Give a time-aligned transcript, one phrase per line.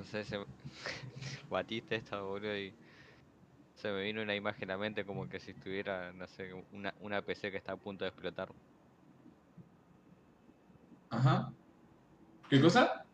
[0.00, 0.38] No sé, se...
[1.50, 2.72] batiste esto, boludo, y
[3.74, 6.94] se me vino una imagen a la mente como que si estuviera, no sé, una,
[7.00, 8.48] una PC que está a punto de explotar.
[11.10, 11.52] Ajá.
[12.48, 13.04] ¿Qué cosa?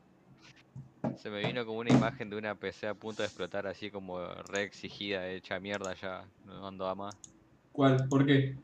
[1.16, 4.24] Se me vino como una imagen de una PC a punto de explotar, así como
[4.44, 7.16] re exigida, hecha mierda ya, no ando a más.
[7.72, 8.08] ¿Cuál?
[8.08, 8.54] ¿Por qué?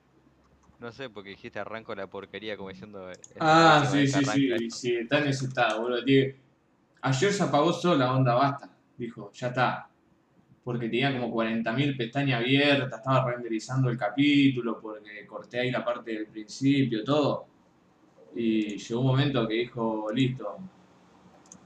[0.79, 3.11] No sé, porque dijiste arranco la porquería como diciendo...
[3.11, 4.77] "Es la Ah, sí, sí, sí, esto".
[4.77, 6.05] sí, ese estado, boludo.
[6.05, 6.42] Tiene-
[7.03, 8.71] Ayer se apagó sola, onda, basta.
[8.97, 9.89] Dijo, ya está.
[10.63, 16.13] Porque tenía como 40.000 pestañas abiertas, estaba renderizando el capítulo, porque corté ahí la parte
[16.13, 17.47] del principio, todo.
[18.37, 20.59] Y llegó un momento que dijo, listo.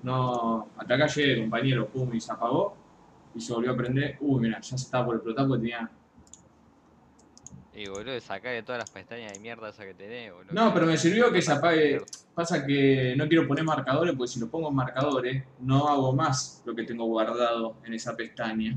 [0.03, 2.75] No, hasta acá llegué, compañero, pum, y se apagó.
[3.35, 4.16] Y se volvió a prender.
[4.21, 5.91] Uy, mira, ya se estaba por explotar porque tenía
[7.77, 10.55] Y boludo, sacarle todas las pestañas de mierda esa que tenés, boludo.
[10.55, 12.01] No, pero me sirvió que se apague.
[12.35, 16.62] Pasa que no quiero poner marcadores, porque si lo pongo en marcadores, no hago más
[16.65, 18.75] lo que tengo guardado en esa pestaña,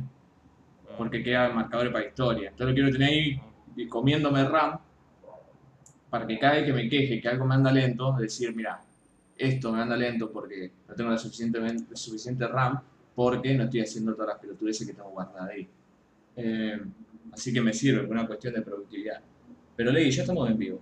[0.97, 2.49] porque queda marcadores para historia.
[2.49, 3.41] Entonces lo quiero tener ahí
[3.77, 4.79] y comiéndome RAM,
[6.09, 8.81] para que cada vez que me queje que algo me anda lento, decir, mira,
[9.37, 12.81] esto me anda lento porque no tengo la suficiente, la suficiente RAM,
[13.15, 15.69] porque no estoy haciendo todas las pelotudeces que tengo guardadas ahí.
[16.35, 16.81] Eh,
[17.31, 19.21] así que me sirve, por una cuestión de productividad.
[19.75, 20.79] Pero Ley, ya estamos en vivo.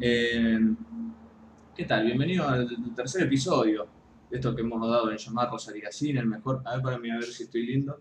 [0.00, 0.58] Eh,
[1.74, 2.04] ¿Qué tal?
[2.04, 3.86] Bienvenido al tercer episodio
[4.30, 6.62] de esto que hemos dado en llamar Rosalía Cine, el mejor.
[6.64, 8.00] A ver, para mí, a ver si estoy lindo.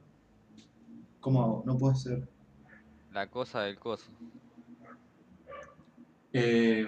[1.20, 1.64] ¿Cómo hago?
[1.66, 2.28] No puede ser.
[3.12, 4.10] La cosa del coso.
[6.34, 6.88] Eh,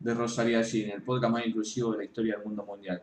[0.00, 3.02] de Rosalía Cine, el podcast más inclusivo de la historia del mundo mundial.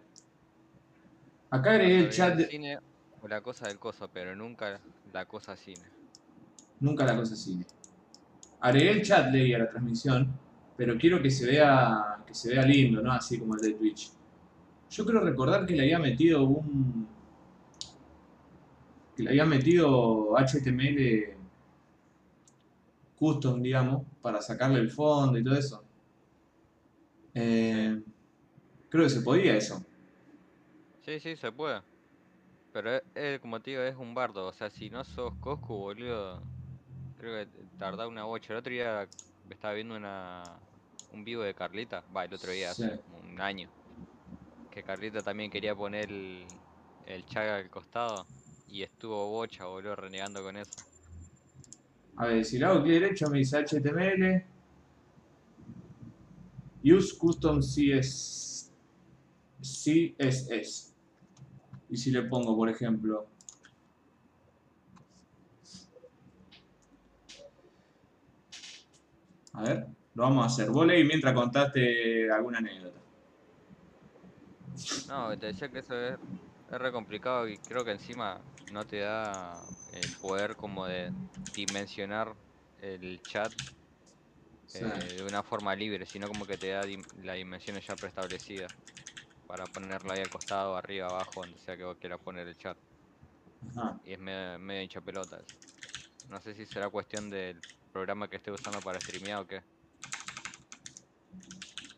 [1.51, 2.35] Acá agregué el chat.
[2.35, 2.79] de- cine
[3.21, 4.79] o la cosa del coso, pero nunca
[5.11, 5.83] la cosa cine.
[6.79, 7.65] Nunca la cosa cine.
[8.59, 10.31] Agregué el chat, leí a la transmisión,
[10.77, 13.11] pero quiero que se vea que se vea lindo, ¿no?
[13.11, 14.11] Así como el de Twitch.
[14.89, 17.07] Yo creo recordar que le había metido un
[19.15, 21.35] que le había metido HTML
[23.17, 25.83] custom, digamos, para sacarle el fondo y todo eso.
[27.33, 28.01] Eh,
[28.89, 29.85] creo que se podía eso.
[31.05, 31.81] Sí, sí, se puede.
[32.71, 34.47] Pero es, es, como te digo, es un bardo.
[34.47, 36.47] O sea, si no sos Coscu, boludo,
[37.15, 38.53] creo que tardá una bocha.
[38.53, 39.09] El otro día
[39.43, 40.61] me estaba viendo una
[41.09, 42.05] un vivo de Carlita.
[42.15, 43.01] Va, el otro día, hace Sí.
[43.07, 43.71] un año.
[44.71, 46.61] Que Carlita también quería poner el,
[47.03, 48.29] el chaga al costado.
[48.65, 50.73] Y estuvo bocha, boludo, renegando con eso.
[52.15, 54.45] A ver, si hago clic derecho me dice HTML.
[56.83, 58.71] Use Custom CS,
[59.61, 60.90] CSS.
[61.91, 63.27] Y si le pongo, por ejemplo,
[69.53, 70.69] a ver, lo vamos a hacer.
[70.69, 72.99] Vos leí mientras contaste alguna anécdota.
[75.07, 76.19] No, te decía que eso es,
[76.67, 81.13] es re complicado y creo que encima no te da el poder como de
[81.53, 82.37] dimensionar
[82.77, 83.53] el chat
[84.65, 84.85] Sí.
[84.85, 88.73] eh, de una forma libre, sino como que te da dim- las dimensiones ya preestablecidas
[89.51, 92.79] para ponerla ahí al costado, arriba, abajo, donde sea que vos quieras poner el chat.
[93.61, 94.01] Ajá.
[94.03, 95.57] Y es medio, medio hincha pelota eso.
[96.23, 99.63] No sé si será cuestión del programa que esté usando para streamear o qué.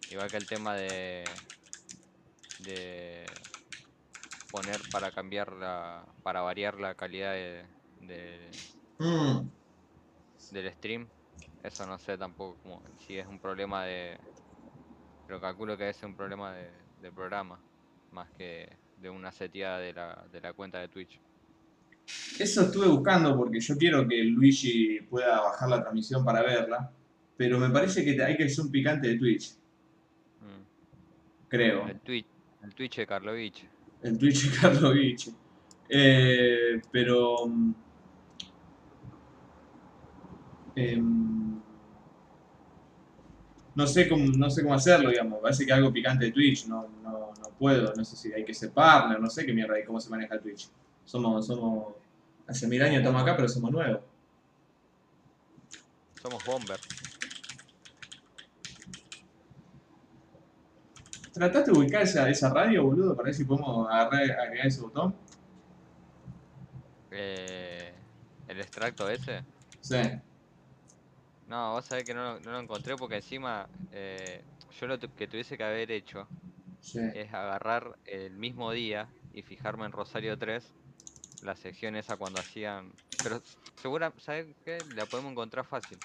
[0.07, 1.43] Igual que el tema de
[2.57, 3.37] de
[4.49, 8.63] poner para cambiar la para variar la calidad de, de-
[8.99, 9.53] Mm,
[10.49, 11.11] del stream
[11.63, 14.19] eso no sé tampoco como si es un problema de
[15.25, 17.59] pero calculo que es un problema de, de programa
[18.11, 18.69] más que
[19.01, 21.19] de una seteada de la, de la cuenta de Twitch
[22.39, 26.91] Eso estuve buscando porque yo quiero que Luigi pueda bajar la transmisión para verla.
[27.35, 29.55] Pero me parece que hay que ser un picante de Twitch.
[30.39, 31.49] Mm.
[31.49, 31.87] Creo.
[31.87, 32.27] el Twitch
[32.63, 33.67] el Twitch de Karlovich
[34.01, 35.29] El Twitch de Karlovich.
[35.89, 37.47] Eh, pero.
[37.47, 37.73] mm,
[40.75, 41.42] em,
[43.75, 45.39] no sé cómo, no sé cómo hacerlo, digamos.
[45.41, 46.67] Parece que algo picante de Twitch.
[46.67, 47.93] No, no, no puedo.
[47.95, 49.19] No sé si hay que ser partner.
[49.19, 50.69] No sé qué mierda y cómo se maneja el Twitch.
[51.05, 51.95] Somos, somos.
[52.47, 54.01] Hace mil años estamos acá, pero somos nuevos.
[56.21, 56.77] somos bomber
[61.33, 63.15] ¿Trataste de ubicar esa, esa radio, boludo?
[63.15, 65.15] Para ver si podemos agarrar, agregar ese botón.
[67.09, 67.91] Eh,
[68.47, 69.43] el extracto ese
[69.81, 69.97] Sí.
[71.53, 75.27] No vos sabés que no, lo- no lo encontré porque encima eh, yo lo que
[75.27, 76.33] tuviese que haber hecho
[76.79, 76.99] Sí.
[77.09, 80.77] es agarrar el mismo día y fijarme en Rosario 3,
[81.41, 82.93] la sección esa cuando hacían...
[83.21, 83.45] Pero
[83.75, 84.85] segura, ¿sabes qué?
[84.87, 86.03] La podemos encontrar fácil.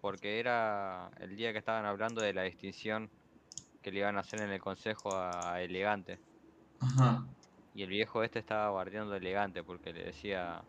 [0.00, 3.12] Porque era el día que estaban hablando de la distinción
[3.82, 6.22] que le iban a hacer en el consejo a Elegante.
[6.78, 7.34] Ajá.
[7.72, 10.68] Y el viejo este estaba bardeando elegante porque le decía,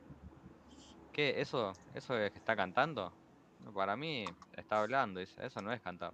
[1.11, 1.41] ¿qué?
[1.41, 3.20] ¿Eso, eso es que está cantando?
[3.73, 4.25] Para mí
[4.57, 6.13] está hablando, dice, eso no es cantar.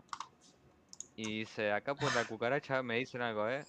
[1.15, 3.65] Y dice, acá por la cucaracha me dicen algo, ¿eh?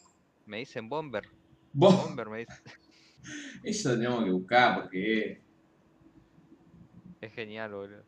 [0.47, 1.25] Me dicen bomber,
[1.73, 2.63] bomber me dice.
[3.63, 5.41] eso tenemos que buscar porque,
[7.21, 8.03] Es genial, boludo.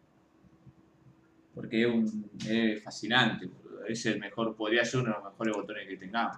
[1.55, 3.46] porque es, un, es fascinante.
[3.46, 3.84] boludo.
[3.87, 6.37] Es el mejor, podría ser uno de los mejores botones que tengamos.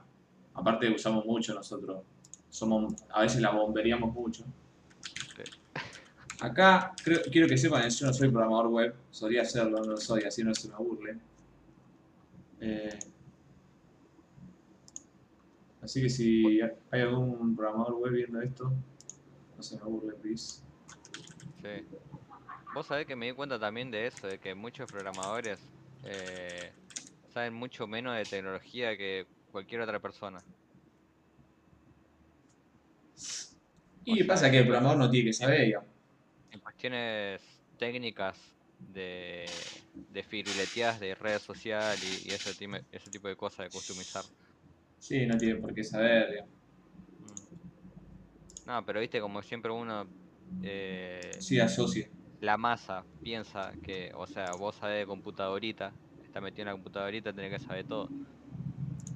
[0.55, 2.03] Aparte usamos mucho nosotros.
[2.51, 4.45] Somos, a veces la bomberíamos mucho.
[6.43, 10.25] Acá creo- quiero que sepan, yo no soy programador web, solía hacerlo, no lo soy,
[10.25, 11.21] así no se me burlen.
[12.61, 12.99] Eh,
[15.81, 16.61] así que si
[16.91, 18.73] hay algún programador web viendo esto,
[19.57, 20.63] no se me burlen, please.
[21.63, 21.87] Sí.
[22.75, 25.61] Vos sabés que me di cuenta también de eso, de que muchos programadores
[26.03, 26.73] eh,
[27.33, 30.43] saben mucho menos de tecnología que cualquier otra persona.
[34.05, 35.92] Y O sea, pasa que el programador no tiene que saber, digamos.
[36.53, 37.43] En cuestiones
[37.77, 38.39] técnicas
[38.87, 39.65] de,
[40.07, 44.31] de firuleteadas de redes sociales y, y ese, time- ese tipo de cosas de customizar.
[44.99, 46.55] Sí, no tiene por qué saber, digamos.
[47.21, 47.73] Mm.
[48.65, 50.13] No, pero viste, como siempre uno,
[50.61, 52.09] eh, Sí, asocia.
[52.41, 57.33] la masa piensa que, o sea, vos sabés de computadorita, está metido en la computadorita,
[57.35, 58.13] tenés que saber todo.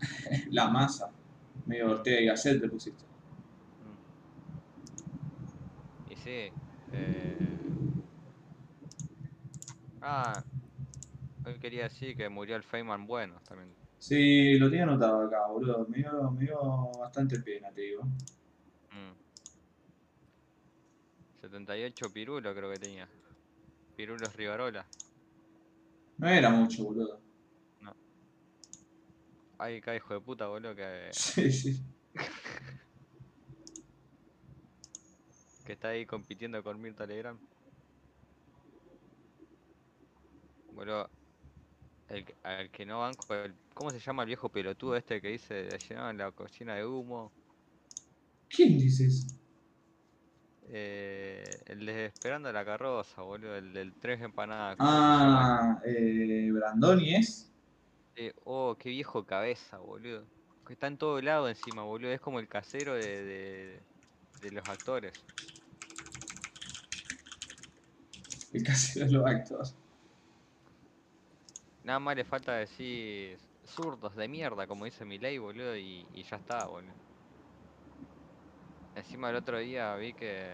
[0.50, 1.12] La masa.
[1.66, 3.04] Medio Ortega y Gasset te pusiste.
[3.82, 3.96] Mm.
[6.06, 6.54] Y sí.
[6.96, 7.36] Eh,
[10.00, 10.42] Ah,
[11.44, 13.74] hoy quería decir que murió el Feynman bueno también.
[13.98, 15.86] Sí, lo tenía anotado acá, boludo.
[15.88, 18.04] Me dio, me dio bastante pena, te digo.
[18.92, 19.12] Mm.
[21.40, 23.08] 78 pirulos creo que tenía.
[23.96, 24.86] Pirulos Rivarola.
[26.18, 27.20] No era mucho, boludo.
[29.58, 31.82] Ay, cada hijo de puta, boludo, que, Sí, sí.
[35.66, 37.40] que está ahí compitiendo con Mirta Legrand.
[40.70, 41.08] Boludo,
[42.08, 45.28] el, que- al que no banco, el- ¿cómo se llama el viejo pelotudo este que
[45.28, 47.32] dice llenaban la cocina de humo?
[48.48, 49.26] ¿Quién dice eso?
[50.68, 54.76] Eh, el de Esperando la carroza, boludo, el del tres empanadas.
[54.80, 57.52] Ah, eh, Brandoni es.
[58.16, 60.26] Eh, oh, qué viejo cabeza, boludo.
[60.66, 62.10] Que está en todo lado encima, boludo.
[62.10, 63.80] Es como el casero de, de,
[64.40, 65.14] de los actores.
[68.52, 69.74] El casero de los actores.
[71.84, 76.36] Nada más le falta decir zurdos de mierda, como dice Milei, boludo, y, y ya
[76.36, 76.92] está, boludo.
[78.94, 80.48] Encima el otro día vi que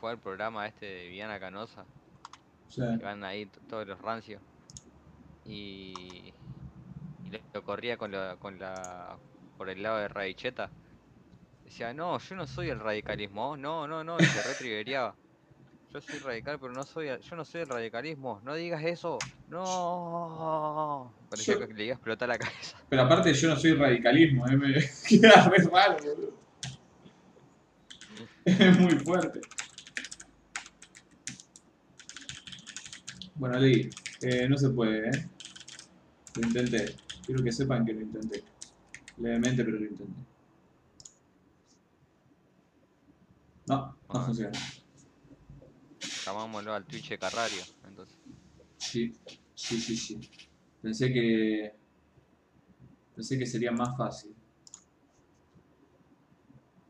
[0.00, 1.84] fue al programa este de Viana Canosa,
[2.68, 4.42] sea, que van ahí todos los rancios.
[5.44, 6.32] Y,
[7.24, 9.16] y lo, corría con la, con la
[9.56, 10.70] por el lado de Radicheta.
[11.64, 15.14] Decía, no, yo no soy el radicalismo, no, no, no, y se retriggereaba.
[15.92, 21.12] Yo soy radical, pero no soy, yo no soy el radicalismo, no digas eso, no.
[21.28, 22.76] Parecía Yo- que le iba a explotar la cabeza.
[22.88, 24.74] pero aparte yo no soy radicalismo, eh, me
[25.08, 26.40] queda re raro, boludo.
[28.44, 29.40] Es muy fuerte.
[33.34, 33.90] Bueno, Lee,
[34.22, 35.28] eh, no se puede, ¿eh?
[36.36, 36.96] Lo intenté.
[37.26, 38.44] Quiero que sepan que lo intenté.
[39.18, 40.14] Levemente, pero lo intenté.
[43.66, 44.24] No, no Ah.
[44.26, 44.52] funciona.
[46.30, 48.16] Llamámoslo al Twitch de Carrario, entonces.
[48.78, 49.12] Sí,
[49.52, 50.20] sí, sí, sí.
[50.80, 51.74] Pensé que.
[53.16, 54.32] Pensé que sería más fácil.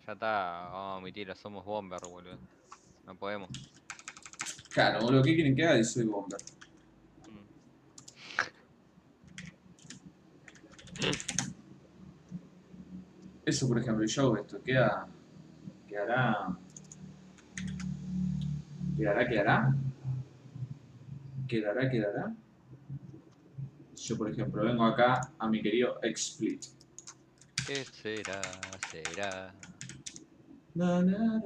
[0.06, 2.38] Ya está, vamos a omitirlo, somos bomber, boludo.
[3.06, 3.48] No podemos.
[4.74, 5.78] Claro, boludo, ¿qué quieren que haga?
[5.78, 6.40] Y soy bomber.
[7.26, 7.46] Mm.
[13.46, 14.62] Eso, por ejemplo, yo hago esto.
[14.62, 15.08] Queda.
[15.88, 16.58] Quedará.
[19.00, 19.74] Quedará, quedará.
[21.48, 22.36] Quedará, quedará.
[23.96, 26.66] Yo, por ejemplo, vengo acá a mi querido XSplit.
[27.66, 28.42] ¿Qué será?
[28.90, 29.54] Será.
[30.74, 31.40] Na, na, na,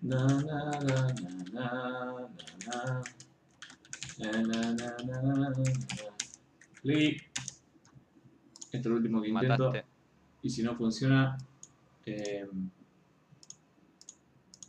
[0.00, 1.06] Na, na, na,
[5.04, 5.52] na, na, na.
[6.80, 7.22] Clic.
[8.72, 9.66] Esto es el último que intento.
[9.66, 9.84] Mataste.
[10.40, 11.36] Y si no funciona,
[12.06, 12.48] eh,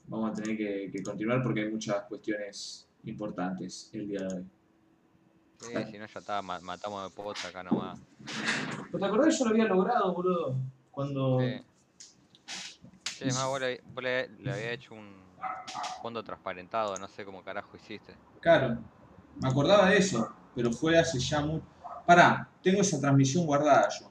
[0.09, 4.45] vamos a tener que, que continuar porque hay muchas cuestiones importantes el día de hoy.
[5.59, 7.99] Sí, si no ya está, ma- matamos de posta acá nomás.
[8.91, 10.55] ¿Pero te acordás que yo lo había logrado, boludo?
[10.91, 11.39] Cuando...
[11.39, 11.61] Sí.
[13.03, 15.13] Sí, además vos le, vos le, le había hecho un
[16.01, 18.15] fondo transparentado, no sé cómo carajo hiciste.
[18.39, 18.77] Claro,
[19.41, 21.65] me acordaba de eso, pero fue hace ya mucho.
[22.05, 24.09] pará, tengo esa transmisión guardada yo.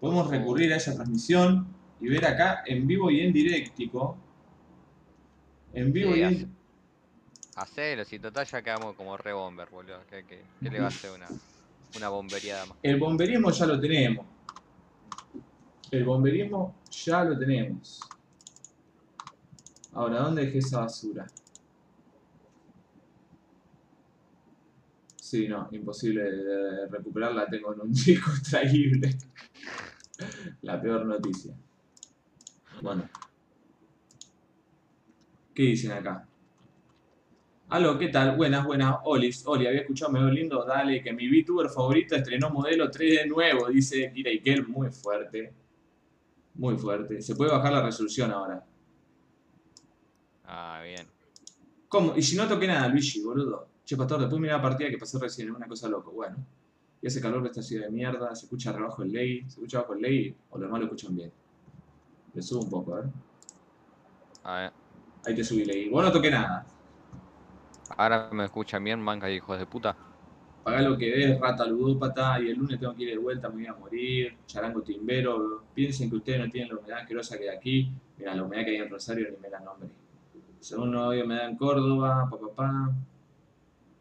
[0.00, 1.66] Podemos recurrir a esa transmisión
[2.00, 4.16] y ver acá en vivo y en directico.
[5.72, 6.48] En vivo Sí, y hace-.
[7.56, 10.00] Hacelo, si total ya quedamos como re bomber, boludo.
[10.08, 11.28] ¿Qué, qué, qué le va a hacer una,
[11.96, 12.78] una bomberiada más?
[12.82, 14.26] El bomberismo ya lo tenemos.
[15.90, 18.00] El bomberismo ya lo tenemos.
[19.92, 21.26] Ahora, ¿dónde dejé esa basura?
[25.16, 27.46] Sí, no, imposible de recuperarla.
[27.46, 29.16] Tengo en un disco extraíble.
[30.62, 31.54] La peor noticia.
[32.82, 33.08] Bueno.
[35.54, 36.26] ¿Qué dicen acá?
[37.70, 38.36] Aló, ¿qué tal?
[38.36, 38.96] Buenas, buenas.
[39.04, 40.64] Olis, Oli, había escuchado medio lindo.
[40.64, 44.66] Dale, que mi VTuber favorito estrenó modelo 3 de nuevo, dice Kira Ikel.
[44.66, 45.52] Muy fuerte.
[46.54, 47.22] Muy fuerte.
[47.22, 48.64] Se puede bajar la resolución ahora.
[50.46, 51.06] Ah, bien.
[51.88, 52.16] ¿Cómo?
[52.16, 53.68] Y si no toqué nada, Luigi, boludo.
[53.84, 56.10] Che, pastor, después mirá la partida que pasé recién, una cosa loco.
[56.10, 56.44] Bueno.
[57.02, 59.80] Y hace calor de esta ciudad de mierda, se escucha rebajo el ley, se escucha
[59.80, 61.32] bajo el ley, o los demás lo escuchan bien.
[62.34, 63.10] Le subo un poco, a ver.
[64.42, 64.72] A ver,
[65.24, 65.88] Ahí te subí ley.
[65.88, 66.66] Vos no toqué nada.
[67.96, 69.96] ahora me escuchan bien, manga hijos de puta.
[70.62, 73.56] Pagá lo que ves, rata ludópata, y el lunes tengo que ir de vuelta, me
[73.56, 74.38] voy a morir.
[74.46, 77.92] Charango timbero, piensen que ustedes no tienen la humedad asquerosa que hay aquí.
[78.16, 79.88] Mira, la humedad que hay en Rosario ni me la nombre.
[80.60, 82.92] Según no hay humedad en Córdoba, papá, papá.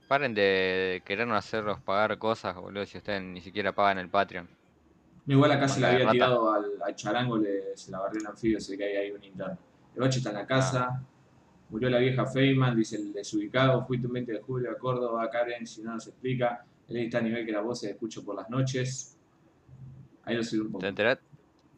[0.07, 4.49] Paren de querernos hacerlos pagar cosas, boludo, si ustedes ni siquiera pagan el Patreon.
[5.27, 8.59] Igual acá se la había tirado al, al charango, le, se la barrió el anfibio,
[8.59, 9.57] se que hay ahí un interno.
[9.93, 11.07] El bache está en la casa,
[11.69, 15.65] murió la vieja Feynman, dice el desubicado, fuiste un 20 de julio a Córdoba, Karen,
[15.67, 16.65] si no nos explica.
[16.87, 19.15] Él está a nivel que la voz se escucho por las noches.
[20.23, 20.79] Ahí lo subí un poco.
[20.81, 21.19] ¿Te, entera-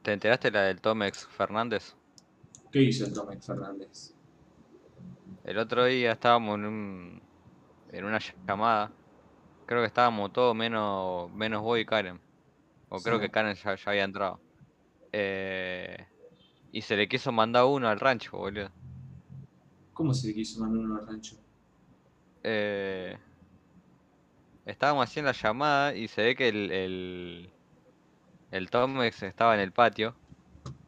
[0.02, 1.96] ¿Te enteraste la del Tomex Fernández?
[2.72, 4.14] ¿Qué hizo el Tomex Fernández?
[5.44, 7.22] El otro día estábamos en un
[7.92, 8.92] en una llamada.
[9.66, 12.20] Creo que estábamos todos menos menos vos y Karen.
[12.90, 14.40] O creo que Karen ya, ya había entrado.
[15.12, 15.98] Eh,
[16.72, 18.70] y se le quiso mandar uno al rancho, boludo.
[19.94, 21.38] ¿Cómo se le quiso mandar uno al rancho?
[22.44, 23.18] Eh,
[24.66, 27.54] estábamos haciendo la llamada y se ve que el, el,
[28.52, 30.20] el Tomex estaba en el patio.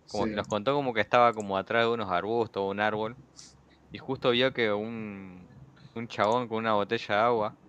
[0.08, 0.28] Como, Sí.
[0.28, 3.20] Nos contó como que estaba como atrás de unos arbustos o un árbol.
[3.92, 5.50] Y justo vio que un,
[5.96, 7.60] un chabón con una botella de agua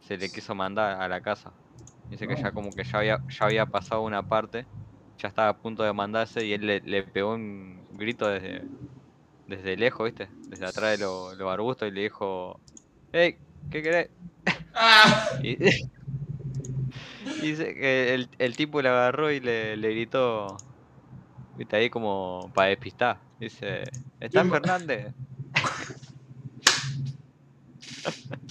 [0.00, 1.58] se le quiso mandar a la casa.
[2.10, 2.54] Dice que ya No.
[2.54, 4.68] como que ya había, ya había pasado una parte,
[5.18, 8.68] ya estaba a punto de mandarse y él le, le pegó un grito desde,
[9.46, 10.28] desde lejos, ¿viste?
[10.48, 12.58] Desde atrás de lo- los arbustos y le dijo,
[13.12, 13.36] hey,
[13.70, 14.08] ¿qué querés?
[14.74, 15.28] ¡Ah!
[15.42, 15.56] Y y
[17.40, 20.56] dice que el, el tipo le agarró y le, le gritó,
[21.56, 23.18] viste, ahí como para despistar.
[23.40, 23.82] Dice,
[24.20, 25.12] ¿está ¿Quién va- Fernández?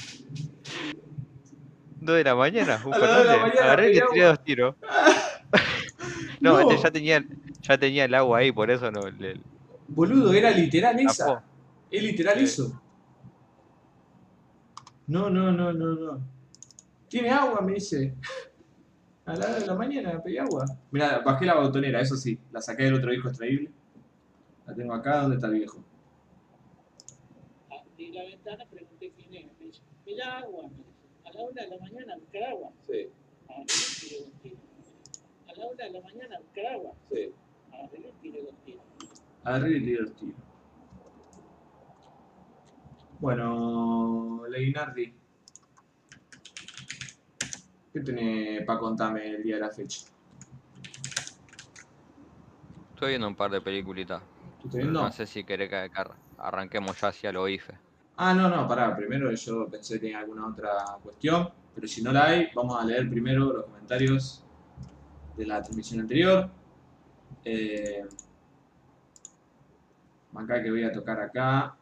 [2.00, 3.60] Dos de la mañana, un Fernández.
[3.62, 4.76] Agarré y le tiré dos tiros.
[6.42, 6.70] No, No.
[6.72, 7.24] este ya tenía,
[7.62, 9.38] ya tenía el agua ahí, por eso no le
[9.88, 11.26] Boludo, era literal esa.
[11.26, 11.46] tapó.
[11.92, 12.44] Es literal Sí.
[12.46, 12.82] eso.
[15.08, 16.20] No, no, no, no, no.
[17.10, 18.16] Tiene agua, me dice.
[19.26, 20.66] A la hora de la mañana pedí agua.
[20.92, 22.40] Mira, bajé la botonera, eso sí.
[22.52, 23.72] La saqué del otro disco extraíble.
[24.66, 25.84] La tengo acá, ¿dónde está el viejo?
[27.70, 29.50] Abrí la ventana, pregunté quién era.
[29.60, 30.64] Me dice, me da agua.
[30.70, 30.94] me dice.
[31.26, 32.72] A la una de la mañana a buscar agua.
[32.88, 33.08] Sí,
[34.42, 34.60] tiros.
[35.48, 36.92] A la una de la mañana a buscar agua.
[37.12, 37.32] sí
[37.94, 38.84] y tiré dos tiros.
[39.44, 40.36] Agarré y tiré los tiros.
[43.20, 45.14] Bueno, Leinardi.
[47.94, 50.00] ¿Qué tenés para contarme el día de la fecha?
[52.94, 54.24] Estoy viendo un par de peliculitas.
[54.62, 55.02] ¿Tú estás viendo?
[55.02, 57.78] No sé si querés que, que ar- arranquemos ya hacia lo IFE.
[58.16, 58.96] Ah, no, no, pará.
[58.96, 60.72] Primero yo pensé que tenía alguna otra
[61.02, 64.46] cuestión, pero si no la hay, vamos a leer primero los comentarios
[65.36, 66.50] de la transmisión anterior.
[67.44, 68.04] Eh,
[70.36, 71.78] acá que voy a tocar acá.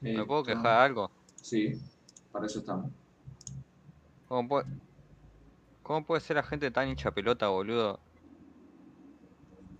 [0.00, 1.10] ¿Me puedo quejar de algo?
[1.40, 1.80] Sí,
[2.32, 2.90] para eso estamos.
[4.28, 4.66] ¿Cómo puede,
[5.82, 7.98] ¿Cómo puede ser la gente tan hincha pelota, boludo?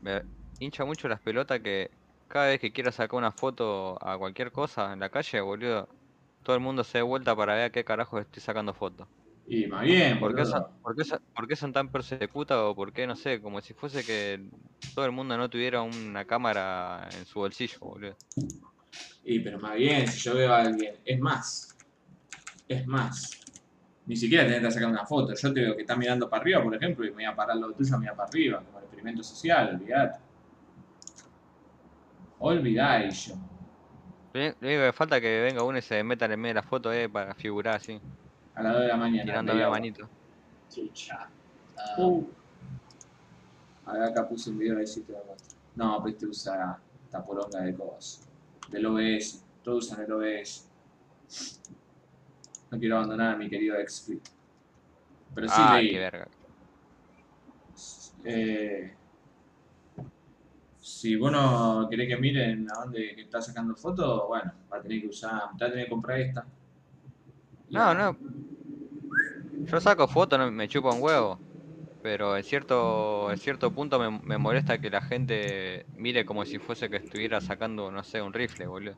[0.01, 0.25] Me
[0.59, 1.91] hincha mucho las pelotas que
[2.29, 5.89] cada vez que quiera sacar una foto a cualquier cosa en la calle, boludo,
[6.43, 9.09] todo el mundo se dé vuelta para ver a qué carajo estoy sacando fotos.
[9.49, 10.43] Y más bien, ¿Por qué,
[10.83, 13.75] por, qué, son- por qué son tan persecutas o por qué, no sé, como si
[13.75, 14.49] fuese que
[14.95, 18.19] todo el mundo no tuviera una cámara en su bolsillo, boludo?
[19.25, 21.77] Y pero más bien, si yo veo a alguien, es más,
[22.69, 23.45] es más.
[24.07, 25.35] Ni siquiera tenés que sacar una foto.
[25.35, 27.57] Yo te veo que está mirando para arriba, por ejemplo, y me voy a parar
[27.57, 30.21] lo tuyo, me voy para arriba, como el experimento social, olvidate.
[32.39, 33.35] Olvidá yo.
[34.33, 36.55] Lo único lo único que falta que venga uno y se meta en medio de
[36.55, 38.01] la foto eh, para figurar así,
[38.57, 39.25] A las 2 de la mañana.
[39.25, 40.09] tirándome la manito.
[40.71, 41.29] Chucha.
[41.79, 42.27] Ah, Uh,
[43.85, 45.59] Acá puse un video de sitio de muestra.
[45.77, 48.27] No, pues este usa esta poronga de cosas.
[48.71, 49.45] Del OBS.
[49.63, 50.69] Todos usan el OBS.
[52.71, 54.27] No quiero abandonar a mi querido XSplit.
[55.35, 55.91] Pero sí ah, leí.
[55.91, 56.29] qué verga.
[58.25, 58.95] Eh,
[60.81, 65.03] si vos no querés que miren a dónde está sacando fotos, bueno, va a tener
[65.03, 66.45] que usar, va a tener que comprar esta.
[67.71, 68.17] No, no.
[69.71, 71.41] Yo saco fotos, no, me chupa un huevo.
[72.03, 76.59] Pero en cierto, en cierto punto me, me molesta que la gente mire como si
[76.59, 78.97] fuese que estuviera sacando, no sé, un rifle, boludo.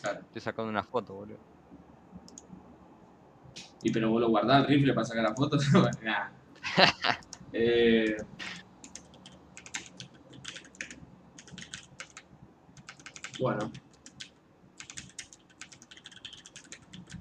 [0.00, 0.20] Claro.
[0.20, 1.38] Estoy sacando una foto, boludo.
[3.82, 5.64] Y pero vos lo guardás el rifle para sacar las fotos.
[6.02, 6.28] Nah.
[7.54, 8.16] Eh,
[13.38, 13.70] bueno.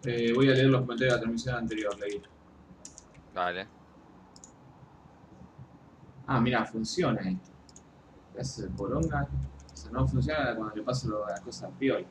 [0.06, 2.22] Eh, voy a leer los comentarios de la transmisión anterior, leí.
[3.34, 3.68] Dale.
[6.26, 7.52] Ah, mira, funciona esto.
[8.36, 9.28] Es el poronga.
[9.72, 12.06] O sea, no funciona cuando le paso las cosas piola.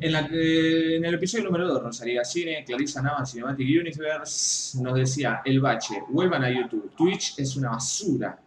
[0.00, 5.40] En, la en el episodio número 2, Rosalía Cine, Clarissa Nava, Cinematic Universe, nos decía,
[5.44, 8.38] el bache, vuelvan a YouTube, Twitch es una basura.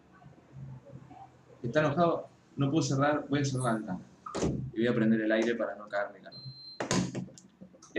[1.63, 3.99] Está enojado, no puedo cerrar, voy a cerrar la ventana.
[4.73, 6.19] Y voy a prender el aire para no caerme.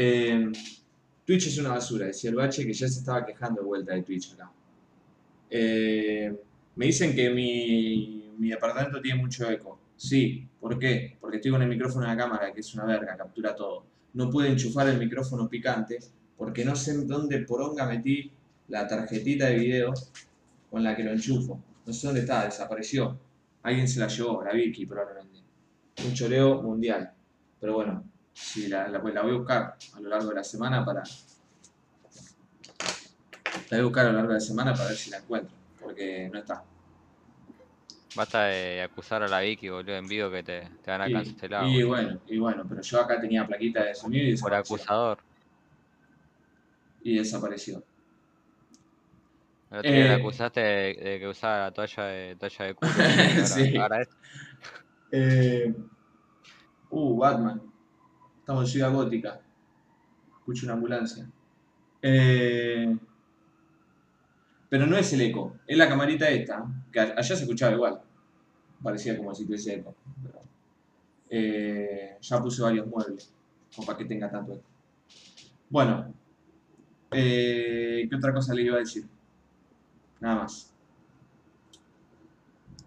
[0.00, 0.52] Eh,
[1.24, 4.02] Twitch es una basura, decía el bache que ya se estaba quejando de vuelta de
[4.02, 4.48] Twitch acá.
[5.50, 6.32] Eh,
[6.76, 9.76] me dicen que mi, mi departamento tiene mucho eco.
[9.96, 11.16] Sí, ¿por qué?
[11.20, 13.86] Porque estoy con el micrófono en la cámara, que es una verga, captura todo.
[14.14, 15.98] No pude enchufar el micrófono picante
[16.36, 18.30] porque no sé en dónde poronga metí
[18.68, 19.92] la tarjetita de video
[20.70, 21.60] con la que lo enchufo.
[21.84, 23.18] No sé dónde está, desapareció.
[23.64, 25.40] Alguien se la llevó, la Vicky probablemente.
[26.06, 27.12] Un choreo mundial.
[27.58, 28.04] Pero bueno,
[28.40, 31.02] sí, la, la- la voy a buscar a lo largo de la semana para...
[33.70, 35.54] La voy a buscar a lo largo de la semana para ver si la encuentro,
[35.80, 36.62] porque no está.
[38.16, 41.12] Basta de acusar a la Vicky, boludo, en vivo que te, te van a Y,
[41.12, 41.66] cancelar.
[41.66, 41.88] y boludo.
[41.88, 45.18] bueno, y bueno, pero yo acá tenía plaquita de sonido y Por acusador.
[47.02, 47.82] Y desapareció.
[49.70, 50.14] El otro día le Eh.
[50.14, 52.90] acusaste de, de que usaba la toalla de, toalla de culo.
[52.96, 53.76] ahora, Sí.
[53.76, 54.16] ahora esto.
[55.12, 55.74] Eh,
[56.90, 57.62] uh, Batman.
[58.48, 59.38] Estamos en Ciudad Gótica.
[60.38, 61.30] Escucho una ambulancia.
[62.00, 62.96] Eh,
[64.70, 68.00] pero no es el eco, es la camarita esta, que allá se escuchaba igual.
[68.82, 69.94] Parecía como si tuviese eco.
[71.28, 73.30] eh, ya puse varios muebles,
[73.76, 74.64] como para que tenga tanto eco.
[75.68, 76.14] Bueno,
[77.10, 79.04] eh, ¿qué otra cosa le iba a decir?
[80.20, 80.72] Nada más.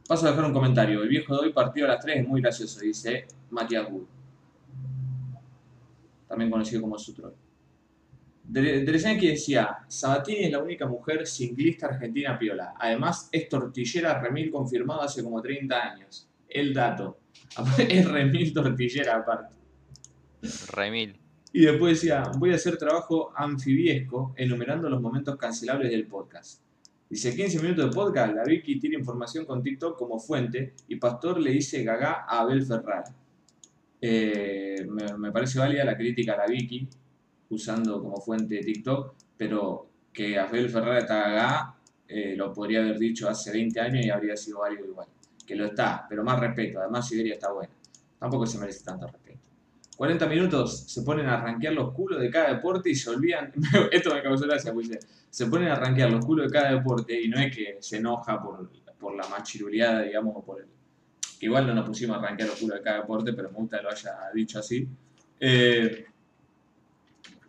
[0.08, 1.04] Paso a dejar un comentario.
[1.04, 4.21] El viejo de hoy partido a las 3 es muy gracioso, dice Matías Wood.
[6.32, 7.34] También conocido como Sutroy.
[8.42, 12.74] Dresenki decía, Sabatini es la única mujer singlista argentina piola.
[12.80, 16.30] Además, es tortillera remil confirmado hace como 30 años.
[16.48, 17.20] El dato.
[17.78, 19.54] Es remil tortillera aparte.
[20.72, 21.20] Remil.
[21.52, 26.62] Y después decía, voy a hacer trabajo anfibiesco enumerando los momentos cancelables del podcast.
[27.10, 31.42] Dice, 15 minutos de podcast, la Vicky tiene información con TikTok como fuente y Pastor
[31.42, 33.14] le dice gaga a Abel Ferrara.
[34.04, 36.90] Eh, me, parece válida la crítica a la Vicky
[37.50, 41.76] usando como fuente TikTok, pero que Abel Ferrara está gaga
[42.14, 45.08] eh, lo podría haber dicho hace 20 años y habría sido válido igual.
[45.48, 47.72] Que lo está, pero más respeto, además Siberia está buena.
[48.20, 49.40] Tampoco se merece tanto respeto.
[49.96, 53.54] 40 minutos se ponen a rankear los culos de cada deporte y se olvidan.
[53.92, 54.90] Esto me causó gracia, pues
[55.30, 58.42] se ponen a rankear los culos de cada deporte y no es que se enoja
[58.42, 60.68] por, por la machiruleada, digamos, o por el.
[61.42, 63.78] Que igual no nos pusimos a rankear los culos de cada deporte, pero me gusta
[63.78, 64.88] que lo haya dicho así.
[65.40, 66.06] Eh,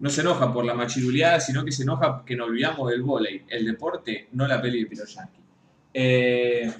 [0.00, 3.42] no se enoja por la machiruleada, sino que se enoja que nos olvidamos del vóley.
[3.46, 5.04] El deporte, no la peli de Piro.
[5.92, 6.72] Eh,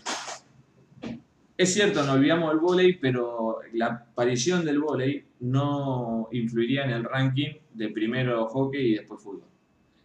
[1.59, 7.05] es cierto, nos olvidamos del vóley, pero la aparición del vóley no influiría en el
[7.05, 9.51] ranking de primero hockey y después fútbol.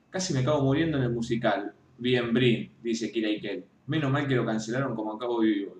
[0.10, 1.72] Casi me acabo muriendo en el musical.
[1.98, 3.64] Bien Brin, dice Kira Ikel.
[3.86, 5.78] Menos mal que lo cancelaron como acabo vivo.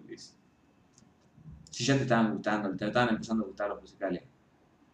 [1.78, 4.24] Si ya te estaban gustando, te estaban empezando a gustar los musicales.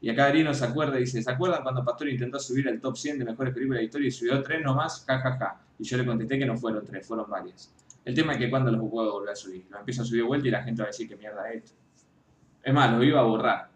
[0.01, 3.19] Y acá Arino se acuerda, dice, ¿se acuerdan cuando Pastor intentó subir el top 100
[3.19, 5.05] de mejores películas de la historia y subió tres nomás?
[5.07, 5.61] Ja, ja, ja.
[5.79, 7.73] Y yo le contesté que no fueron tres, fueron varias.
[8.03, 9.65] El tema es que cuando los puedo volver a subir.
[9.69, 11.63] Lo empiezo a subir de vuelta y la gente va a decir que mierda es
[11.63, 11.77] esto.
[12.61, 13.69] Es más, lo iba a borrar.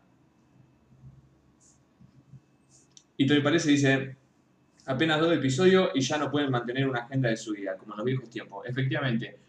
[3.16, 4.18] Y Toy Parece dice,
[4.86, 8.06] apenas dos episodios y ya no pueden mantener una agenda de subida, como en los
[8.06, 8.66] viejos tiempos.
[8.68, 9.47] Efectivamente,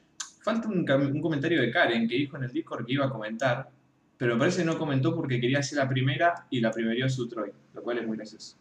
[0.48, 3.68] falta un, comentario de Karen que dijo en el Discord que iba a comentar,
[4.16, 7.52] pero parece que no comentó porque quería hacer la primera y la primerió su Troy,
[7.74, 8.56] lo cual es muy gracioso.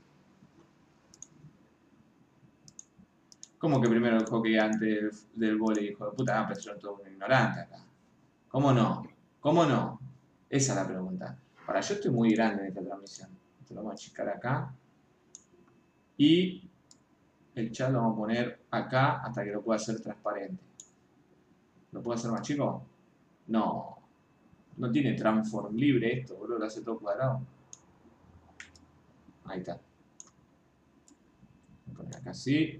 [3.57, 6.41] ¿Cómo que primero el hockey antes del, vóley, hijo de puta?
[6.41, 7.77] Ah, pero yo todo un ignorante acá.
[8.49, 9.07] ¿Cómo no?
[9.39, 9.99] ¿Cómo no?
[10.49, 11.37] Esa es la pregunta.
[11.65, 13.29] Ahora, yo estoy muy grande en esta transmisión.
[13.61, 14.73] Esto lo vamos a achicar acá.
[16.17, 16.69] Y
[17.55, 20.66] el chat lo vamos a poner acá hasta que lo pueda hacer transparente.
[21.97, 22.85] ¿Lo puedo hacer más chico?
[23.47, 23.97] No.
[24.77, 26.59] No tiene transform libre esto, boludo.
[26.59, 27.41] Lo hace todo cuadrado.
[29.45, 29.81] Ahí está.
[31.87, 32.79] Voy a poner acá así.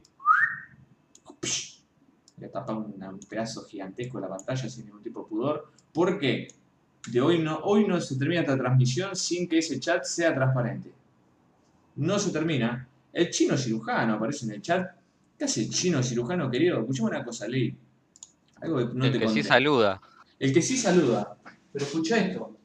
[2.38, 5.72] Voy a tapar un, un pedazo gigantesco de la pantalla sin ningún tipo de pudor.
[5.92, 6.50] ¿Por qué?
[7.12, 10.92] De hoy no, hoy no se termina esta transmisión sin que ese chat sea transparente.
[11.96, 12.88] No se termina.
[13.12, 14.96] El chino cirujano aparece en el chat.
[15.40, 16.82] ¿Qué hace el chino cirujano, querido?
[16.82, 17.76] Escuchame una cosa, Lee.
[18.62, 19.42] Algo que no el te que conté.
[19.44, 20.02] sí saluda.
[20.40, 21.38] El que sí saluda.
[21.72, 22.58] Pero escucha esto.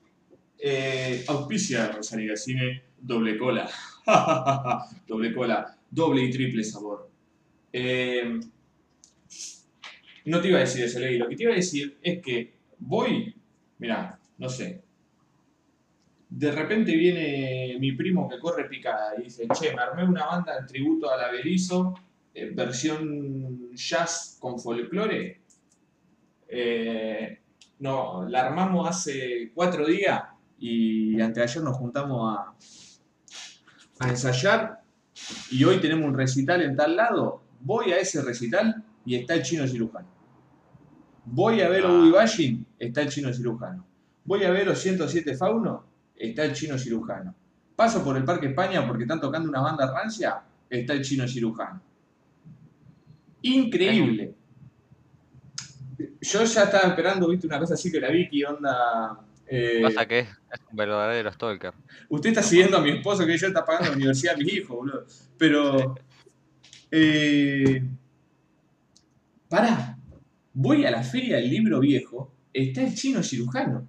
[0.59, 3.69] Eh, auspicia Rosalía Cine, doble cola.
[5.07, 7.11] doble cola, doble y triple sabor.
[7.73, 8.41] Eh,
[10.25, 11.19] no te iba a decir eso, Levi.
[11.19, 13.35] Lo que te iba a decir es que voy,
[13.79, 14.83] mira, no sé.
[16.29, 20.57] De repente viene mi primo que corre picada y dice, che, me armé una banda
[20.59, 21.95] en tributo a la Berizo,
[22.33, 25.42] eh, versión jazz con folclore.
[26.55, 27.41] Eh,
[27.79, 30.23] no, la armamos hace cuatro días
[30.59, 32.55] y anteayer nos juntamos a,
[34.05, 34.83] a ensayar
[35.51, 37.43] y hoy tenemos un recital en tal lado.
[37.61, 40.09] Voy a ese recital y está el chino cirujano.
[41.25, 41.93] Voy a ver a Ah.
[41.93, 43.87] Ubi Bashin, está el chino cirujano.
[44.25, 47.35] Voy a ver los 107 Fauno, está el chino cirujano.
[47.75, 51.81] Paso por el Parque España porque están tocando una banda rancia, está el chino cirujano.
[53.41, 54.35] Increíble.
[56.23, 59.19] Yo ya estaba esperando, viste, una cosa así que la Vicky, onda.
[59.47, 60.29] eh, Pasa que es,
[60.71, 61.75] un verdadero stalker.
[62.09, 64.77] Usted está siguiendo a mi esposo que ella está pagando la universidad a mis hijos,
[64.77, 65.05] boludo.
[65.37, 65.95] Pero.
[66.91, 67.83] Eh,
[69.49, 69.99] pará.
[70.55, 72.31] Voy a la feria del libro viejo.
[72.53, 73.89] Está el chino cirujano.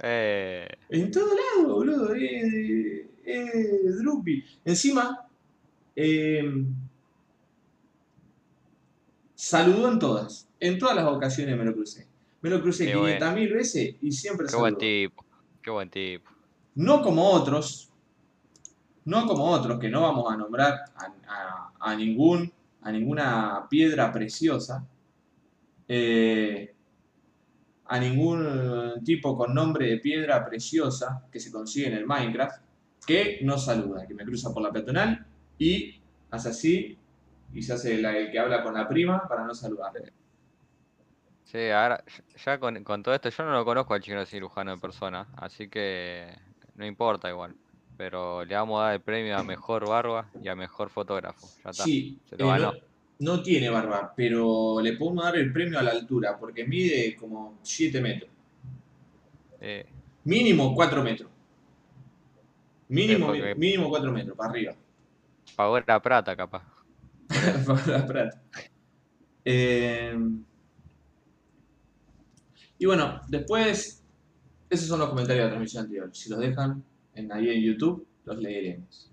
[0.00, 2.14] Eh, En todo lado, boludo.
[2.14, 4.44] Eh, eh, Drupi.
[4.64, 5.26] Encima.
[5.96, 6.64] eh,
[9.34, 10.48] saludó en todas.
[10.64, 12.06] En todas las ocasiones me lo crucé.
[12.40, 15.24] Me lo crucé Qué 500 mil veces y siempre qué buen tipo.
[15.60, 16.30] Qué buen tipo.
[16.76, 17.90] No como otros,
[19.04, 24.12] no como otros que no vamos a nombrar a, a- a ningún, a ninguna piedra
[24.12, 24.86] preciosa,
[25.88, 26.72] eh,
[27.86, 32.62] a ningún tipo con nombre de piedra preciosa que se consigue en el Minecraft,
[33.04, 35.26] que no saluda, que me cruza por la peatonal
[35.58, 36.96] y hace así
[37.52, 39.92] y se hace el que habla con la prima para no saludar.
[41.44, 42.02] Sí, ahora,
[42.44, 45.68] ya con, con todo esto, yo no lo conozco al chino cirujano en persona, así
[45.68, 46.34] que
[46.76, 47.54] no importa igual.
[47.96, 51.46] Pero le vamos a dar el premio a mejor barba y a mejor fotógrafo.
[51.62, 51.84] Ya está.
[51.84, 52.72] Sí, se eh, ganó.
[52.72, 52.78] no,
[53.36, 57.58] no tiene barba, pero le podemos dar el premio a la altura, porque mide como
[57.62, 58.30] 7 metros.
[59.60, 59.86] Eh,
[60.24, 61.30] Mínimo 4 metros.
[62.88, 64.74] Mínimo, porque- mínimo 4 metros, para arriba.
[65.56, 66.62] pagó la plata, capaz.
[67.66, 68.42] Para la plata.
[69.44, 70.16] Eh,
[72.82, 74.02] y bueno, después,
[74.68, 76.10] esos son los comentarios de la transmisión anterior.
[76.12, 76.82] Si los dejan
[77.14, 79.08] en, ahí en YouTube, los leeremos.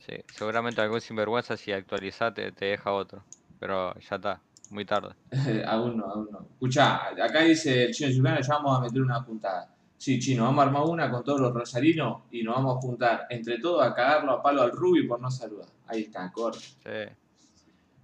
[0.00, 3.24] Sí, seguramente algún sinvergüenza si actualizás te, deja otro.
[3.58, 5.14] Pero ya está, muy tarde.
[5.66, 6.40] aún no, aún no.
[6.42, 9.74] Escuchá, acá dice el chino Yucano, ya vamos a meter una juntada.
[9.96, 13.26] Sí, chino, vamos a armar una con todos los rosarinos y nos vamos a juntar
[13.30, 15.70] entre todos a cagarlo a palo al Ruby por no saludar.
[15.86, 16.58] Ahí está, corre.
[16.58, 17.14] Sí.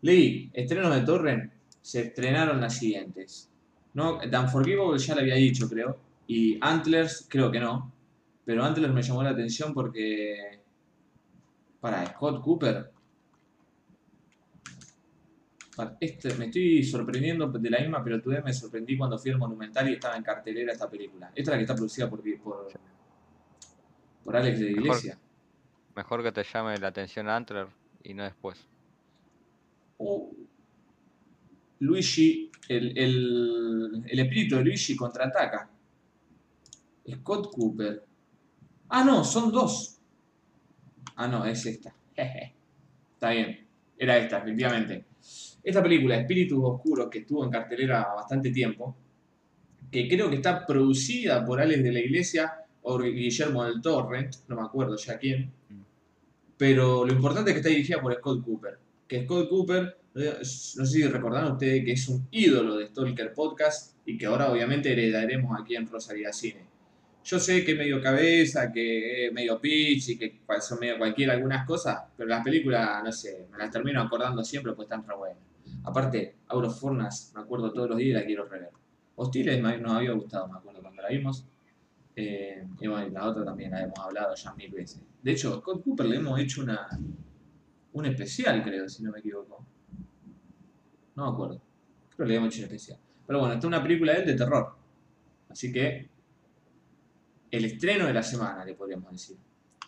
[0.01, 3.50] Leí, estrenos de Torrent, se estrenaron las siguientes.
[3.94, 5.98] No, Dan Forgivable ya lo había dicho, creo.
[6.26, 7.92] Y Antlers, creo que no.
[8.44, 10.61] Pero Antlers me llamó la atención porque.
[11.81, 12.90] Para Scott Cooper.
[15.76, 19.88] Para- Este, me estoy sorprendiendo de la misma pelotudez me sorprendí cuando fui al Monumental
[19.88, 21.29] y estaba en cartelera esta película.
[21.29, 22.68] Esta es la que está producida por, por,
[24.24, 24.83] por Alex de Mejor.
[24.83, 25.18] Iglesia.
[25.96, 27.66] Mejor que te llame la atención Antler
[28.03, 28.66] y no después.
[29.98, 30.31] Oh.
[31.79, 35.68] Luigi, el, el, el espíritu de Luigi contraataca.
[37.11, 38.04] Scott Cooper.
[38.90, 39.98] Ah, no, son dos.
[41.16, 41.92] Ah, no, es esta.
[42.16, 43.66] Está bien.
[43.98, 45.04] Era esta, efectivamente.
[45.62, 48.96] Esta película, Espíritus Oscuros, que estuvo en cartelera bastante tiempo,
[49.90, 54.56] que creo que está producida por Alex de la Iglesia o Guillermo del Torrent, no
[54.56, 55.52] me acuerdo ya quién.
[56.56, 58.78] Pero lo importante es que está dirigida por Scott Cooper.
[59.06, 63.96] Que Scott Cooper, no sé si recordaron ustedes que es un ídolo de Stalker Podcast
[64.05, 66.66] y que ahora obviamente heredaremos aquí en Rosalía Cine.
[67.23, 72.03] Yo sé que medio cabeza, que medio pitch y que son medio cualquiera algunas cosas,
[72.16, 75.38] pero las películas, no sé, me las termino acordando siempre porque están re buenas.
[75.85, 78.70] Aparte, Out of Furnace, me acuerdo todos los días y la quiero rever.
[79.16, 81.44] Hostiles nos había gustado, me acuerdo cuando la vimos.
[82.16, 85.01] Eh, y bueno, la otra también la hemos hablado ya mil veces.
[85.23, 86.88] De hecho, Cooper le hemos hecho una,
[87.92, 89.64] un especial, creo, si no me equivoco.
[91.16, 91.61] No me acuerdo.
[92.16, 92.99] Creo que le hecho un especial.
[93.27, 94.75] Pero bueno, esta es una película de él de terror.
[95.49, 96.09] Así que
[97.51, 99.37] el estreno de la semana, le podríamos decir.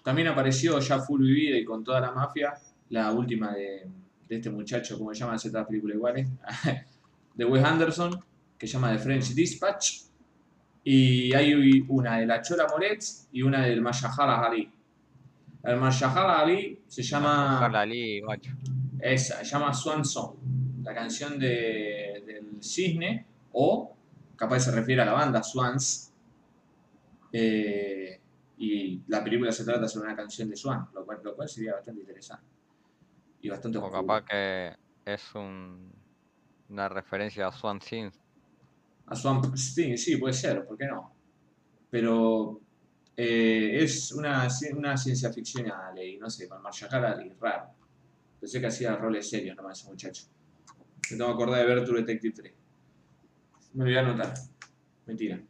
[0.02, 2.54] También apareció ya full vivida y con toda la mafia,
[2.90, 3.88] la última de,
[4.28, 5.34] de este muchacho, ¿cómo se llama?
[5.34, 6.28] Hace otras películas iguales.
[7.34, 8.18] de Wes Anderson,
[8.58, 10.02] que se llama The French Dispatch.
[10.84, 14.70] Y hay una de la Chola Moretz y una del Mayahara Ali.
[15.62, 17.58] El Mayahara Ali se llama...
[17.60, 18.50] Carla Ali, guacho.
[18.98, 20.36] Esa, se llama Swan Song,
[20.82, 23.96] la canción de, del cisne, o
[24.36, 26.14] capaz se refiere a la banda Swans.
[27.32, 28.20] eh,
[28.56, 31.74] y la película se trata sobre una canción de Swan, lo cual, lo cual sería
[31.74, 32.46] bastante interesante.
[33.40, 35.92] Y bastante O capaz que es un,
[36.68, 38.16] una referencia a Swan Sins.
[39.06, 41.16] A Swamp Sting, sí, puede ser, ¿por qué no?
[41.90, 42.60] Pero
[43.16, 45.66] eh, es una, una ciencia ficción
[46.02, 47.74] y no sé, con Marshall Ali, raro.
[48.40, 50.24] Pensé que hacía roles serios nomás ese muchacho.
[51.16, 52.54] Tengo que acordar de ver True Detective 3.
[53.74, 54.34] Me lo voy a anotar.
[55.06, 55.40] Mentira.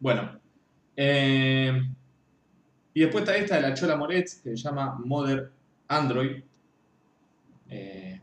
[0.00, 0.40] Bueno.
[0.96, 1.82] eh,
[2.94, 5.52] y después está esta de la Chola Moretz, que se llama Mother
[5.86, 6.42] Android.
[7.68, 8.20] Eh,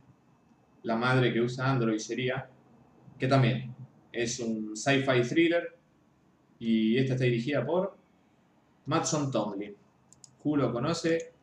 [0.84, 2.50] la madre que usa Android sería.
[3.18, 3.74] Que también
[4.12, 5.78] es un sci-fi thriller.
[6.60, 7.98] Y esta está dirigida por
[8.86, 9.76] Matson Tomlin.
[10.44, 11.34] Who lo conoce,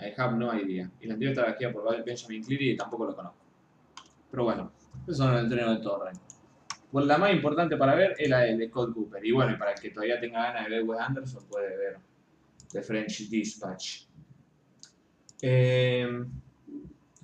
[0.00, 0.90] I have no idea.
[1.00, 3.43] Y la anterior está dirigida por Benjamin Cleary y tampoco lo conozco.
[4.34, 4.72] Pero bueno,
[5.04, 6.18] esos son el entreno de Torrent.
[6.90, 9.24] Bueno, la más importante para ver es la de Scott Cooper.
[9.24, 11.98] Y bueno, y para el que todavía tenga ganas de ver Wes Anderson, puede ver
[12.72, 14.06] The French Dispatch.
[15.40, 16.24] Eh,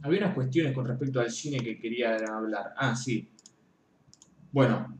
[0.02, 2.74] había unas cuestiones con respecto al cine que quería hablar.
[2.76, 3.28] Ah, sí.
[4.52, 4.96] Bueno,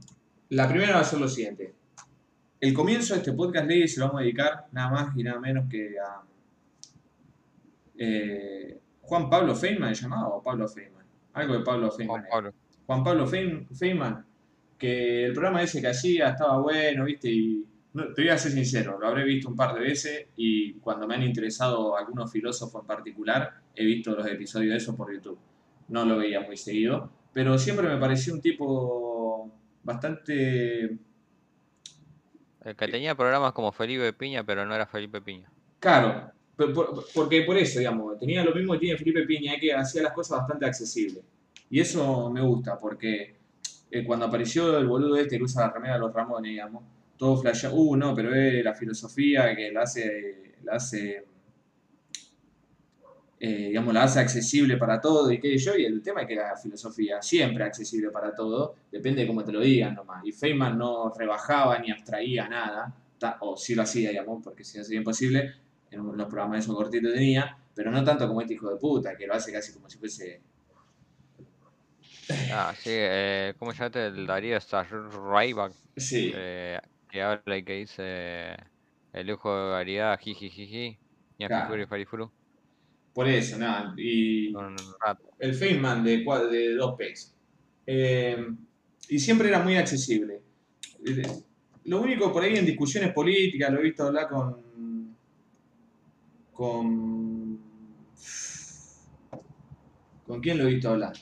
[0.48, 1.76] la primera va a ser lo siguiente.
[2.58, 5.38] El comienzo de este podcast ley se lo vamos a dedicar nada más y nada
[5.38, 6.22] menos que a
[7.98, 10.26] eh, Juan Pablo Feynman, ¿se llamaba?
[10.26, 10.99] O Pablo Feynman.
[11.32, 12.20] Algo de Pablo Feynman.
[12.22, 12.30] Juan.
[12.30, 12.54] Pablo.
[12.86, 14.26] Juan Pablo Feynman,
[14.76, 17.30] que el programa ese que hacía estaba bueno, ¿viste?
[17.30, 20.74] Y no, te voy a ser sincero, lo habré visto un par de veces y
[20.74, 25.12] cuando me han interesado algunos filósofos en particular, he visto los episodios de eso por
[25.12, 25.38] YouTube.
[25.88, 30.98] No lo veía muy seguido, pero siempre me pareció un tipo bastante
[32.64, 35.50] El que tenía programas como Felipe Piña, pero no era Felipe Piña.
[35.78, 36.32] Claro,
[36.68, 40.02] por- por- porque por eso, digamos, tenía lo mismo que tiene Felipe Piña, que hacía
[40.02, 41.22] las cosas bastante accesibles.
[41.70, 43.36] Y eso me gusta, porque
[43.90, 46.84] eh, cuando apareció el boludo este que usa la remera de los Ramones, digamos,
[47.16, 51.24] todo flashea, uh, no, pero es la filosofía que la hace, la hace,
[53.42, 56.34] eh, digamos, la hace accesible para todo y qué yo, y el tema es que
[56.34, 60.24] la filosofía siempre accesible para todo, depende de cómo te lo digan nomás.
[60.26, 62.94] Y Feynman no rebajaba ni abstraía nada,
[63.40, 65.54] o sí lo hacía, digamos, porque si no sería imposible,
[65.90, 69.26] en los programas esos cortitos tenía, pero no tanto como este hijo de puta, que
[69.26, 70.40] lo hace casi como si fuese...
[72.52, 74.06] Ah, sí, eh, ¿cómo se llama este?
[74.06, 76.78] El Darío Sarraiva, Sí, eh,
[77.10, 78.56] que habla y que dice
[79.12, 80.98] el lujo de variedad, jijijiji,
[81.38, 81.86] y Claro.
[81.88, 82.30] Farifuru,
[83.12, 84.52] por eso, nada, y...
[85.38, 86.18] el Feynman de,
[86.50, 87.34] de dos P's.
[87.86, 88.46] Eh,
[89.08, 90.42] y siempre era muy accesible.
[91.04, 91.22] Eh,
[91.84, 94.69] Lo único por ahí en discusiones políticas, lo he visto hablar con.
[96.60, 97.58] Con.
[100.26, 101.14] ¿Con quién lo he visto hablar?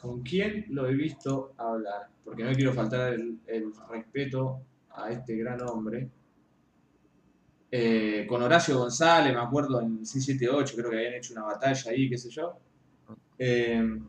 [0.00, 2.08] ¿Con quién lo he visto hablar?
[2.24, 6.08] Porque no quiero faltar el, el respeto a este gran hombre.
[7.70, 12.08] Eh, con Horacio González, me acuerdo en C78, creo que habían hecho una batalla ahí,
[12.08, 12.56] qué sé yo.
[13.38, 14.00] Eh,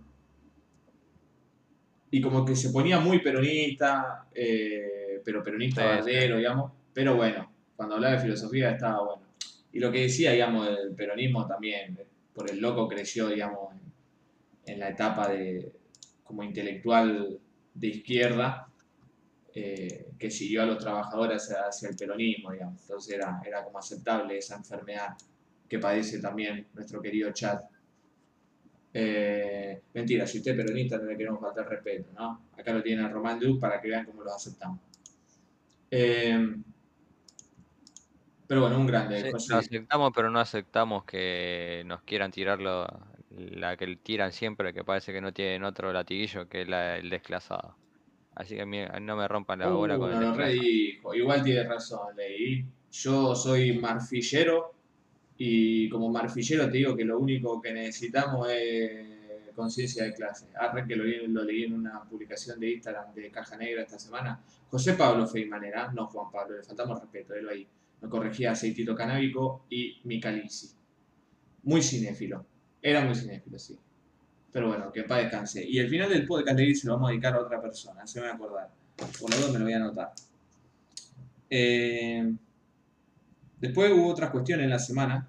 [2.11, 5.95] y como que se ponía muy peronista, eh, pero peronista Sí, sí.
[5.95, 6.71] verdadero, digamos.
[6.93, 9.24] Pero bueno, cuando hablaba de filosofía estaba bueno.
[9.75, 11.99] Y lo que decía, digamos, del peronismo también,
[12.33, 13.75] por el loco creció, digamos,
[14.65, 15.69] en, la etapa de
[16.23, 17.38] como intelectual
[17.73, 18.69] de izquierda,
[19.53, 22.83] eh, que siguió a los trabajadores hacia, hacia el peronismo, digamos.
[22.83, 25.09] Entonces era, era como aceptable esa enfermedad
[25.67, 27.61] que padece también nuestro querido chat.
[28.93, 32.45] Eh, mentira, si usted es peronista no le queremos faltar respeto, ¿no?
[32.57, 34.79] Acá lo tienen a Román Duke para que vean cómo los aceptamos.
[35.91, 36.63] Eh,
[38.47, 39.21] pero bueno, un grande.
[39.23, 39.55] Sí, José.
[39.55, 42.88] aceptamos, pero no aceptamos que nos quieran tirar lo-
[43.31, 47.10] la que tiran siempre, que parece que no tienen otro latiguillo que es la- el
[47.10, 47.75] desclasado.
[48.36, 50.62] Así que no me rompan la Uh, bola con no el lo desplazamiento.
[50.63, 51.15] redijo.
[51.15, 52.65] Igual tiene razón, leí.
[52.91, 54.73] Yo soy marfillero
[55.38, 60.47] y como marfillero te digo que lo único que necesitamos es conciencia de clase.
[60.60, 63.97] Arre que lo, leí- lo leí en una publicación de Instagram de Caja Negra esta
[63.97, 64.41] semana.
[64.69, 67.67] José Pablo Feynman era, no Juan Pablo, le faltamos respeto, él ahí.
[68.01, 70.71] Me corregía aceitito canábico y Micalisi.
[71.63, 72.45] Muy cinéfilo.
[72.81, 73.77] Era muy cinéfilo, sí.
[74.51, 75.65] Pero bueno, que paz descanse.
[75.67, 78.21] Y el final del podcast de se lo vamos a dedicar a otra persona, se
[78.21, 78.69] me va a acordar.
[79.19, 80.13] Por lo menos me lo voy a anotar.
[81.49, 82.34] Eh,
[83.60, 85.27] después hubo otras cuestiones en la semana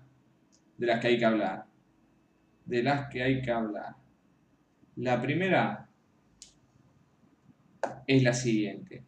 [0.76, 1.64] de las que hay que hablar.
[2.64, 3.96] De las que hay que hablar.
[4.96, 5.88] La primera
[8.06, 9.05] es la siguiente.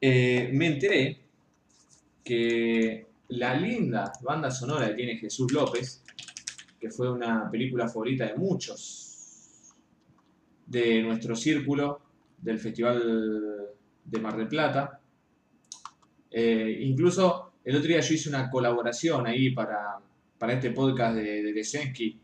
[0.00, 1.20] Eh, me enteré
[2.24, 6.02] que la linda banda sonora que tiene Jesús López,
[6.78, 9.74] que fue una película favorita de muchos
[10.66, 12.00] de nuestro círculo
[12.38, 15.00] del Festival de Mar del Plata.
[16.30, 19.98] Eh, incluso el otro día yo hice una colaboración ahí para,
[20.38, 22.18] para este podcast de, de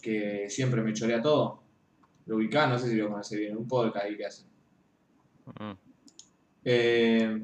[0.00, 1.62] que siempre me chorea todo.
[2.26, 4.44] Lo ubicá, no sé si lo conoce bien, un podcast ahí que hace.
[5.58, 5.83] Mm.
[6.64, 7.42] Eh,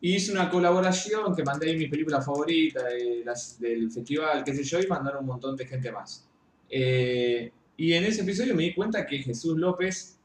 [0.00, 5.20] hice una colaboración que mandé mi película favorita del festival, qué sé yo, y mandaron
[5.20, 6.28] un montón de gente más.
[6.68, 10.18] Eh, y en ese episodio me di cuenta que Jesús López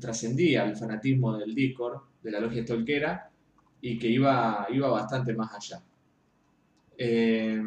[0.00, 3.30] trascendía el fanatismo del Discord, de la logia tolquera,
[3.80, 5.82] y que iba, iba bastante más allá.
[6.98, 7.62] Eh,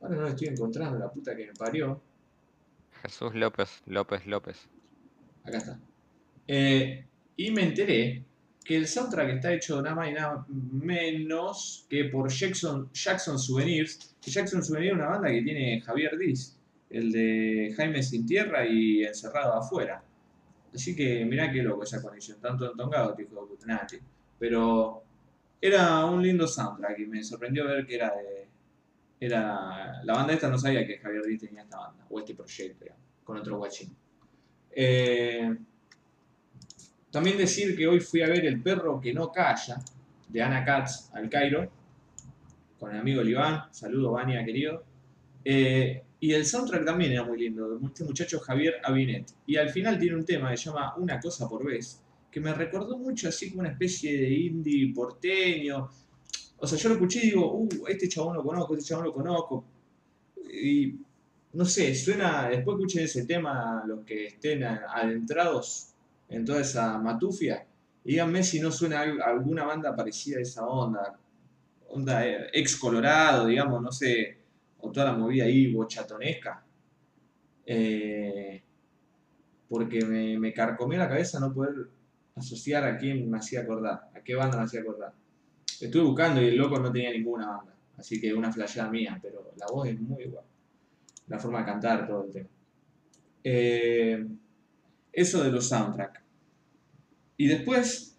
[0.00, 2.00] ahora no estoy encontrando, la puta que me parió.
[3.02, 4.68] Jesús López, López, López.
[5.48, 5.80] Acá está.
[6.46, 7.04] Eh,
[7.36, 8.24] y me enteré
[8.64, 14.14] que el soundtrack está hecho nada más y nada menos que por Jackson, Jackson Souvenirs.
[14.20, 16.58] Jackson Souvenirs es una banda que tiene Javier Diz,
[16.90, 20.02] el de Jaime Sin Tierra y Encerrado Afuera.
[20.74, 23.16] Así que mirá qué loco esa conexión, tanto entongado,
[23.66, 24.00] nada, tío.
[24.38, 25.02] Pero
[25.60, 28.48] era un lindo soundtrack y me sorprendió ver que era de.
[29.20, 30.02] Era.
[30.04, 33.04] La banda esta no sabía que Javier Diz tenía esta banda, o este proyecto, digamos,
[33.24, 33.96] con otro guachín.
[34.70, 35.56] Eh,
[37.10, 39.78] también decir que hoy fui a ver El perro que no calla,
[40.28, 41.70] de Ana Katz al Cairo,
[42.78, 43.62] con el amigo Liván.
[43.72, 44.84] Saludo, Vania, querido.
[45.44, 49.32] Eh, y el soundtrack también era muy lindo, este muchacho Javier Abinet.
[49.46, 52.52] Y al final tiene un tema que se llama Una cosa por vez, que me
[52.52, 55.88] recordó mucho así como una especie de indie porteño.
[56.58, 59.12] O sea, yo lo escuché y digo, uh, este chabón lo conozco, este chabón lo
[59.12, 59.64] conozco.
[61.58, 65.92] No sé, suena, después escuchen ese tema, los que estén adentrados
[66.28, 67.66] en toda esa matufia,
[68.04, 71.18] díganme si no suena al- alguna banda parecida a esa onda,
[71.88, 74.38] onda eh, ex Colorado, digamos, no sé,
[74.78, 76.64] o toda la movida ahí bochatonesca.
[77.66, 78.62] Eh,
[79.68, 81.88] porque me, me la cabeza no poder
[82.36, 85.12] asociar a quién me hacía acordar, a qué banda me hacía acordar.
[85.80, 89.52] Estuve buscando y el loco no tenía ninguna banda, así que una flasheada mía, pero
[89.56, 90.44] la voz es muy igual
[91.28, 92.48] la forma de cantar, todo el tema.
[93.44, 94.26] Eh,
[95.12, 96.20] eso de los soundtracks.
[97.36, 98.18] Y después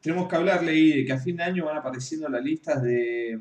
[0.00, 3.38] tenemos que hablarle ahí de que a fin de año van apareciendo las listas de,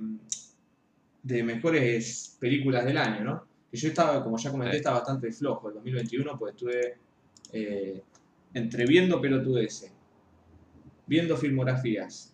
[1.23, 3.47] de mejores películas del año, ¿no?
[3.71, 6.97] Que yo estaba, como ya comenté, estaba bastante flojo el 2021, pues estuve
[7.53, 8.01] eh,
[8.53, 9.91] entre viendo pelotudeces,
[11.05, 12.33] viendo filmografías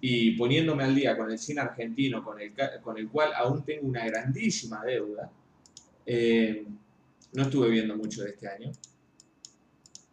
[0.00, 3.86] y poniéndome al día con el cine argentino, con el, con el cual aún tengo
[3.88, 5.30] una grandísima deuda.
[6.06, 6.66] Eh,
[7.32, 8.72] no estuve viendo mucho de este año,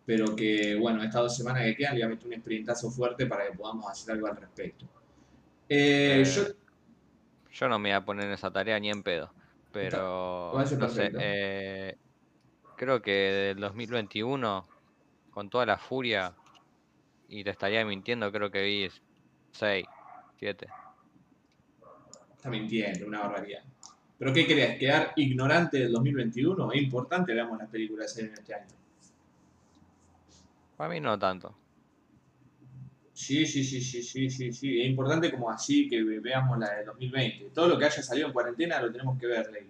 [0.05, 3.25] pero que, bueno, estas dos semanas que quedan le voy a meter un sprintazo fuerte
[3.25, 4.85] para que podamos hacer algo al respecto.
[5.67, 6.43] Eh, Eh, yo,
[7.51, 9.33] Yo no me voy a poner en esa tarea ni en pedo.
[9.71, 11.11] Pero no sé,
[12.75, 14.69] creo que del 2021,
[15.29, 16.39] con toda la furia,
[17.27, 18.89] y te estaría mintiendo, creo que vi
[19.57, 19.85] 6,
[20.39, 20.67] 7.
[22.35, 23.63] está mintiendo, una barbaridad.
[24.17, 24.79] ¿Pero qué crees?
[24.79, 26.71] ¿Quedar ignorante del 2021?
[26.71, 28.67] Es importante veamos las películas salen este año.
[30.77, 31.55] Para mí no tanto.
[33.13, 34.81] Sí, sí, sí, sí, sí, sí, sí.
[34.81, 37.49] Es importante como así que ve- veamos la de 2020.
[37.53, 39.69] Todo lo que haya salido en cuarentena lo tenemos que ver, Ley.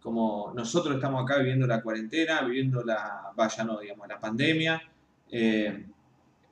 [0.00, 4.82] Como nosotros estamos acá viviendo la cuarentena, viviendo la, vaya no, digamos, la pandemia,
[5.30, 5.86] eh,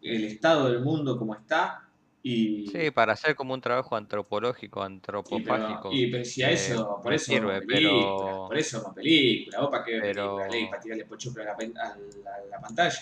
[0.02, 1.87] el estado del mundo como está,
[2.30, 5.90] y, Sí, para hacer como un trabajo antropológico, y, pero, antropofágico.
[5.92, 9.70] y pero si a eh, eso, por eso sirve, pero- por eso vemos películas, vos
[9.70, 13.00] para qué Pero- películas, Ley, para tirarle pochoclo a la, a la- a la pantalla.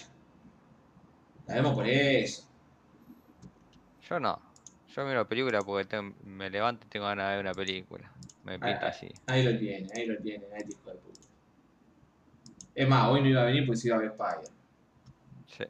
[1.47, 2.49] La vemos por eso.
[4.09, 4.41] Yo no.
[4.95, 8.11] Yo miro película porque tengo- me levanto y tengo ganas de ver una película.
[8.45, 8.89] Me pinta ah.
[8.89, 9.09] así.
[9.27, 11.21] Ahí lo tiene, ahí lo tiene, ahí hijo de puta.
[12.75, 14.51] Es más, hoy no iba a venir pues iba a ver Spider.
[15.49, 15.65] Sí.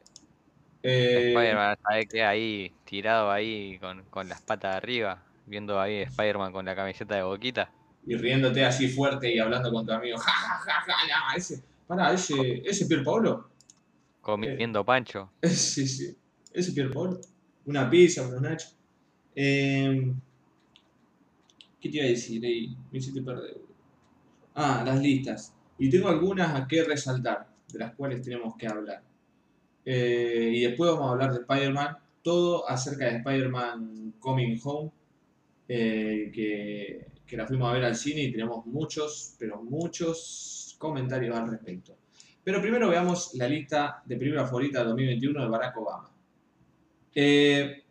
[0.89, 2.23] Eh, Spider-Man, ¿sabes qué?
[2.25, 7.23] Ahí, tirado ahí con, con las patas arriba, viendo ahí Spider-Man con la camiseta de
[7.23, 7.73] boquita.
[8.05, 10.19] y riéndote así fuerte y hablando con tu amigo.
[10.25, 11.63] Ja, ja, ja, ja, no, ese.
[11.87, 13.51] Pará, ese, ese Pier Paolo.
[14.21, 15.33] Comiendo pancho.
[15.43, 16.17] Sí, sí.
[16.53, 17.21] Ese Pier Paolo.
[17.67, 18.77] Una pizza, unos nachos.
[19.35, 20.13] Eh,
[21.81, 22.45] ¿Qué te iba a decir?
[22.45, 23.59] Ey, me hiciste perder.
[24.55, 25.55] Ah, las listas.
[25.79, 29.03] Y tengo algunas a que resaltar, de las cuales tenemos que hablar.
[29.89, 31.97] Eh, y después vamos a hablar de Spider-Man.
[32.21, 34.91] Todo acerca de Spider-Man Coming Home.
[35.69, 41.51] eh, que, la fuimos a ver al cine y tenemos muchos, pero muchos comentarios al
[41.51, 41.97] respecto.
[42.43, 46.11] Pero primero veamos la lista de película favorita de 2021 de Barack Obama.
[47.15, 47.83] Eh,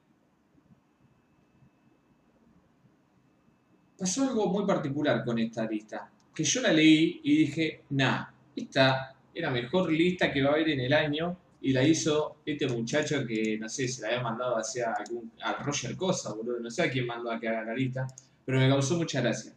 [3.97, 8.25] pasó algo muy particular con esta lista, que yo la leí y dije, nah,
[8.55, 12.43] esta era la mejor lista que va a haber en el año y la hizo
[12.45, 16.59] este muchacho que, no sé, se la había mandado hacia algún, a Roger Cosa, boludo,
[16.59, 18.05] no sé a quién mandó a que haga la lista,
[18.45, 19.51] pero me causó mucha gracia.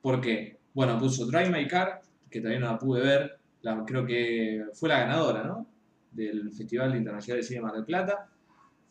[0.00, 0.56] ¿Por qué?
[0.72, 4.88] Bueno, puso Drive My Car, que todavía no la pude ver, la- creo que fue
[4.88, 5.66] la ganadora, ¿no?
[6.12, 8.26] Del Festival Internacional de Cine Mar del Plata.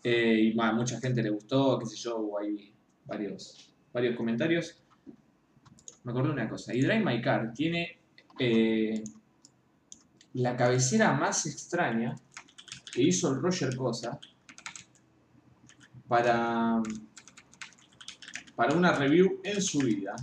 [0.04, 2.72] Eh, y a mucha gente le gustó, qué sé yo, hubo ahí
[3.06, 4.80] varios, varios comentarios.
[6.04, 6.72] Me acordé de una cosa.
[6.76, 7.98] Y Drive My Car tiene
[8.38, 9.04] eh,
[10.34, 12.16] la cabecera más extraña
[12.94, 14.20] que hizo el Roger Cosa
[16.08, 16.82] para,
[18.56, 20.16] para una review en su vida.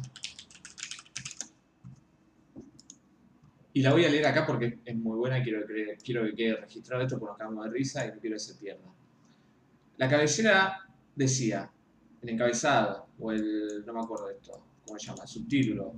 [3.73, 6.35] Y la voy a leer acá porque es muy buena y quiero que, quiero que
[6.35, 8.89] quede registrado esto porque nos cagamos de risa y no quiero que se pierda.
[9.97, 11.71] La cabecera decía,
[12.23, 15.27] el encabezado, o el, no me acuerdo de esto, ¿cómo se llama?
[15.27, 15.95] Subtítulo.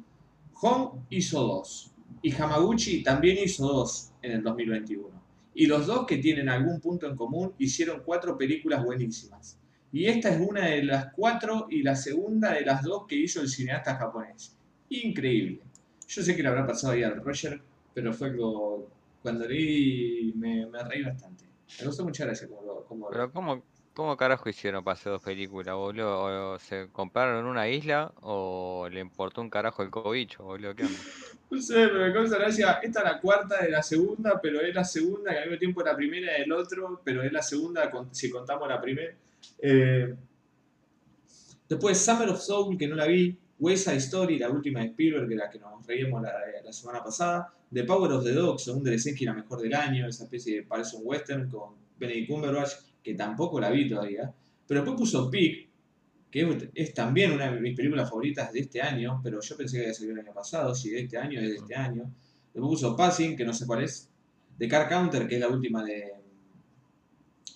[0.55, 5.22] Hong hizo dos y Hamaguchi también hizo dos en el 2021.
[5.55, 9.59] Y los dos que tienen algún punto en común hicieron cuatro películas buenísimas.
[9.93, 13.43] Y esta es una de las cuatro y la segunda de las dos que hizo
[13.43, 14.57] el cineasta japonés.
[14.89, 15.61] Increíble.
[16.09, 17.61] Yo sé que le habrá pasado ahí al Roger,
[17.93, 18.89] pero fue algo,
[19.23, 21.45] cuando leí me, me reí bastante.
[21.81, 23.63] Me gustó mucho gracia como lo, como Pero ¿cómo,
[23.95, 26.53] cómo carajo hicieron para hacer dos películas, boludo?
[26.53, 30.75] ¿O se compraron en una isla o le importó un carajo el cobicho, boludo?
[30.75, 30.99] ¿Qué onda?
[31.51, 32.81] No sé, pero me causa gracia.
[32.83, 35.81] Esta es la cuarta de la segunda, pero es la segunda, que al mismo tiempo
[35.83, 39.13] es la primera del otro, pero es la segunda si contamos la primera.
[39.59, 40.15] Eh,
[41.69, 43.37] después Summer of Soul, que no la vi.
[43.59, 47.53] West Side Story, la última de Spielberg, que la que nos reímos la, semana pasada.
[47.73, 50.97] The Power of the Dog, según Dresinski, la mejor del año, esa especie de parece
[50.97, 52.73] un western con Benedict Cumberbatch,
[53.03, 54.33] que tampoco la vi todavía.
[54.67, 55.69] Pero después puso Pig,
[56.31, 59.77] que es, es también una de mis películas favoritas de este año, pero yo pensé
[59.77, 62.11] que había salido el año pasado, si de este año es de este año.
[62.53, 64.09] Después puso Passing, que no sé cuál es.
[64.59, 66.13] The Car Counter, que es la última de,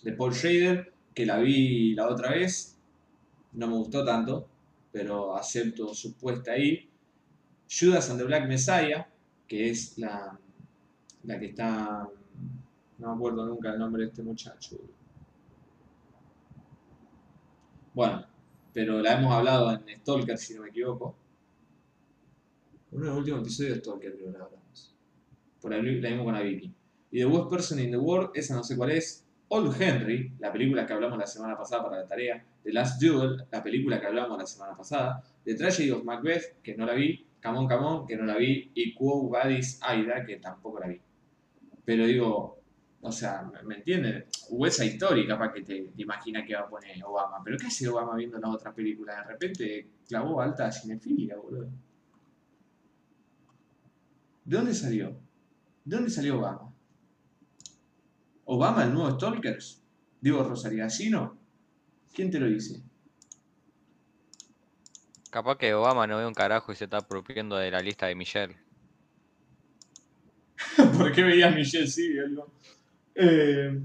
[0.02, 2.76] de Paul Schrader, que la vi la otra vez.
[3.52, 4.48] No me gustó tanto,
[4.92, 6.88] pero acepto su puesta ahí.
[7.68, 9.06] Judas and the Black Messiah,
[9.46, 10.38] que es la,
[11.24, 12.08] la que está.
[12.98, 14.78] No me acuerdo nunca el nombre de este muchacho.
[17.96, 18.26] Bueno,
[18.74, 21.16] pero la hemos hablado en Stalker, si no me equivoco.
[22.92, 24.94] Uno de los últimos episodios de Stalker, creo que la hablamos.
[25.62, 26.44] Por ahí la vimos con la.
[26.44, 26.74] Y
[27.10, 29.26] The Worst Person in the World, esa no sé cuál es.
[29.48, 32.44] Old Henry, la película que hablamos la semana pasada para la tarea.
[32.64, 35.24] The Last Duel, la película que hablamos la semana pasada.
[35.44, 37.26] The Tragedy of Macbeth, que no la vi.
[37.42, 38.72] Come on, que no la vi.
[38.74, 41.00] Y Quo Vadis Aida, que tampoco la vi.
[41.82, 42.55] Pero digo,
[43.06, 44.26] o sea, ¿me, me entienden?
[44.50, 47.40] O esa historia, capaz que te, te imaginas que va a poner Obama.
[47.44, 49.16] Pero ¿qué hace Obama viendo las otras películas?
[49.18, 51.68] De repente clavó alta cinefilia, boludo.
[54.44, 55.16] ¿De dónde salió?
[55.84, 56.72] ¿De dónde salió Obama?
[58.44, 59.82] ¿Obama el nuevo Stalkers?
[60.20, 61.36] ¿Digo Rosariacino?
[62.12, 62.82] ¿Quién te lo dice?
[65.30, 68.14] Capaz que Obama no ve un carajo y se está apropiando de la lista de
[68.14, 68.56] Michelle.
[70.96, 72.52] ¿Por qué veías Michelle sí, algo?
[73.18, 73.80] Eh,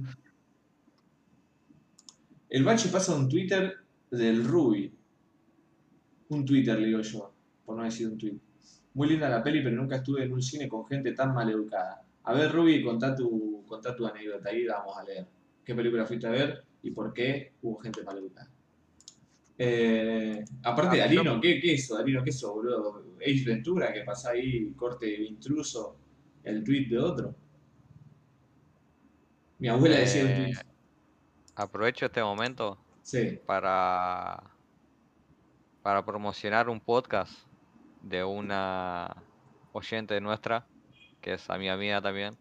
[2.50, 3.74] el bache pasa un Twitter
[4.10, 4.94] del Ruby.
[6.30, 7.34] Un Twitter, le digo yo,
[7.66, 8.38] por no decir un tweet.
[8.94, 12.04] Muy linda la peli, pero nunca estuve en un cine con gente tan maleducada.
[12.24, 15.28] A ver, Ruby, contá tu, contá tu anécdota ahí, vamos a leer.
[15.64, 18.52] ¿Qué película fuiste a ver y por qué hubo gente maleducada?
[19.58, 21.98] Eh, aparte de Ah, Alino, ¿qué, ¿qué es eso?
[21.98, 23.04] Alino, ¿qué es eso, boludo?
[23.22, 25.96] Ace Ventura, que pasa ahí, corte intruso,
[26.44, 27.36] el tweet de otro.
[29.62, 30.52] Mi abuela decía Eh.
[31.56, 33.40] Aprovecho este momento Sí.
[33.46, 34.58] para,
[35.84, 37.32] para promocionar un podcast
[38.02, 39.24] de una
[39.72, 40.68] oyente nuestra,
[41.22, 42.36] que es amiga mía también,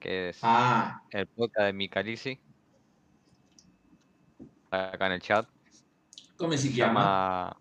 [0.00, 2.40] que es Ah, el podcast de Micalisi,
[4.70, 5.46] acá en el chat,
[6.38, 7.00] ¿cómo se se llama?
[7.02, 7.56] llama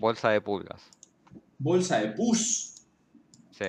[0.00, 0.82] Bolsa de Pulgas,
[1.58, 2.74] Bolsa de pus.
[3.52, 3.66] sí,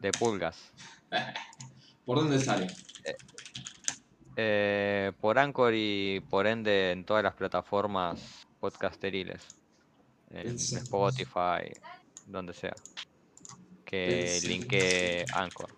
[0.00, 0.72] de pulgas.
[2.06, 2.68] ¿Por dónde sale?
[4.40, 9.42] Eh, por Anchor y por ende en todas las plataformas podcasteriles.
[10.30, 10.54] En.
[10.54, 11.72] Spotify,
[12.24, 12.76] donde sea.
[13.84, 15.68] Que linke Anchor.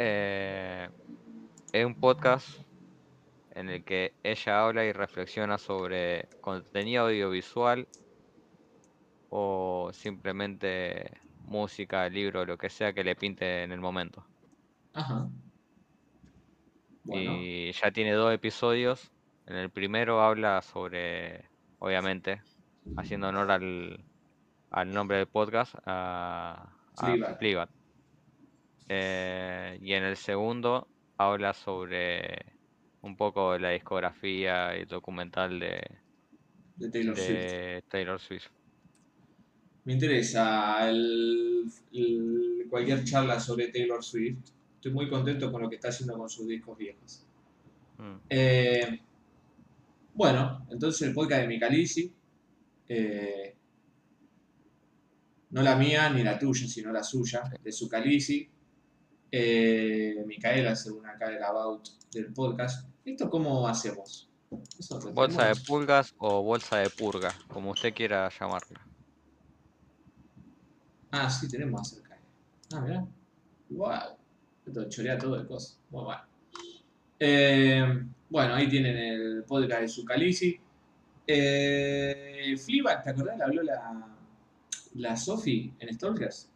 [0.00, 0.88] Eh,
[1.72, 2.48] es un podcast
[3.52, 7.86] en el que ella habla y reflexiona sobre contenido audiovisual
[9.30, 11.08] o simplemente
[11.44, 14.26] música, libro, lo que sea que le pinte en el momento.
[14.92, 15.28] Ajá.
[17.06, 19.10] Bueno, Y ya tiene dos episodios.
[19.46, 21.44] En el primero habla sobre,
[21.78, 22.42] obviamente,
[22.96, 24.04] haciendo honor al,
[24.70, 27.36] al nombre del podcast, a, a.
[27.38, 27.68] Fleabag.
[28.88, 30.88] Eh, y en el segundo
[31.18, 32.54] habla sobre
[33.02, 35.82] un poco de la discografía y documental de,
[36.76, 37.28] de Taylor Swift.
[37.28, 38.46] de Taylor Swift.
[39.84, 44.38] Me interesa el- el- cualquier charla sobre Taylor Swift.
[44.76, 47.24] Estoy muy contento con lo que está haciendo con sus discos viejos.
[47.98, 48.16] Mm.
[48.28, 49.00] Eh,
[50.14, 52.12] bueno, entonces el podcast de Micalisi.
[52.88, 53.56] eh,
[55.50, 58.48] no la mía ni la tuya, sino la suya, de su Calisi.
[59.30, 62.88] Eh, Micaela, según acá el about del podcast.
[63.04, 64.28] ¿Esto cómo hacemos?
[65.12, 68.86] Bolsa de pulgas o bolsa de purga, como usted quiera llamarla.
[71.10, 72.18] Ah, sí, tenemos acerca.
[72.72, 73.06] Ah, mirá.
[73.70, 74.15] Wow.
[74.66, 75.78] Esto chorea todo de cosas.
[75.90, 76.22] Muy bueno.
[77.18, 80.60] Eh, bueno, ahí tienen el podcast de Zucalisi.
[81.26, 83.38] Eh, Fleabag, ¿te acordás?
[83.38, 84.08] Le habló la,
[84.94, 86.50] la Sofi en Stalkers.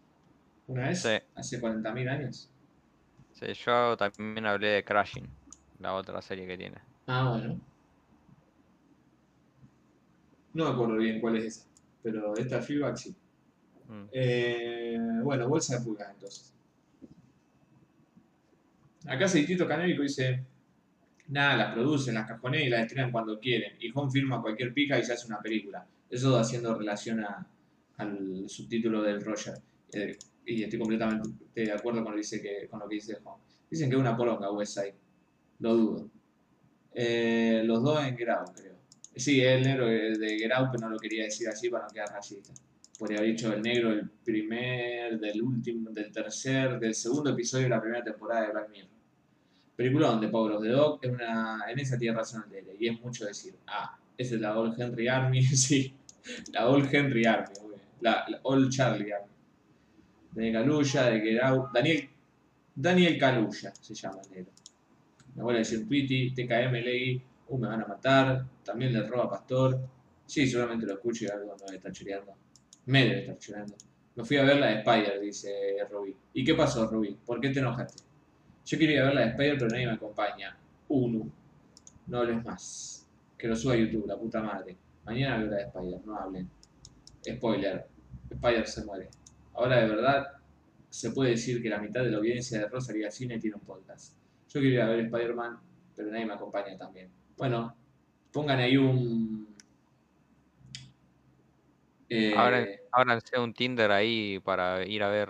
[0.67, 1.09] Una vez, Sí.
[1.35, 2.51] hace 40.000 años.
[3.33, 5.29] Sí, yo también hablé de Crashing,
[5.79, 6.79] la otra serie que tiene.
[7.07, 7.61] Ah, bueno.
[10.53, 11.67] No me acuerdo bien cuál es esa.
[12.03, 13.15] Pero esta Fleabag sí.
[13.89, 14.05] Mm.
[14.13, 16.53] Eh, bueno, bolsa de pulgas entonces.
[19.07, 20.45] Acá Aceitito Canébico dice,
[21.29, 23.73] nada, las producen, las cajonean y las estrenan cuando quieren.
[23.81, 25.87] Y Home firma cualquier pica y se hace una película.
[26.09, 27.47] Eso haciendo relación a-
[27.99, 29.55] al subtítulo del Roger.
[29.93, 33.43] Eh, y estoy completamente de acuerdo con lo, dice que, con lo que dice Home.
[33.71, 34.95] Dicen que es una poronga Westside.
[35.61, 36.11] Lo dudo.
[36.95, 38.75] Eh, los dos en Out, creo.
[39.15, 42.53] Sí, el negro de Out, pero no lo quería decir así para no quedar racista
[43.01, 47.71] podría haber dicho el negro del primer, del último, del tercer, del segundo episodio de
[47.71, 48.91] la primera temporada de Black Mirror.
[49.75, 53.25] Película donde Power of the es una, en esa tierra son aldea, y es mucho
[53.25, 55.95] decir, ah, esa es la Old Henry Army, sí,
[56.53, 57.55] la Old Henry Army,
[58.03, 59.31] la, la Old Charlie Army.
[60.33, 62.09] De Caluya, de Get Out, Daniel,
[62.75, 64.53] Daniel Caluya se llama el negro.
[65.37, 69.31] Me vuelve a decir Tweety, TKM leí, uh, me van a matar, también le roba
[69.31, 69.81] Pastor.
[70.27, 72.35] Sí, seguramente lo escucho y algo me está chuleando.
[72.87, 73.75] Me debe estar llorando.
[74.17, 75.51] Me fui a ver la de Spider, dice
[75.91, 76.17] Rubí.
[76.35, 77.17] ¿Y qué pasó, Rubí?
[77.25, 78.03] ¿Por qué te enojaste?
[78.67, 80.57] Yo quería ir a ver la de Spider, pero nadie me acompaña.
[80.89, 81.31] Uno.
[82.07, 83.07] No hables más.
[83.39, 84.77] Que lo suba a YouTube, la puta madre.
[85.05, 86.51] Mañana veo la de Spider, no hablen.
[87.25, 87.87] Spoiler.
[88.31, 89.09] Spider se muere.
[89.55, 90.27] Ahora de verdad,
[90.89, 94.15] se puede decir que la mitad de la audiencia de Rosalía Cine tiene un podcast.
[94.49, 95.59] Yo quería ver Spider-Man,
[95.95, 97.09] pero nadie me acompaña también.
[97.37, 97.75] Bueno,
[98.33, 99.50] pongan ahí un...
[102.11, 105.29] eh, Abran- Ábranse un Tinder ahí para ir a ver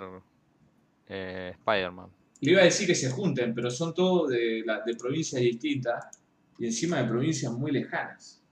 [1.09, 2.09] eh, Spider-Man.
[2.41, 4.64] Le iba a decir que se junten, pero son todos de,
[4.99, 6.07] provincias distintas
[6.59, 8.43] y encima de provincias muy lejanas.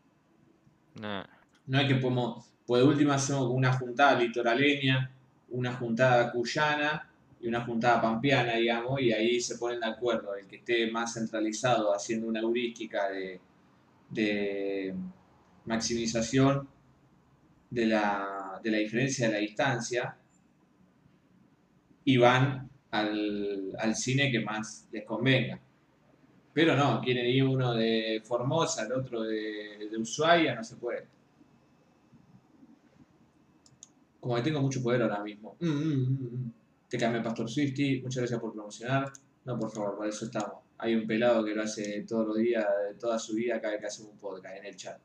[1.01, 1.25] Nah.
[1.67, 5.11] No hay que podemos, pues de última hacemos una juntada litoraleña,
[5.51, 7.09] una juntada cuyana
[7.41, 11.15] y una juntada pampeana, digamos, y ahí se ponen de acuerdo el que esté más
[11.15, 13.41] centralizado haciendo una heurística de,
[14.11, 14.95] de
[15.65, 16.69] maximización
[17.71, 20.17] de la, de la diferencia de la distancia
[22.05, 25.61] y van al, al cine que más les convenga.
[26.53, 31.07] Pero no, quieren ir uno de Formosa, el otro de, de Ushuaia, no se puede.
[34.19, 35.57] Como que tengo mucho poder ahora mismo.
[35.61, 36.53] Mm, mm, mm.
[36.89, 39.13] Te cambié Pastor Swifty, muchas gracias por promocionar.
[39.45, 40.65] No, por favor, para eso estamos.
[40.79, 43.81] Hay un pelado que lo hace todos los días, de toda su vida, cada vez
[43.81, 44.99] que hacemos un podcast en el chat.